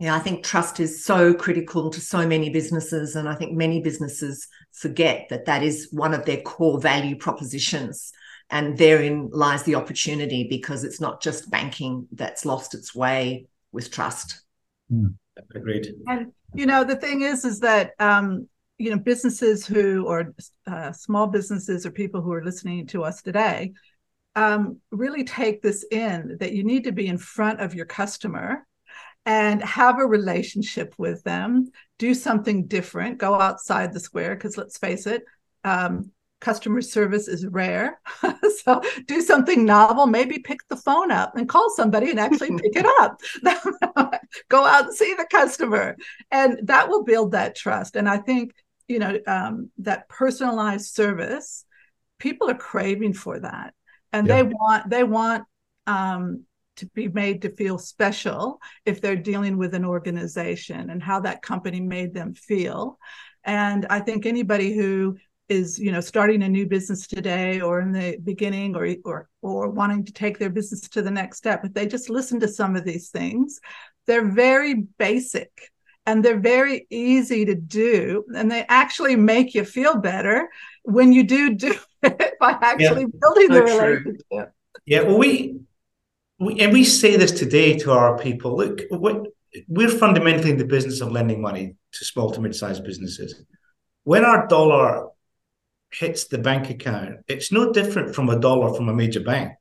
Yeah, 0.00 0.14
I 0.14 0.20
think 0.20 0.44
trust 0.44 0.78
is 0.78 1.04
so 1.04 1.34
critical 1.34 1.90
to 1.90 2.00
so 2.00 2.26
many 2.26 2.50
businesses. 2.50 3.16
And 3.16 3.28
I 3.28 3.34
think 3.34 3.56
many 3.56 3.82
businesses 3.82 4.46
forget 4.72 5.26
that 5.30 5.46
that 5.46 5.64
is 5.64 5.88
one 5.90 6.14
of 6.14 6.24
their 6.24 6.40
core 6.40 6.80
value 6.80 7.16
propositions. 7.16 8.12
And 8.50 8.78
therein 8.78 9.28
lies 9.32 9.64
the 9.64 9.74
opportunity 9.74 10.46
because 10.48 10.84
it's 10.84 11.00
not 11.00 11.20
just 11.20 11.50
banking 11.50 12.06
that's 12.12 12.46
lost 12.46 12.74
its 12.74 12.94
way 12.94 13.46
with 13.72 13.90
trust. 13.90 14.40
Mm, 14.90 15.16
agreed. 15.54 15.88
And 16.06 16.32
you 16.54 16.64
know 16.64 16.84
the 16.84 16.96
thing 16.96 17.22
is, 17.22 17.44
is 17.44 17.60
that 17.60 17.92
um, 17.98 18.48
you 18.78 18.90
know 18.90 18.98
businesses 18.98 19.66
who 19.66 20.06
or 20.06 20.34
uh, 20.66 20.92
small 20.92 21.26
businesses 21.26 21.84
or 21.84 21.90
people 21.90 22.20
who 22.20 22.32
are 22.32 22.44
listening 22.44 22.86
to 22.86 23.04
us 23.04 23.22
today 23.22 23.72
um, 24.36 24.78
really 24.90 25.24
take 25.24 25.60
this 25.62 25.84
in 25.90 26.36
that 26.40 26.52
you 26.52 26.62
need 26.62 26.84
to 26.84 26.92
be 26.92 27.08
in 27.08 27.18
front 27.18 27.60
of 27.60 27.74
your 27.74 27.86
customer 27.86 28.66
and 29.26 29.62
have 29.62 29.98
a 29.98 30.06
relationship 30.06 30.94
with 30.96 31.22
them 31.24 31.70
do 31.98 32.14
something 32.14 32.66
different 32.66 33.18
go 33.18 33.34
outside 33.34 33.92
the 33.92 34.00
square 34.00 34.34
because 34.34 34.56
let's 34.56 34.78
face 34.78 35.06
it 35.06 35.24
um, 35.64 36.10
customer 36.40 36.80
service 36.80 37.28
is 37.28 37.46
rare. 37.46 38.00
so 38.64 38.80
do 39.06 39.20
something 39.20 39.64
novel, 39.64 40.06
maybe 40.06 40.38
pick 40.38 40.60
the 40.68 40.76
phone 40.76 41.10
up 41.10 41.36
and 41.36 41.48
call 41.48 41.70
somebody 41.70 42.10
and 42.10 42.20
actually 42.20 42.50
pick 42.50 42.76
it 42.76 42.86
up. 43.00 43.20
Go 44.48 44.64
out 44.64 44.86
and 44.86 44.94
see 44.94 45.14
the 45.14 45.26
customer. 45.30 45.96
And 46.30 46.60
that 46.64 46.88
will 46.88 47.04
build 47.04 47.32
that 47.32 47.56
trust. 47.56 47.96
And 47.96 48.08
I 48.08 48.18
think, 48.18 48.54
you 48.88 48.98
know, 48.98 49.18
um, 49.26 49.70
that 49.78 50.08
personalized 50.08 50.94
service, 50.94 51.64
people 52.18 52.50
are 52.50 52.56
craving 52.56 53.12
for 53.12 53.38
that. 53.38 53.74
And 54.12 54.26
yeah. 54.26 54.36
they 54.36 54.42
want, 54.44 54.90
they 54.90 55.04
want, 55.04 55.44
um, 55.86 56.44
to 56.76 56.86
be 56.94 57.08
made 57.08 57.42
to 57.42 57.50
feel 57.56 57.76
special 57.76 58.60
if 58.84 59.00
they're 59.00 59.16
dealing 59.16 59.58
with 59.58 59.74
an 59.74 59.84
organization 59.84 60.90
and 60.90 61.02
how 61.02 61.18
that 61.20 61.42
company 61.42 61.80
made 61.80 62.14
them 62.14 62.34
feel. 62.34 62.98
And 63.44 63.84
I 63.90 63.98
think 63.98 64.26
anybody 64.26 64.76
who 64.76 65.16
is 65.48 65.78
you 65.78 65.90
know 65.90 66.00
starting 66.00 66.42
a 66.42 66.48
new 66.48 66.66
business 66.66 67.06
today 67.06 67.60
or 67.60 67.80
in 67.80 67.92
the 67.92 68.18
beginning 68.22 68.76
or 68.76 68.94
or 69.04 69.28
or 69.42 69.70
wanting 69.70 70.04
to 70.04 70.12
take 70.12 70.38
their 70.38 70.50
business 70.50 70.82
to 70.82 71.02
the 71.02 71.10
next 71.10 71.38
step 71.38 71.64
if 71.64 71.72
they 71.72 71.86
just 71.86 72.10
listen 72.10 72.38
to 72.38 72.48
some 72.48 72.76
of 72.76 72.84
these 72.84 73.08
things 73.08 73.58
they're 74.06 74.30
very 74.30 74.74
basic 74.98 75.70
and 76.08 76.24
they're 76.24 76.40
very 76.40 76.86
easy 76.88 77.44
to 77.44 77.54
do 77.54 78.24
and 78.34 78.50
they 78.50 78.64
actually 78.70 79.14
make 79.14 79.54
you 79.54 79.62
feel 79.62 79.98
better 79.98 80.48
when 80.84 81.12
you 81.12 81.22
do 81.22 81.54
do 81.54 81.74
it 82.02 82.34
by 82.40 82.52
actually 82.62 83.02
yeah. 83.02 83.18
building 83.20 83.48
the 83.48 83.62
relationship. 83.62 84.52
Yeah. 84.86 85.02
Well 85.02 85.18
we, 85.18 85.60
we 86.38 86.60
and 86.60 86.72
we 86.72 86.84
say 86.84 87.16
this 87.16 87.32
today 87.32 87.78
to 87.80 87.92
our 87.92 88.18
people 88.18 88.56
look 88.56 88.80
we're 89.68 89.90
fundamentally 89.90 90.50
in 90.50 90.56
the 90.56 90.64
business 90.64 91.02
of 91.02 91.12
lending 91.12 91.42
money 91.42 91.74
to 91.92 92.04
small 92.04 92.30
to 92.30 92.40
mid-sized 92.40 92.84
businesses. 92.84 93.44
When 94.04 94.24
our 94.24 94.46
dollar 94.46 95.08
hits 95.90 96.28
the 96.28 96.38
bank 96.38 96.70
account 96.70 97.16
it's 97.28 97.52
no 97.52 97.70
different 97.72 98.14
from 98.14 98.30
a 98.30 98.40
dollar 98.40 98.72
from 98.74 98.88
a 98.88 98.94
major 98.94 99.20
bank. 99.20 99.52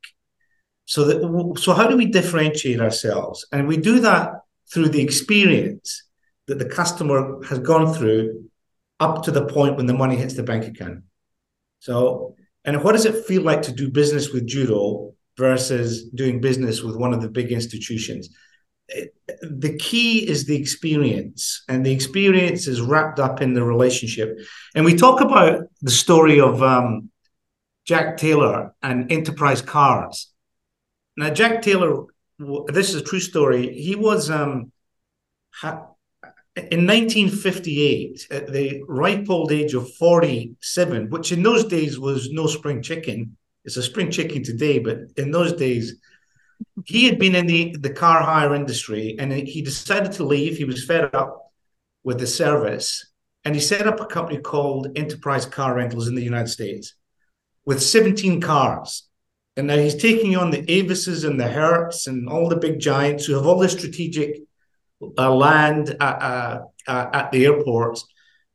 So 0.86 1.04
that 1.04 1.60
so 1.60 1.74
how 1.74 1.88
do 1.88 1.98
we 1.98 2.06
differentiate 2.06 2.80
ourselves? 2.80 3.46
And 3.52 3.68
we 3.68 3.76
do 3.76 4.00
that 4.00 4.32
through 4.72 4.90
the 4.90 5.02
experience 5.02 6.07
that 6.48 6.60
the 6.60 6.66
customer 6.66 7.44
has 7.46 7.60
gone 7.60 7.94
through 7.94 8.50
up 9.00 9.24
to 9.24 9.32
the 9.32 9.46
point 9.46 9.78
when 9.78 9.86
the 9.86 9.94
money 9.94 10.16
hits 10.16 10.34
the 10.34 10.44
bank 10.44 10.66
account. 10.66 11.04
So, 11.80 12.36
and 12.66 12.84
what 12.84 12.94
does 12.94 13.06
it 13.06 13.26
feel 13.26 13.44
like 13.44 13.62
to 13.64 13.72
do 13.72 13.90
business 13.90 14.32
with 14.32 14.48
Judo 14.48 15.14
versus 15.38 16.10
doing 16.10 16.42
business 16.42 16.82
with 16.82 16.96
one 16.96 17.14
of 17.14 17.22
the 17.22 17.30
big 17.30 17.52
institutions? 17.52 18.30
It, 18.90 19.14
the 19.42 19.78
key 19.78 20.28
is 20.28 20.46
the 20.46 20.56
experience, 20.56 21.64
and 21.68 21.86
the 21.86 21.92
experience 21.92 22.68
is 22.68 22.82
wrapped 22.82 23.20
up 23.20 23.42
in 23.42 23.54
the 23.54 23.64
relationship. 23.64 24.40
And 24.74 24.86
we 24.86 24.96
talk 24.96 25.22
about 25.22 25.64
the 25.82 25.92
story 25.92 26.40
of 26.40 26.64
um, 26.64 27.10
Jack 27.86 28.18
Taylor 28.18 28.74
and 28.82 29.12
Enterprise 29.12 29.62
Cars. 29.62 30.32
Now, 31.18 31.30
Jack 31.30 31.62
Taylor, 31.62 32.06
this 32.68 32.90
is 32.90 32.96
a 32.96 33.04
true 33.04 33.20
story. 33.20 33.74
He 33.74 33.96
was 33.96 34.30
um, 34.30 34.72
ha- 35.52 35.88
in 36.58 36.88
1958, 36.88 38.28
at 38.32 38.52
the 38.52 38.84
ripe 38.88 39.30
old 39.30 39.52
age 39.52 39.74
of 39.74 39.94
47, 39.96 41.10
which 41.10 41.32
in 41.32 41.44
those 41.44 41.66
days 41.66 42.00
was 42.00 42.32
no 42.32 42.48
spring 42.48 42.82
chicken, 42.82 43.38
it's 43.64 43.78
a 43.78 43.84
spring 43.84 44.10
chicken 44.10 44.44
today, 44.44 44.80
but 44.80 45.00
in 45.18 45.32
those 45.32 45.54
days, 45.54 46.00
he 46.86 47.06
had 47.06 47.20
been 47.20 47.36
in 47.36 47.46
the, 47.46 47.76
the 47.80 47.90
car 47.90 48.22
hire 48.22 48.56
industry 48.56 49.16
and 49.20 49.32
he 49.32 49.62
decided 49.62 50.14
to 50.14 50.24
leave. 50.24 50.58
He 50.58 50.64
was 50.64 50.86
fed 50.86 51.14
up 51.14 51.52
with 52.04 52.20
the 52.20 52.28
service 52.28 53.12
and 53.44 53.54
he 53.54 53.62
set 53.62 53.88
up 53.88 54.00
a 54.00 54.06
company 54.06 54.40
called 54.40 54.98
Enterprise 54.98 55.46
Car 55.46 55.76
Rentals 55.76 56.08
in 56.08 56.16
the 56.16 56.24
United 56.24 56.48
States 56.48 56.94
with 57.66 57.84
17 57.84 58.42
cars. 58.42 59.04
And 59.58 59.68
now 59.68 59.78
he's 59.78 59.96
taking 59.96 60.36
on 60.38 60.52
the 60.52 60.64
Avises 60.64 61.28
and 61.28 61.40
the 61.40 61.48
Hertz 61.48 62.08
and 62.08 62.30
all 62.30 62.48
the 62.48 62.56
big 62.56 62.80
giants 62.80 63.26
who 63.26 63.34
have 63.34 63.46
all 63.46 63.60
the 63.60 63.70
strategic 63.70 64.47
land 65.00 65.90
at, 65.90 66.22
uh, 66.22 66.62
uh, 66.88 67.10
at 67.14 67.32
the 67.32 67.46
airport. 67.46 68.00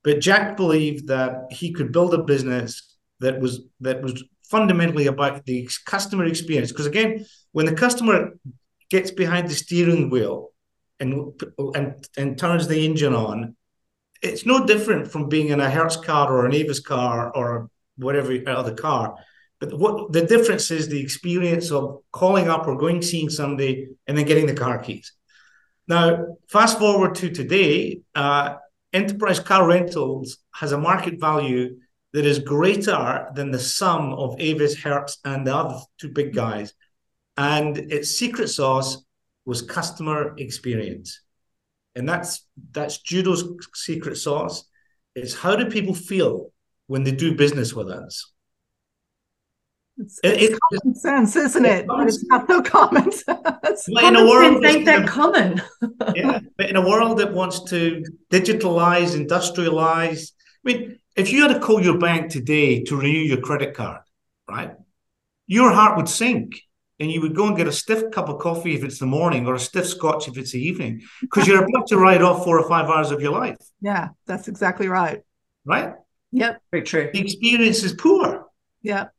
But 0.05 0.21
Jack 0.21 0.57
believed 0.57 1.09
that 1.09 1.47
he 1.51 1.73
could 1.73 1.93
build 1.93 2.13
a 2.15 2.23
business 2.25 2.97
that 3.21 3.41
was 3.41 3.61
that 3.81 4.03
was 4.03 4.23
fundamentally 4.51 5.07
about 5.07 5.45
the 5.47 5.69
customer 5.87 6.27
experience. 6.27 6.73
Because 6.73 6.87
again, 6.87 7.25
when 7.53 7.67
the 7.67 7.75
customer 7.75 8.33
gets 8.91 9.11
behind 9.11 9.49
the 9.49 9.55
steering 9.55 10.11
wheel 10.11 10.51
and 10.99 11.41
and 11.75 12.05
and 12.17 12.39
turns 12.39 12.67
the 12.67 12.85
engine 12.85 13.15
on, 13.15 13.57
it's 14.21 14.45
no 14.45 14.67
different 14.67 15.11
from 15.11 15.29
being 15.29 15.49
in 15.49 15.61
a 15.61 15.71
Hertz 15.71 15.97
car 15.97 16.33
or 16.33 16.47
an 16.47 16.55
Avis 16.55 16.81
car 16.81 17.35
or 17.35 17.71
whatever 17.97 18.37
other 18.49 18.75
car. 18.75 19.17
But 19.61 19.79
what 19.79 20.13
the 20.13 20.27
difference 20.27 20.73
is 20.73 20.89
the 20.89 21.01
experience 21.01 21.71
of 21.71 22.03
calling 22.11 22.49
up 22.49 22.67
or 22.67 22.77
going 22.77 23.01
seeing 23.01 23.31
somebody 23.31 23.89
and 24.09 24.19
then 24.19 24.27
getting 24.27 24.47
the 24.47 24.55
car 24.55 24.79
keys. 24.79 25.13
Now, 25.93 26.39
fast 26.49 26.79
forward 26.79 27.17
to 27.17 27.29
today, 27.29 28.01
uh, 28.15 28.55
enterprise 28.95 29.39
car 29.39 29.69
rentals 29.69 30.39
has 30.55 30.73
a 30.73 30.79
market 30.79 31.21
value 31.21 31.77
that 32.15 32.25
is 32.25 32.39
greater 32.39 33.29
than 33.35 33.51
the 33.51 33.59
sum 33.59 34.15
of 34.15 34.35
Avis, 34.39 34.75
Hertz, 34.75 35.19
and 35.27 35.47
the 35.47 35.55
other 35.55 35.79
two 36.01 36.09
big 36.09 36.33
guys. 36.33 36.73
And 37.37 37.77
its 37.77 38.13
secret 38.13 38.49
sauce 38.49 39.05
was 39.45 39.61
customer 39.61 40.35
experience. 40.39 41.21
And 41.95 42.09
that's 42.09 42.49
that's 42.71 43.03
Judo's 43.03 43.45
secret 43.75 44.17
sauce. 44.17 44.65
It's 45.15 45.35
how 45.35 45.57
do 45.57 45.67
people 45.67 45.95
feel 45.95 46.55
when 46.87 47.05
they 47.05 47.13
do 47.13 47.37
business 47.37 47.75
with 47.75 47.91
us? 47.91 48.32
It's, 49.99 50.21
it's, 50.25 50.59
common 50.59 50.95
sense, 50.95 51.37
isn't 51.37 51.65
it? 51.65 51.87
But 51.87 52.09
it's 52.09 52.25
not 52.25 52.47
so 52.49 52.63
common 52.63 53.13
sense. 53.13 53.89
in 53.89 54.17
a 54.17 54.25
world 54.25 54.65
ain't 54.65 54.87
that 54.87 55.07
common. 55.07 55.61
yeah, 56.15 56.41
but 56.57 56.71
in 56.71 56.77
a 56.77 56.89
world 56.89 57.19
that 57.19 57.33
wants 57.33 57.65
to 57.65 58.03
digitalize, 58.31 59.15
industrialize, 59.15 60.33
I 60.65 60.73
mean, 60.73 60.99
if 61.15 61.31
you 61.31 61.43
had 61.43 61.55
to 61.55 61.61
call 61.61 61.83
your 61.83 61.99
bank 61.99 62.31
today 62.31 62.83
to 62.85 62.97
renew 62.97 63.19
your 63.19 63.41
credit 63.41 63.75
card, 63.75 64.01
right, 64.49 64.75
your 65.47 65.73
heart 65.73 65.99
would 65.99 66.09
sink, 66.09 66.63
and 66.99 67.11
you 67.11 67.21
would 67.21 67.35
go 67.35 67.49
and 67.49 67.57
get 67.57 67.69
a 67.69 67.73
stiff 67.73 68.11
cup 68.13 68.29
of 68.31 68.39
coffee 68.39 68.75
if 68.75 68.85
it's 68.85 68.99
the 68.99 69.07
morning, 69.07 69.47
or 69.47 69.55
a 69.55 69.61
stiff 69.61 69.87
scotch 69.87 70.27
if 70.27 70.39
it's 70.39 70.53
the 70.53 70.63
evening, 70.63 71.03
because 71.21 71.47
you're 71.47 71.65
about 71.65 71.87
to 71.89 71.99
write 71.99 72.23
off 72.23 72.45
four 72.45 72.59
or 72.59 72.69
five 72.69 72.89
hours 72.89 73.11
of 73.11 73.21
your 73.21 73.33
life. 73.33 73.59
Yeah, 73.83 74.09
that's 74.27 74.49
exactly 74.49 74.89
right. 74.89 75.21
Right. 75.67 75.93
Yep. 76.33 76.63
Very 76.71 76.83
true. 76.83 77.11
The 77.13 77.21
experience 77.21 77.83
is 77.83 77.93
poor. 77.93 78.47
Yep 78.81 79.13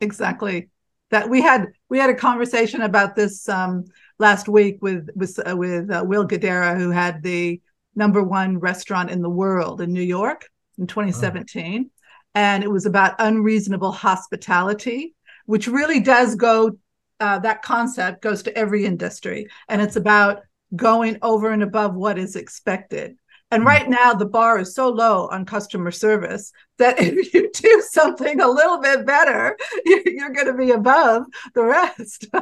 exactly 0.00 0.68
that 1.10 1.28
we 1.28 1.40
had 1.40 1.66
we 1.88 1.98
had 1.98 2.10
a 2.10 2.14
conversation 2.14 2.82
about 2.82 3.14
this 3.14 3.48
um, 3.48 3.84
last 4.18 4.48
week 4.48 4.78
with 4.80 5.08
with 5.14 5.38
uh, 5.48 5.56
with 5.56 5.90
uh, 5.90 6.02
Will 6.04 6.26
Guidara, 6.26 6.76
who 6.76 6.90
had 6.90 7.22
the 7.22 7.60
number 7.94 8.22
one 8.22 8.58
restaurant 8.58 9.10
in 9.10 9.22
the 9.22 9.30
world 9.30 9.80
in 9.80 9.92
New 9.92 10.02
York 10.02 10.48
in 10.78 10.86
2017, 10.86 11.84
oh. 11.86 11.90
and 12.34 12.64
it 12.64 12.70
was 12.70 12.86
about 12.86 13.14
unreasonable 13.20 13.92
hospitality, 13.92 15.14
which 15.46 15.68
really 15.68 16.00
does 16.00 16.34
go. 16.34 16.72
Uh, 17.20 17.38
that 17.38 17.62
concept 17.62 18.20
goes 18.20 18.42
to 18.42 18.58
every 18.58 18.84
industry, 18.84 19.46
and 19.68 19.80
it's 19.80 19.96
about 19.96 20.42
going 20.74 21.16
over 21.22 21.52
and 21.52 21.62
above 21.62 21.94
what 21.94 22.18
is 22.18 22.34
expected. 22.34 23.16
And 23.54 23.62
hmm. 23.62 23.68
right 23.68 23.88
now, 23.88 24.12
the 24.12 24.26
bar 24.26 24.58
is 24.58 24.74
so 24.74 24.88
low 24.88 25.28
on 25.28 25.46
customer 25.46 25.90
service 25.90 26.52
that 26.78 26.98
if 27.02 27.32
you 27.32 27.50
do 27.52 27.82
something 27.88 28.40
a 28.40 28.48
little 28.48 28.80
bit 28.80 29.06
better, 29.06 29.56
you're 29.84 30.30
going 30.30 30.46
to 30.46 30.54
be 30.54 30.72
above 30.72 31.24
the 31.54 31.64
rest. 31.64 32.26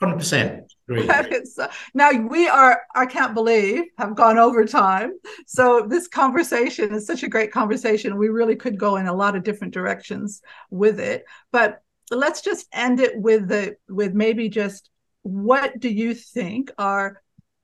100% 0.00 0.64
agree. 0.88 1.08
Uh, 1.08 1.68
now 1.94 2.10
we 2.10 2.48
are, 2.48 2.82
I 2.94 3.06
can't 3.06 3.34
believe, 3.34 3.84
have 3.98 4.16
gone 4.16 4.38
over 4.38 4.64
time. 4.64 5.12
So 5.46 5.86
this 5.88 6.08
conversation 6.08 6.92
is 6.92 7.06
such 7.06 7.22
a 7.22 7.28
great 7.28 7.52
conversation. 7.52 8.18
We 8.18 8.28
really 8.28 8.56
could 8.56 8.78
go 8.78 8.96
in 8.96 9.06
a 9.06 9.14
lot 9.14 9.36
of 9.36 9.44
different 9.44 9.74
directions 9.74 10.42
with 10.70 10.98
it. 10.98 11.24
But 11.52 11.82
let's 12.10 12.40
just 12.40 12.66
end 12.72 12.98
it 12.98 13.16
with 13.16 13.46
the 13.46 13.76
with 13.88 14.12
maybe 14.12 14.48
just 14.48 14.90
what 15.22 15.78
do 15.78 15.88
you 15.88 16.14
think 16.14 16.72
are 16.78 17.21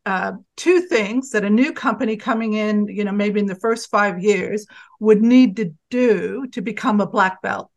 uh, 0.09 0.33
two 0.57 0.81
things 0.81 1.31
that 1.33 1.45
a 1.45 1.51
new 1.51 1.71
company 1.71 2.17
coming 2.17 2.55
in, 2.55 2.87
you 2.89 3.05
know, 3.05 3.13
maybe 3.13 3.41
in 3.41 3.47
the 3.47 3.55
first 3.55 3.91
five 3.91 4.23
years 4.23 4.67
would 5.01 5.21
need 5.21 5.57
to 5.57 5.75
do 5.91 6.47
to 6.53 6.63
become 6.63 7.03
a 7.03 7.07
black 7.07 7.43
belt? 7.43 7.71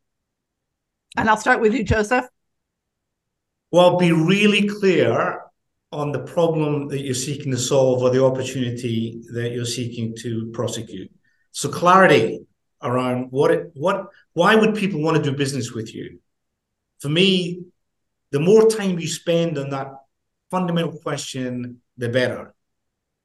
And 1.17 1.29
I'll 1.29 1.35
start 1.35 1.59
with 1.59 1.73
you, 1.73 1.83
Joseph. 1.83 2.25
Well, 3.69 3.97
be 3.97 4.13
really 4.13 4.65
clear 4.65 5.41
on 5.91 6.13
the 6.13 6.19
problem 6.19 6.87
that 6.87 7.01
you're 7.01 7.13
seeking 7.13 7.51
to 7.51 7.57
solve 7.57 8.01
or 8.01 8.09
the 8.11 8.23
opportunity 8.23 9.21
that 9.33 9.51
you're 9.51 9.65
seeking 9.65 10.15
to 10.19 10.51
prosecute. 10.53 11.11
So 11.51 11.67
clarity 11.67 12.45
around 12.81 13.27
what 13.31 13.51
it, 13.51 13.71
what 13.73 14.07
why 14.31 14.55
would 14.55 14.75
people 14.75 15.01
want 15.01 15.17
to 15.17 15.23
do 15.23 15.35
business 15.35 15.73
with 15.73 15.93
you? 15.93 16.19
For 16.99 17.09
me, 17.09 17.65
the 18.31 18.39
more 18.39 18.69
time 18.69 18.99
you 18.99 19.09
spend 19.09 19.57
on 19.57 19.69
that 19.71 19.89
fundamental 20.49 20.97
question 20.99 21.81
the 22.01 22.09
better. 22.09 22.53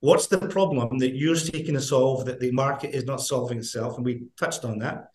What's 0.00 0.26
the 0.28 0.38
problem 0.38 0.98
that 0.98 1.16
you're 1.16 1.34
seeking 1.34 1.74
to 1.74 1.80
solve 1.80 2.26
that 2.26 2.38
the 2.38 2.52
market 2.52 2.94
is 2.94 3.06
not 3.06 3.22
solving 3.22 3.58
itself? 3.58 3.96
And 3.96 4.04
we 4.04 4.26
touched 4.38 4.64
on 4.64 4.78
that. 4.80 5.08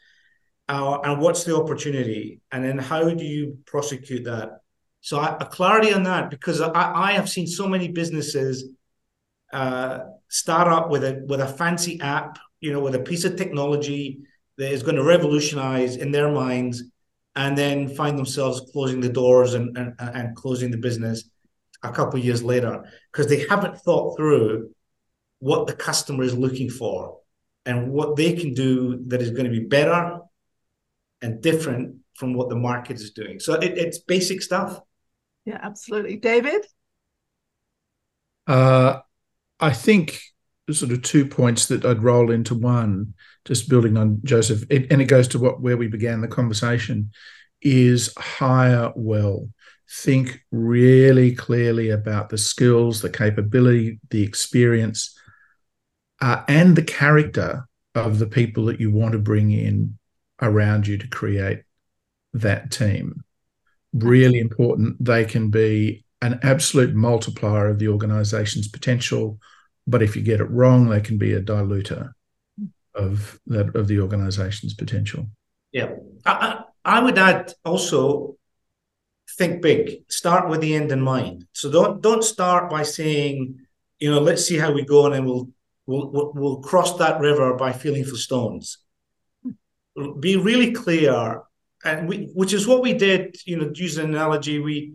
Uh, 0.68 1.00
and 1.04 1.22
what's 1.22 1.44
the 1.44 1.56
opportunity? 1.56 2.42
And 2.52 2.66
then 2.66 2.78
how 2.78 3.08
do 3.08 3.24
you 3.24 3.60
prosecute 3.66 4.26
that? 4.26 4.62
So 5.02 5.20
I, 5.20 5.38
a 5.40 5.46
clarity 5.46 5.94
on 5.94 6.04
that 6.04 6.30
because 6.30 6.60
I, 6.60 6.72
I 6.76 7.12
have 7.14 7.30
seen 7.30 7.48
so 7.48 7.68
many 7.68 7.88
businesses 7.88 8.66
uh, 9.54 10.00
start 10.28 10.68
up 10.68 10.90
with 10.90 11.04
a 11.04 11.24
with 11.28 11.42
a 11.42 11.48
fancy 11.48 12.00
app, 12.02 12.40
you 12.62 12.72
know, 12.74 12.80
with 12.80 12.96
a 12.96 13.00
piece 13.00 13.26
of 13.26 13.36
technology 13.36 14.22
that 14.58 14.72
is 14.72 14.84
going 14.84 14.96
to 14.96 15.04
revolutionize 15.04 15.98
in 15.98 16.12
their 16.12 16.32
minds, 16.32 16.84
and 17.36 17.58
then 17.58 17.90
find 17.90 18.18
themselves 18.18 18.72
closing 18.72 19.02
the 19.02 19.10
doors 19.10 19.54
and 19.54 19.78
and, 19.78 19.94
and 20.00 20.36
closing 20.36 20.72
the 20.72 20.78
business 20.78 21.31
a 21.84 21.92
couple 21.92 22.20
of 22.20 22.26
years 22.26 22.44
later 22.44 22.86
because 23.12 23.28
they 23.28 23.46
haven't 23.48 23.78
thought 23.80 24.16
through 24.18 24.72
what 25.40 25.68
the 25.68 25.74
customer 25.74 26.24
is 26.24 26.38
looking 26.38 26.70
for 26.70 27.20
and 27.66 27.92
what 27.92 28.16
they 28.16 28.34
can 28.34 28.54
do 28.54 29.04
that 29.08 29.22
is 29.22 29.32
going 29.32 29.46
to 29.46 29.52
be 29.52 29.66
better 29.66 30.20
and 31.22 31.42
different 31.42 31.98
from 32.16 32.34
what 32.34 32.50
the 32.50 32.56
market 32.56 32.98
is 32.98 33.12
doing. 33.12 33.40
So 33.40 33.54
it, 33.54 33.78
it's 33.78 34.00
basic 34.00 34.42
stuff. 34.42 34.80
Yeah, 35.46 35.60
absolutely. 35.62 36.18
David? 36.18 36.66
Uh, 38.48 39.00
I 39.60 39.74
think 39.74 40.22
sort 40.72 40.92
of 40.92 41.02
two 41.02 41.26
points 41.26 41.68
that 41.68 41.84
I'd 41.86 42.04
roll 42.04 42.32
into 42.32 42.56
one, 42.56 43.14
just 43.46 43.70
building 43.70 43.98
on 43.98 44.20
Joseph, 44.24 44.64
it, 44.70 44.92
and 44.92 45.02
it 45.02 45.06
goes 45.06 45.28
to 45.30 45.40
what 45.40 45.62
where 45.62 45.78
we 45.78 45.88
began 45.88 46.22
the 46.22 46.28
conversation, 46.28 47.12
is 47.62 48.14
hire 48.18 48.92
well. 48.96 49.50
Think 49.94 50.42
really 50.52 51.36
clearly 51.36 51.90
about 51.90 52.30
the 52.30 52.38
skills, 52.38 53.02
the 53.02 53.10
capability, 53.10 54.00
the 54.10 54.24
experience, 54.24 55.18
uh, 56.22 56.44
and 56.48 56.76
the 56.76 56.84
character 56.84 57.68
of 57.94 58.20
the 58.20 58.28
people 58.28 58.66
that 58.66 58.80
you 58.80 58.90
want 58.90 59.12
to 59.12 59.20
bring 59.20 59.52
in 59.52 59.98
around 60.42 60.88
you 60.88 60.98
to 60.98 61.08
create 61.08 61.64
that 62.34 62.72
team. 62.72 63.24
Really 63.94 64.40
important. 64.40 65.04
They 65.04 65.26
can 65.26 65.50
be 65.50 66.06
an 66.22 66.40
absolute 66.44 66.96
multiplier 66.96 67.68
of 67.68 67.80
the 67.80 67.90
organization's 67.90 68.68
potential, 68.68 69.40
but 69.88 70.02
if 70.02 70.16
you 70.16 70.22
get 70.22 70.40
it 70.40 70.50
wrong, 70.50 70.88
they 70.88 71.02
can 71.02 71.18
be 71.18 71.34
a 71.34 71.42
diluter 71.42 72.12
of 72.94 73.40
that 73.48 73.76
of 73.76 73.88
the 73.88 74.00
organization's 74.00 74.74
potential. 74.74 75.28
Yeah, 75.72 75.96
I, 76.26 76.64
I 76.86 77.02
would 77.02 77.18
add 77.18 77.54
also 77.66 78.38
think 79.42 79.62
big. 79.62 80.04
Start 80.08 80.50
with 80.50 80.62
the 80.62 80.76
end 80.76 80.92
in 80.92 81.02
mind. 81.02 81.46
So 81.54 81.72
don't 81.72 82.02
don't 82.02 82.24
start 82.24 82.70
by 82.70 82.84
saying, 82.84 83.60
you 84.00 84.12
know, 84.12 84.22
let's 84.22 84.46
see 84.46 84.58
how 84.58 84.72
we 84.72 84.84
go, 84.86 85.06
and 85.06 85.16
then 85.16 85.26
we'll 85.26 85.50
we'll 85.88 86.32
we'll 86.36 86.62
cross 86.62 86.98
that 86.98 87.20
river 87.20 87.56
by 87.56 87.72
feeling 87.72 88.06
for 88.06 88.18
stones. 88.18 88.78
Be 90.20 90.38
really 90.38 90.72
clear, 90.72 91.42
and 91.84 92.08
we, 92.08 92.16
which 92.40 92.54
is 92.54 92.68
what 92.68 92.84
we 92.84 92.94
did. 92.94 93.22
You 93.46 93.58
know, 93.58 93.72
use 93.74 93.98
an 93.98 94.14
analogy, 94.14 94.60
we 94.60 94.94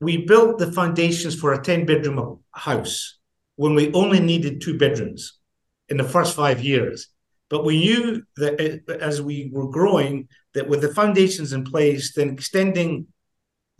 we 0.00 0.14
built 0.32 0.58
the 0.58 0.70
foundations 0.70 1.34
for 1.40 1.52
a 1.52 1.62
ten 1.62 1.86
bedroom 1.86 2.40
house 2.52 3.18
when 3.56 3.74
we 3.74 3.92
only 3.92 4.20
needed 4.20 4.60
two 4.60 4.76
bedrooms 4.76 5.40
in 5.88 5.96
the 5.96 6.12
first 6.14 6.36
five 6.36 6.62
years. 6.62 7.08
But 7.48 7.64
we 7.64 7.78
knew 7.84 8.22
that 8.36 9.00
as 9.00 9.20
we 9.20 9.50
were 9.52 9.68
growing, 9.68 10.28
that 10.54 10.68
with 10.68 10.80
the 10.80 10.94
foundations 10.94 11.52
in 11.52 11.64
place, 11.64 12.14
then 12.14 12.30
extending 12.30 13.11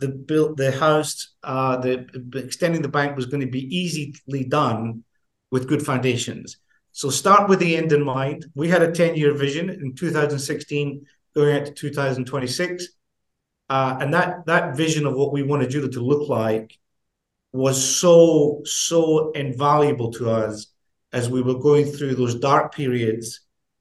the 0.03 0.09
built 0.09 0.57
the 0.57 0.71
house, 0.71 1.33
uh, 1.43 1.77
the 1.77 1.93
extending 2.35 2.81
the 2.81 2.95
bank 2.99 3.15
was 3.15 3.25
going 3.25 3.39
to 3.41 3.47
be 3.59 3.65
easily 3.75 4.43
done 4.43 5.03
with 5.49 5.67
good 5.67 5.85
foundations. 5.85 6.57
So 6.91 7.09
start 7.09 7.47
with 7.47 7.59
the 7.59 7.77
end 7.77 7.91
in 7.93 8.03
mind. 8.03 8.45
We 8.53 8.67
had 8.67 8.81
a 8.81 8.91
10 8.91 9.15
year 9.15 9.33
vision 9.33 9.69
in 9.69 9.95
2016 9.95 11.05
going 11.33 11.55
out 11.55 11.65
to 11.67 11.73
2026. 11.73 12.87
Uh, 13.69 13.97
and 14.01 14.13
that 14.13 14.45
that 14.45 14.75
vision 14.75 15.05
of 15.05 15.15
what 15.15 15.31
we 15.31 15.41
wanted 15.41 15.69
Judo 15.69 15.87
to 15.87 16.01
look 16.01 16.27
like 16.27 16.77
was 17.53 17.77
so, 18.01 18.61
so 18.65 19.31
invaluable 19.31 20.11
to 20.11 20.29
us 20.29 20.67
as 21.13 21.29
we 21.29 21.41
were 21.41 21.59
going 21.59 21.85
through 21.85 22.15
those 22.15 22.35
dark 22.35 22.75
periods 22.75 23.39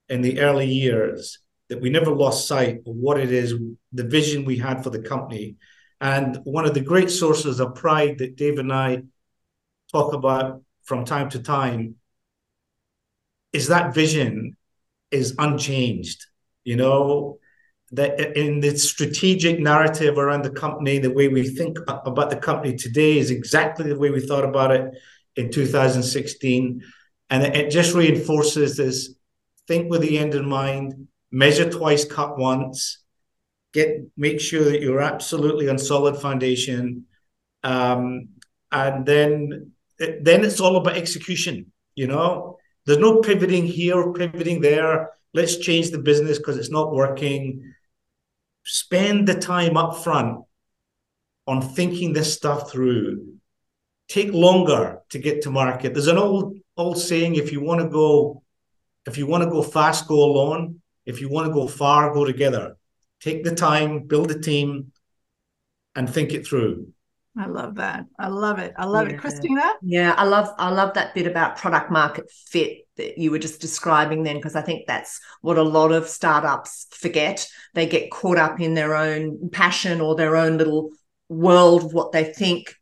in 0.09 0.23
the 0.23 0.41
early 0.41 0.67
years 0.67 1.39
that 1.69 1.81
we 1.81 1.91
never 1.91 2.13
lost 2.15 2.47
sight 2.47 2.77
of 2.87 2.95
what 2.95 3.19
it 3.19 3.33
is, 3.33 3.55
the 3.93 4.05
vision 4.05 4.45
we 4.45 4.59
had 4.59 4.85
for 4.85 4.91
the 4.91 5.01
company. 5.01 5.57
And 6.03 6.39
one 6.43 6.67
of 6.67 6.75
the 6.75 6.81
great 6.81 7.11
sources 7.11 7.61
of 7.61 7.77
pride 7.77 8.19
that 8.19 8.35
Dave 8.35 8.59
and 8.59 8.73
I 8.73 9.05
talk 9.93 10.13
about 10.13 10.61
from 10.83 11.05
time 11.05 11.31
to 11.31 11.39
time 11.39 11.95
is 13.53 13.69
that 13.69 13.95
vision 13.95 14.57
is 15.13 15.37
unchanged. 15.39 16.27
You 16.65 16.75
know, 16.75 17.39
that 17.93 18.37
in 18.37 18.59
the 18.59 18.77
strategic 18.77 19.61
narrative 19.61 20.19
around 20.19 20.43
the 20.43 20.51
company, 20.51 20.99
the 20.99 21.13
way 21.13 21.29
we 21.29 21.49
think 21.49 21.79
about 21.87 22.31
the 22.31 22.37
company 22.37 22.77
today 22.77 23.19
is 23.19 23.31
exactly 23.31 23.89
the 23.89 23.99
way 23.99 24.11
we 24.11 24.27
thought 24.27 24.45
about 24.45 24.73
it 24.73 24.93
in 25.37 25.53
2016. 25.53 26.83
And 27.31 27.43
it 27.45 27.71
just 27.71 27.95
reinforces 27.95 28.77
this 28.77 29.15
think 29.69 29.89
with 29.89 30.01
the 30.01 30.19
end 30.19 30.35
in 30.35 30.49
mind, 30.49 31.07
measure 31.31 31.71
twice, 31.71 32.05
cut 32.05 32.37
once, 32.37 33.02
get 33.73 34.03
make 34.17 34.41
sure 34.41 34.65
that 34.65 34.81
you're 34.81 35.01
absolutely 35.01 35.69
on 35.69 35.79
solid 35.79 36.17
foundation. 36.17 37.07
Um, 37.63 38.29
and 38.71 39.07
then 39.07 39.73
then 39.99 40.45
it's 40.45 40.61
all 40.61 40.77
about 40.77 40.97
execution, 40.97 41.73
you 41.95 42.07
know. 42.07 42.59
There's 42.87 42.99
no 42.99 43.21
pivoting 43.21 43.67
here, 43.67 44.13
pivoting 44.13 44.61
there. 44.61 45.11
Let's 45.35 45.59
change 45.59 45.91
the 45.91 45.99
business 45.99 46.39
because 46.39 46.59
it's 46.59 46.71
not 46.71 46.93
working 46.93 47.73
spend 48.65 49.27
the 49.27 49.35
time 49.35 49.77
up 49.77 50.03
front 50.03 50.45
on 51.47 51.61
thinking 51.61 52.13
this 52.13 52.33
stuff 52.33 52.71
through. 52.71 53.35
Take 54.09 54.33
longer 54.33 55.01
to 55.11 55.19
get 55.19 55.43
to 55.43 55.51
market. 55.51 55.95
There's 55.95 56.09
an 56.09 56.19
old 56.19 56.59
old 56.77 56.99
saying: 56.99 57.37
if 57.37 57.53
you 57.53 57.61
want 57.61 57.81
to 57.81 57.89
go, 57.89 58.43
if 59.07 59.17
you 59.17 59.27
want 59.27 59.45
to 59.45 59.51
go 59.51 59.63
fast, 59.63 60.07
go 60.07 60.23
alone. 60.23 60.81
If 61.05 61.21
you 61.21 61.29
want 61.29 61.49
to 61.49 61.53
go 61.53 61.67
far, 61.67 62.13
go 62.13 62.25
together. 62.25 62.77
Take 63.23 63.45
the 63.45 63.55
time, 63.55 64.01
build 64.01 64.31
a 64.31 64.39
team, 64.39 64.93
and 65.95 66.13
think 66.13 66.33
it 66.33 66.47
through. 66.47 66.93
I 67.39 67.47
love 67.47 67.77
that. 67.77 68.05
I 68.19 68.29
love 68.29 68.59
it. 68.59 68.75
I 68.77 68.85
love 68.85 69.09
Yeah. 69.09 69.15
it. 69.15 69.21
Krystyna? 69.21 69.73
Yeah, 69.81 70.15
I 70.17 70.25
love 70.25 70.51
I 70.59 70.71
love 70.71 70.95
that 70.95 71.15
bit 71.15 71.27
about 71.27 71.57
product 71.57 71.91
market 71.91 72.31
fit 72.31 72.87
that 72.97 73.17
you 73.17 73.31
were 73.31 73.39
just 73.39 73.61
describing 73.61 74.23
then 74.23 74.37
because 74.37 74.55
I 74.55 74.61
think 74.61 74.87
that's 74.87 75.19
what 75.41 75.57
a 75.57 75.63
lot 75.63 75.93
of 75.93 76.09
startups 76.09 76.89
forget. 76.91 77.47
They 77.75 77.87
get 77.87 78.11
caught 78.11 78.37
up 78.37 78.61
in 78.61 78.75
their 78.75 78.95
own 78.95 79.49
passion 79.51 80.01
or 80.03 80.15
their 80.15 80.37
own 80.37 80.59
little 80.59 80.91
world 81.29 81.85
of 81.85 81.95
what 81.95 82.13
they 82.13 82.25
think 82.25 82.75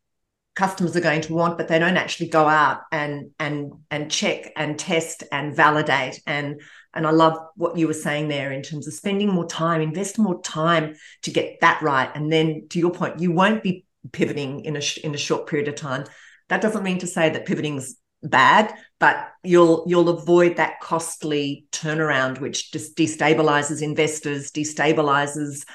customers 0.53 0.97
are 0.97 1.01
going 1.01 1.21
to 1.21 1.33
want, 1.33 1.57
but 1.57 1.69
they 1.69 1.79
don't 1.79 1.95
actually 1.95 2.27
go 2.27 2.45
out 2.45 2.81
and 2.91 3.31
and 3.39 3.71
and 3.89 4.11
check 4.11 4.51
and 4.57 4.77
test 4.77 5.23
and 5.31 5.55
validate 5.55 6.21
and 6.27 6.61
and 6.93 7.07
I 7.07 7.11
love 7.11 7.37
what 7.55 7.77
you 7.77 7.87
were 7.87 7.93
saying 7.93 8.27
there 8.27 8.51
in 8.51 8.61
terms 8.61 8.87
of 8.87 8.93
spending 8.93 9.29
more 9.29 9.47
time, 9.47 9.81
invest 9.81 10.19
more 10.19 10.41
time 10.41 10.95
to 11.23 11.31
get 11.31 11.61
that 11.61 11.81
right, 11.81 12.09
and 12.13 12.31
then 12.31 12.67
to 12.69 12.79
your 12.79 12.91
point, 12.91 13.19
you 13.19 13.31
won't 13.31 13.63
be 13.63 13.85
pivoting 14.11 14.65
in 14.65 14.75
a 14.75 14.81
in 15.03 15.13
a 15.13 15.17
short 15.17 15.47
period 15.47 15.67
of 15.67 15.75
time. 15.75 16.05
That 16.49 16.61
doesn't 16.61 16.83
mean 16.83 16.99
to 16.99 17.07
say 17.07 17.29
that 17.29 17.45
pivoting's 17.45 17.95
bad, 18.23 18.73
but 18.99 19.31
you'll 19.43 19.83
you'll 19.87 20.09
avoid 20.09 20.57
that 20.57 20.79
costly 20.79 21.65
turnaround, 21.71 22.39
which 22.39 22.71
just 22.71 22.95
destabilizes 22.95 23.81
investors, 23.81 24.51
destabilizes 24.51 25.65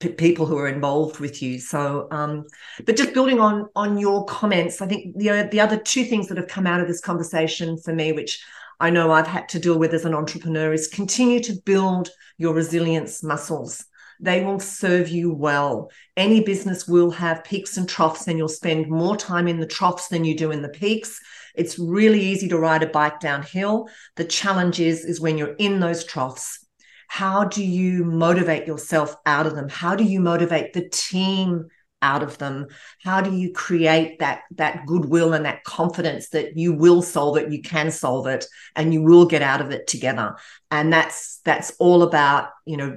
p- 0.00 0.10
people 0.10 0.46
who 0.46 0.58
are 0.58 0.68
involved 0.68 1.18
with 1.18 1.42
you. 1.42 1.58
So, 1.58 2.08
um, 2.10 2.46
but 2.84 2.96
just 2.96 3.14
building 3.14 3.40
on 3.40 3.68
on 3.74 3.98
your 3.98 4.24
comments, 4.26 4.80
I 4.80 4.86
think 4.86 5.16
the 5.16 5.48
the 5.50 5.60
other 5.60 5.78
two 5.78 6.04
things 6.04 6.28
that 6.28 6.36
have 6.36 6.48
come 6.48 6.66
out 6.66 6.80
of 6.80 6.88
this 6.88 7.00
conversation 7.00 7.78
for 7.78 7.94
me, 7.94 8.12
which 8.12 8.44
I 8.78 8.90
know 8.90 9.10
I've 9.10 9.26
had 9.26 9.48
to 9.50 9.58
deal 9.58 9.78
with 9.78 9.94
as 9.94 10.04
an 10.04 10.14
entrepreneur, 10.14 10.72
is 10.72 10.88
continue 10.88 11.40
to 11.40 11.60
build 11.64 12.10
your 12.38 12.54
resilience 12.54 13.22
muscles 13.22 13.84
they 14.20 14.42
will 14.42 14.60
serve 14.60 15.08
you 15.08 15.32
well. 15.32 15.90
Any 16.16 16.40
business 16.40 16.88
will 16.88 17.10
have 17.10 17.44
peaks 17.44 17.76
and 17.76 17.88
troughs, 17.88 18.26
and 18.26 18.38
you'll 18.38 18.48
spend 18.48 18.88
more 18.88 19.16
time 19.16 19.48
in 19.48 19.60
the 19.60 19.66
troughs 19.66 20.08
than 20.08 20.24
you 20.24 20.36
do 20.36 20.50
in 20.50 20.62
the 20.62 20.68
peaks. 20.68 21.20
It's 21.54 21.78
really 21.78 22.20
easy 22.20 22.48
to 22.48 22.58
ride 22.58 22.82
a 22.82 22.88
bike 22.88 23.20
downhill. 23.20 23.88
The 24.16 24.24
challenge 24.24 24.80
is, 24.80 25.04
is 25.04 25.20
when 25.20 25.38
you're 25.38 25.54
in 25.54 25.80
those 25.80 26.04
troughs, 26.04 26.64
how 27.08 27.44
do 27.44 27.64
you 27.64 28.04
motivate 28.04 28.66
yourself 28.66 29.14
out 29.26 29.46
of 29.46 29.54
them? 29.54 29.68
How 29.68 29.94
do 29.94 30.04
you 30.04 30.20
motivate 30.20 30.72
the 30.72 30.88
team 30.88 31.66
out 32.02 32.22
of 32.22 32.38
them? 32.38 32.66
How 33.02 33.20
do 33.20 33.34
you 33.34 33.52
create 33.52 34.18
that 34.18 34.42
that 34.52 34.86
goodwill 34.86 35.32
and 35.32 35.44
that 35.44 35.64
confidence 35.64 36.30
that 36.30 36.56
you 36.56 36.72
will 36.72 37.02
solve 37.02 37.36
it, 37.36 37.50
you 37.50 37.62
can 37.62 37.90
solve 37.90 38.26
it, 38.26 38.44
and 38.74 38.92
you 38.92 39.02
will 39.02 39.26
get 39.26 39.42
out 39.42 39.60
of 39.60 39.70
it 39.70 39.86
together? 39.86 40.36
And 40.70 40.92
that's 40.92 41.40
that's 41.44 41.72
all 41.78 42.02
about, 42.02 42.50
you 42.64 42.76
know, 42.76 42.96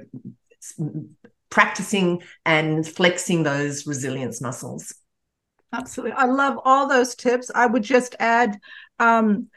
practicing 1.50 2.22
and 2.44 2.86
flexing 2.86 3.42
those 3.42 3.86
resilience 3.86 4.40
muscles. 4.40 4.94
Absolutely. 5.72 6.16
I 6.16 6.24
love 6.24 6.58
all 6.64 6.88
those 6.88 7.14
tips. 7.14 7.50
I 7.54 7.66
would 7.66 7.82
just 7.82 8.16
add 8.18 8.58
um 8.98 9.48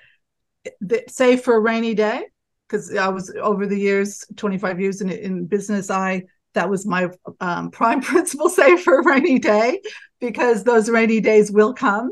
that 0.81 1.09
save 1.09 1.41
for 1.41 1.55
a 1.55 1.59
rainy 1.59 1.93
day 1.93 2.25
because 2.67 2.95
I 2.95 3.09
was 3.09 3.33
over 3.41 3.65
the 3.65 3.77
years 3.77 4.25
25 4.35 4.79
years 4.79 5.01
in 5.01 5.09
in 5.09 5.45
business 5.45 5.89
I 5.89 6.23
that 6.53 6.69
was 6.69 6.85
my 6.85 7.09
um, 7.39 7.71
prime 7.71 8.01
principle 8.09 8.49
save 8.49 8.81
for 8.81 8.99
a 8.99 9.05
rainy 9.05 9.39
day 9.39 9.81
because 10.19 10.63
those 10.63 10.89
rainy 10.89 11.19
days 11.19 11.51
will 11.51 11.73
come. 11.73 12.11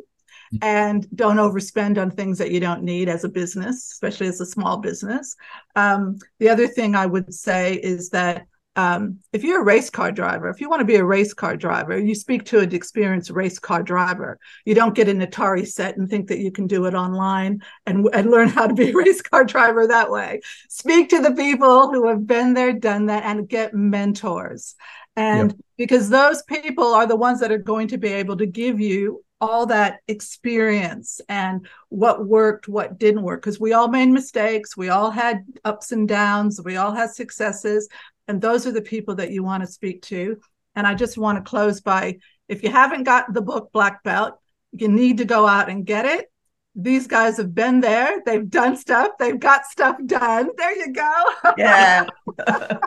And 0.61 1.07
don't 1.15 1.37
overspend 1.37 1.97
on 1.97 2.11
things 2.11 2.37
that 2.39 2.51
you 2.51 2.59
don't 2.59 2.83
need 2.83 3.07
as 3.07 3.23
a 3.23 3.29
business 3.29 3.89
especially 3.93 4.27
as 4.27 4.41
a 4.41 4.45
small 4.45 4.79
business. 4.79 5.37
Um, 5.77 6.17
the 6.39 6.49
other 6.49 6.67
thing 6.67 6.93
i 6.93 7.05
would 7.05 7.33
say 7.33 7.75
is 7.75 8.09
that 8.09 8.47
um, 8.75 9.19
if 9.33 9.43
you're 9.43 9.61
a 9.61 9.65
race 9.65 9.89
car 9.89 10.11
driver, 10.11 10.49
if 10.49 10.61
you 10.61 10.69
want 10.69 10.79
to 10.79 10.85
be 10.85 10.95
a 10.95 11.03
race 11.03 11.33
car 11.33 11.57
driver, 11.57 11.99
you 11.99 12.15
speak 12.15 12.45
to 12.45 12.59
an 12.59 12.73
experienced 12.73 13.29
race 13.29 13.59
car 13.59 13.83
driver. 13.83 14.39
You 14.65 14.75
don't 14.75 14.95
get 14.95 15.09
an 15.09 15.19
Atari 15.19 15.67
set 15.67 15.97
and 15.97 16.09
think 16.09 16.29
that 16.29 16.39
you 16.39 16.51
can 16.51 16.67
do 16.67 16.85
it 16.85 16.93
online 16.93 17.61
and, 17.85 18.07
and 18.13 18.31
learn 18.31 18.47
how 18.47 18.67
to 18.67 18.73
be 18.73 18.91
a 18.91 18.93
race 18.95 19.21
car 19.21 19.43
driver 19.43 19.87
that 19.87 20.09
way. 20.09 20.41
Speak 20.69 21.09
to 21.09 21.21
the 21.21 21.33
people 21.33 21.91
who 21.91 22.07
have 22.07 22.25
been 22.25 22.53
there, 22.53 22.71
done 22.71 23.07
that, 23.07 23.23
and 23.23 23.49
get 23.49 23.73
mentors. 23.73 24.75
And 25.17 25.61
because 25.77 26.09
those 26.09 26.41
people 26.43 26.93
are 26.93 27.05
the 27.05 27.17
ones 27.17 27.41
that 27.41 27.51
are 27.51 27.57
going 27.57 27.89
to 27.89 27.97
be 27.97 28.07
able 28.09 28.37
to 28.37 28.45
give 28.45 28.79
you 28.79 29.23
all 29.41 29.65
that 29.65 29.99
experience 30.07 31.19
and 31.27 31.67
what 31.89 32.25
worked, 32.25 32.67
what 32.67 32.99
didn't 32.99 33.23
work, 33.23 33.41
because 33.41 33.59
we 33.59 33.73
all 33.73 33.87
made 33.87 34.09
mistakes, 34.09 34.77
we 34.77 34.89
all 34.89 35.09
had 35.09 35.43
ups 35.65 35.91
and 35.91 36.07
downs, 36.07 36.61
we 36.63 36.77
all 36.77 36.93
had 36.93 37.09
successes, 37.09 37.89
and 38.27 38.39
those 38.39 38.67
are 38.67 38.71
the 38.71 38.81
people 38.81 39.15
that 39.15 39.31
you 39.31 39.43
want 39.43 39.63
to 39.63 39.67
speak 39.67 40.03
to. 40.03 40.39
And 40.75 40.87
I 40.87 40.93
just 40.93 41.17
want 41.17 41.37
to 41.37 41.49
close 41.49 41.81
by 41.81 42.19
if 42.47 42.63
you 42.63 42.69
haven't 42.69 43.03
got 43.03 43.33
the 43.33 43.41
book 43.41 43.71
Black 43.73 44.03
Belt, 44.03 44.35
you 44.71 44.87
need 44.87 45.17
to 45.17 45.25
go 45.25 45.47
out 45.47 45.69
and 45.69 45.85
get 45.85 46.05
it. 46.05 46.31
These 46.75 47.07
guys 47.07 47.35
have 47.37 47.53
been 47.53 47.81
there, 47.81 48.21
they've 48.25 48.49
done 48.49 48.77
stuff, 48.77 49.11
they've 49.19 49.39
got 49.39 49.65
stuff 49.65 49.97
done. 50.05 50.49
There 50.55 50.77
you 50.77 50.93
go. 50.93 51.23
Yeah. 51.57 52.05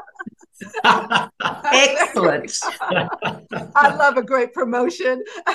Excellent. 0.84 2.56
I 3.74 3.94
love 3.96 4.16
a 4.16 4.22
great 4.22 4.52
promotion. 4.52 5.22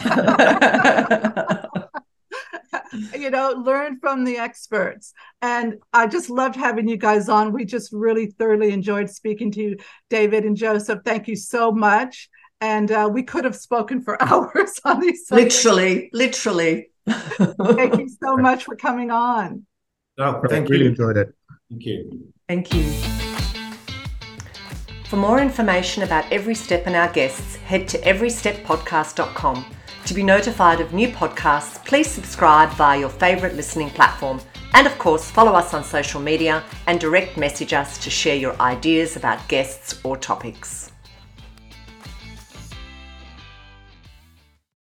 you 3.18 3.30
know, 3.30 3.52
learn 3.66 4.00
from 4.00 4.24
the 4.24 4.38
experts. 4.38 5.14
And 5.42 5.78
I 5.94 6.08
just 6.08 6.30
loved 6.30 6.56
having 6.56 6.88
you 6.88 6.98
guys 6.98 7.30
on. 7.30 7.54
We 7.54 7.66
just 7.66 7.92
really 7.92 8.28
thoroughly 8.28 8.72
enjoyed 8.72 9.10
speaking 9.10 9.52
to 9.52 9.62
you, 9.62 9.78
David 10.10 10.46
and 10.46 10.56
Joseph. 10.58 11.00
Thank 11.06 11.28
you 11.28 11.36
so 11.36 11.72
much. 11.72 12.30
And 12.62 12.92
uh, 12.92 13.10
we 13.12 13.24
could 13.24 13.46
have 13.46 13.56
spoken 13.56 14.02
for 14.02 14.22
hours 14.24 14.80
on 14.84 15.00
these. 15.00 15.28
Subjects. 15.28 15.64
Literally, 15.64 16.10
literally. 16.14 16.90
Thank 17.08 17.98
you 17.98 18.10
so 18.22 18.38
much 18.38 18.66
for 18.66 18.76
coming 18.76 19.12
on. 19.12 19.66
Oh, 20.18 20.42
thank 20.50 20.70
really 20.70 20.84
you. 20.84 20.90
enjoyed 20.90 21.18
it. 21.18 21.34
Thank 21.70 21.86
you. 21.86 22.34
Thank 22.48 22.74
you. 22.74 23.29
For 25.10 25.18
more 25.18 25.40
information 25.40 26.04
about 26.04 26.32
Every 26.32 26.54
Step 26.54 26.84
and 26.86 26.96
our 26.96 27.12
guests, 27.12 27.56
head 27.56 27.88
to 27.88 27.98
everysteppodcast.com. 28.02 29.66
To 30.06 30.14
be 30.14 30.22
notified 30.22 30.82
of 30.82 30.94
new 30.94 31.08
podcasts, 31.08 31.84
please 31.84 32.08
subscribe 32.08 32.70
via 32.74 33.00
your 33.00 33.10
favourite 33.10 33.56
listening 33.56 33.90
platform. 33.90 34.40
And 34.76 34.86
of 34.86 34.96
course, 35.00 35.32
follow 35.32 35.54
us 35.54 35.74
on 35.74 35.84
social 35.84 36.22
media 36.22 36.64
and 36.86 37.00
direct 37.00 37.38
message 37.38 37.74
us 37.74 37.98
to 38.04 38.12
share 38.12 38.36
your 38.36 38.56
ideas 38.62 39.16
about 39.16 39.48
guests 39.48 40.00
or 40.04 40.16
topics. 40.16 40.89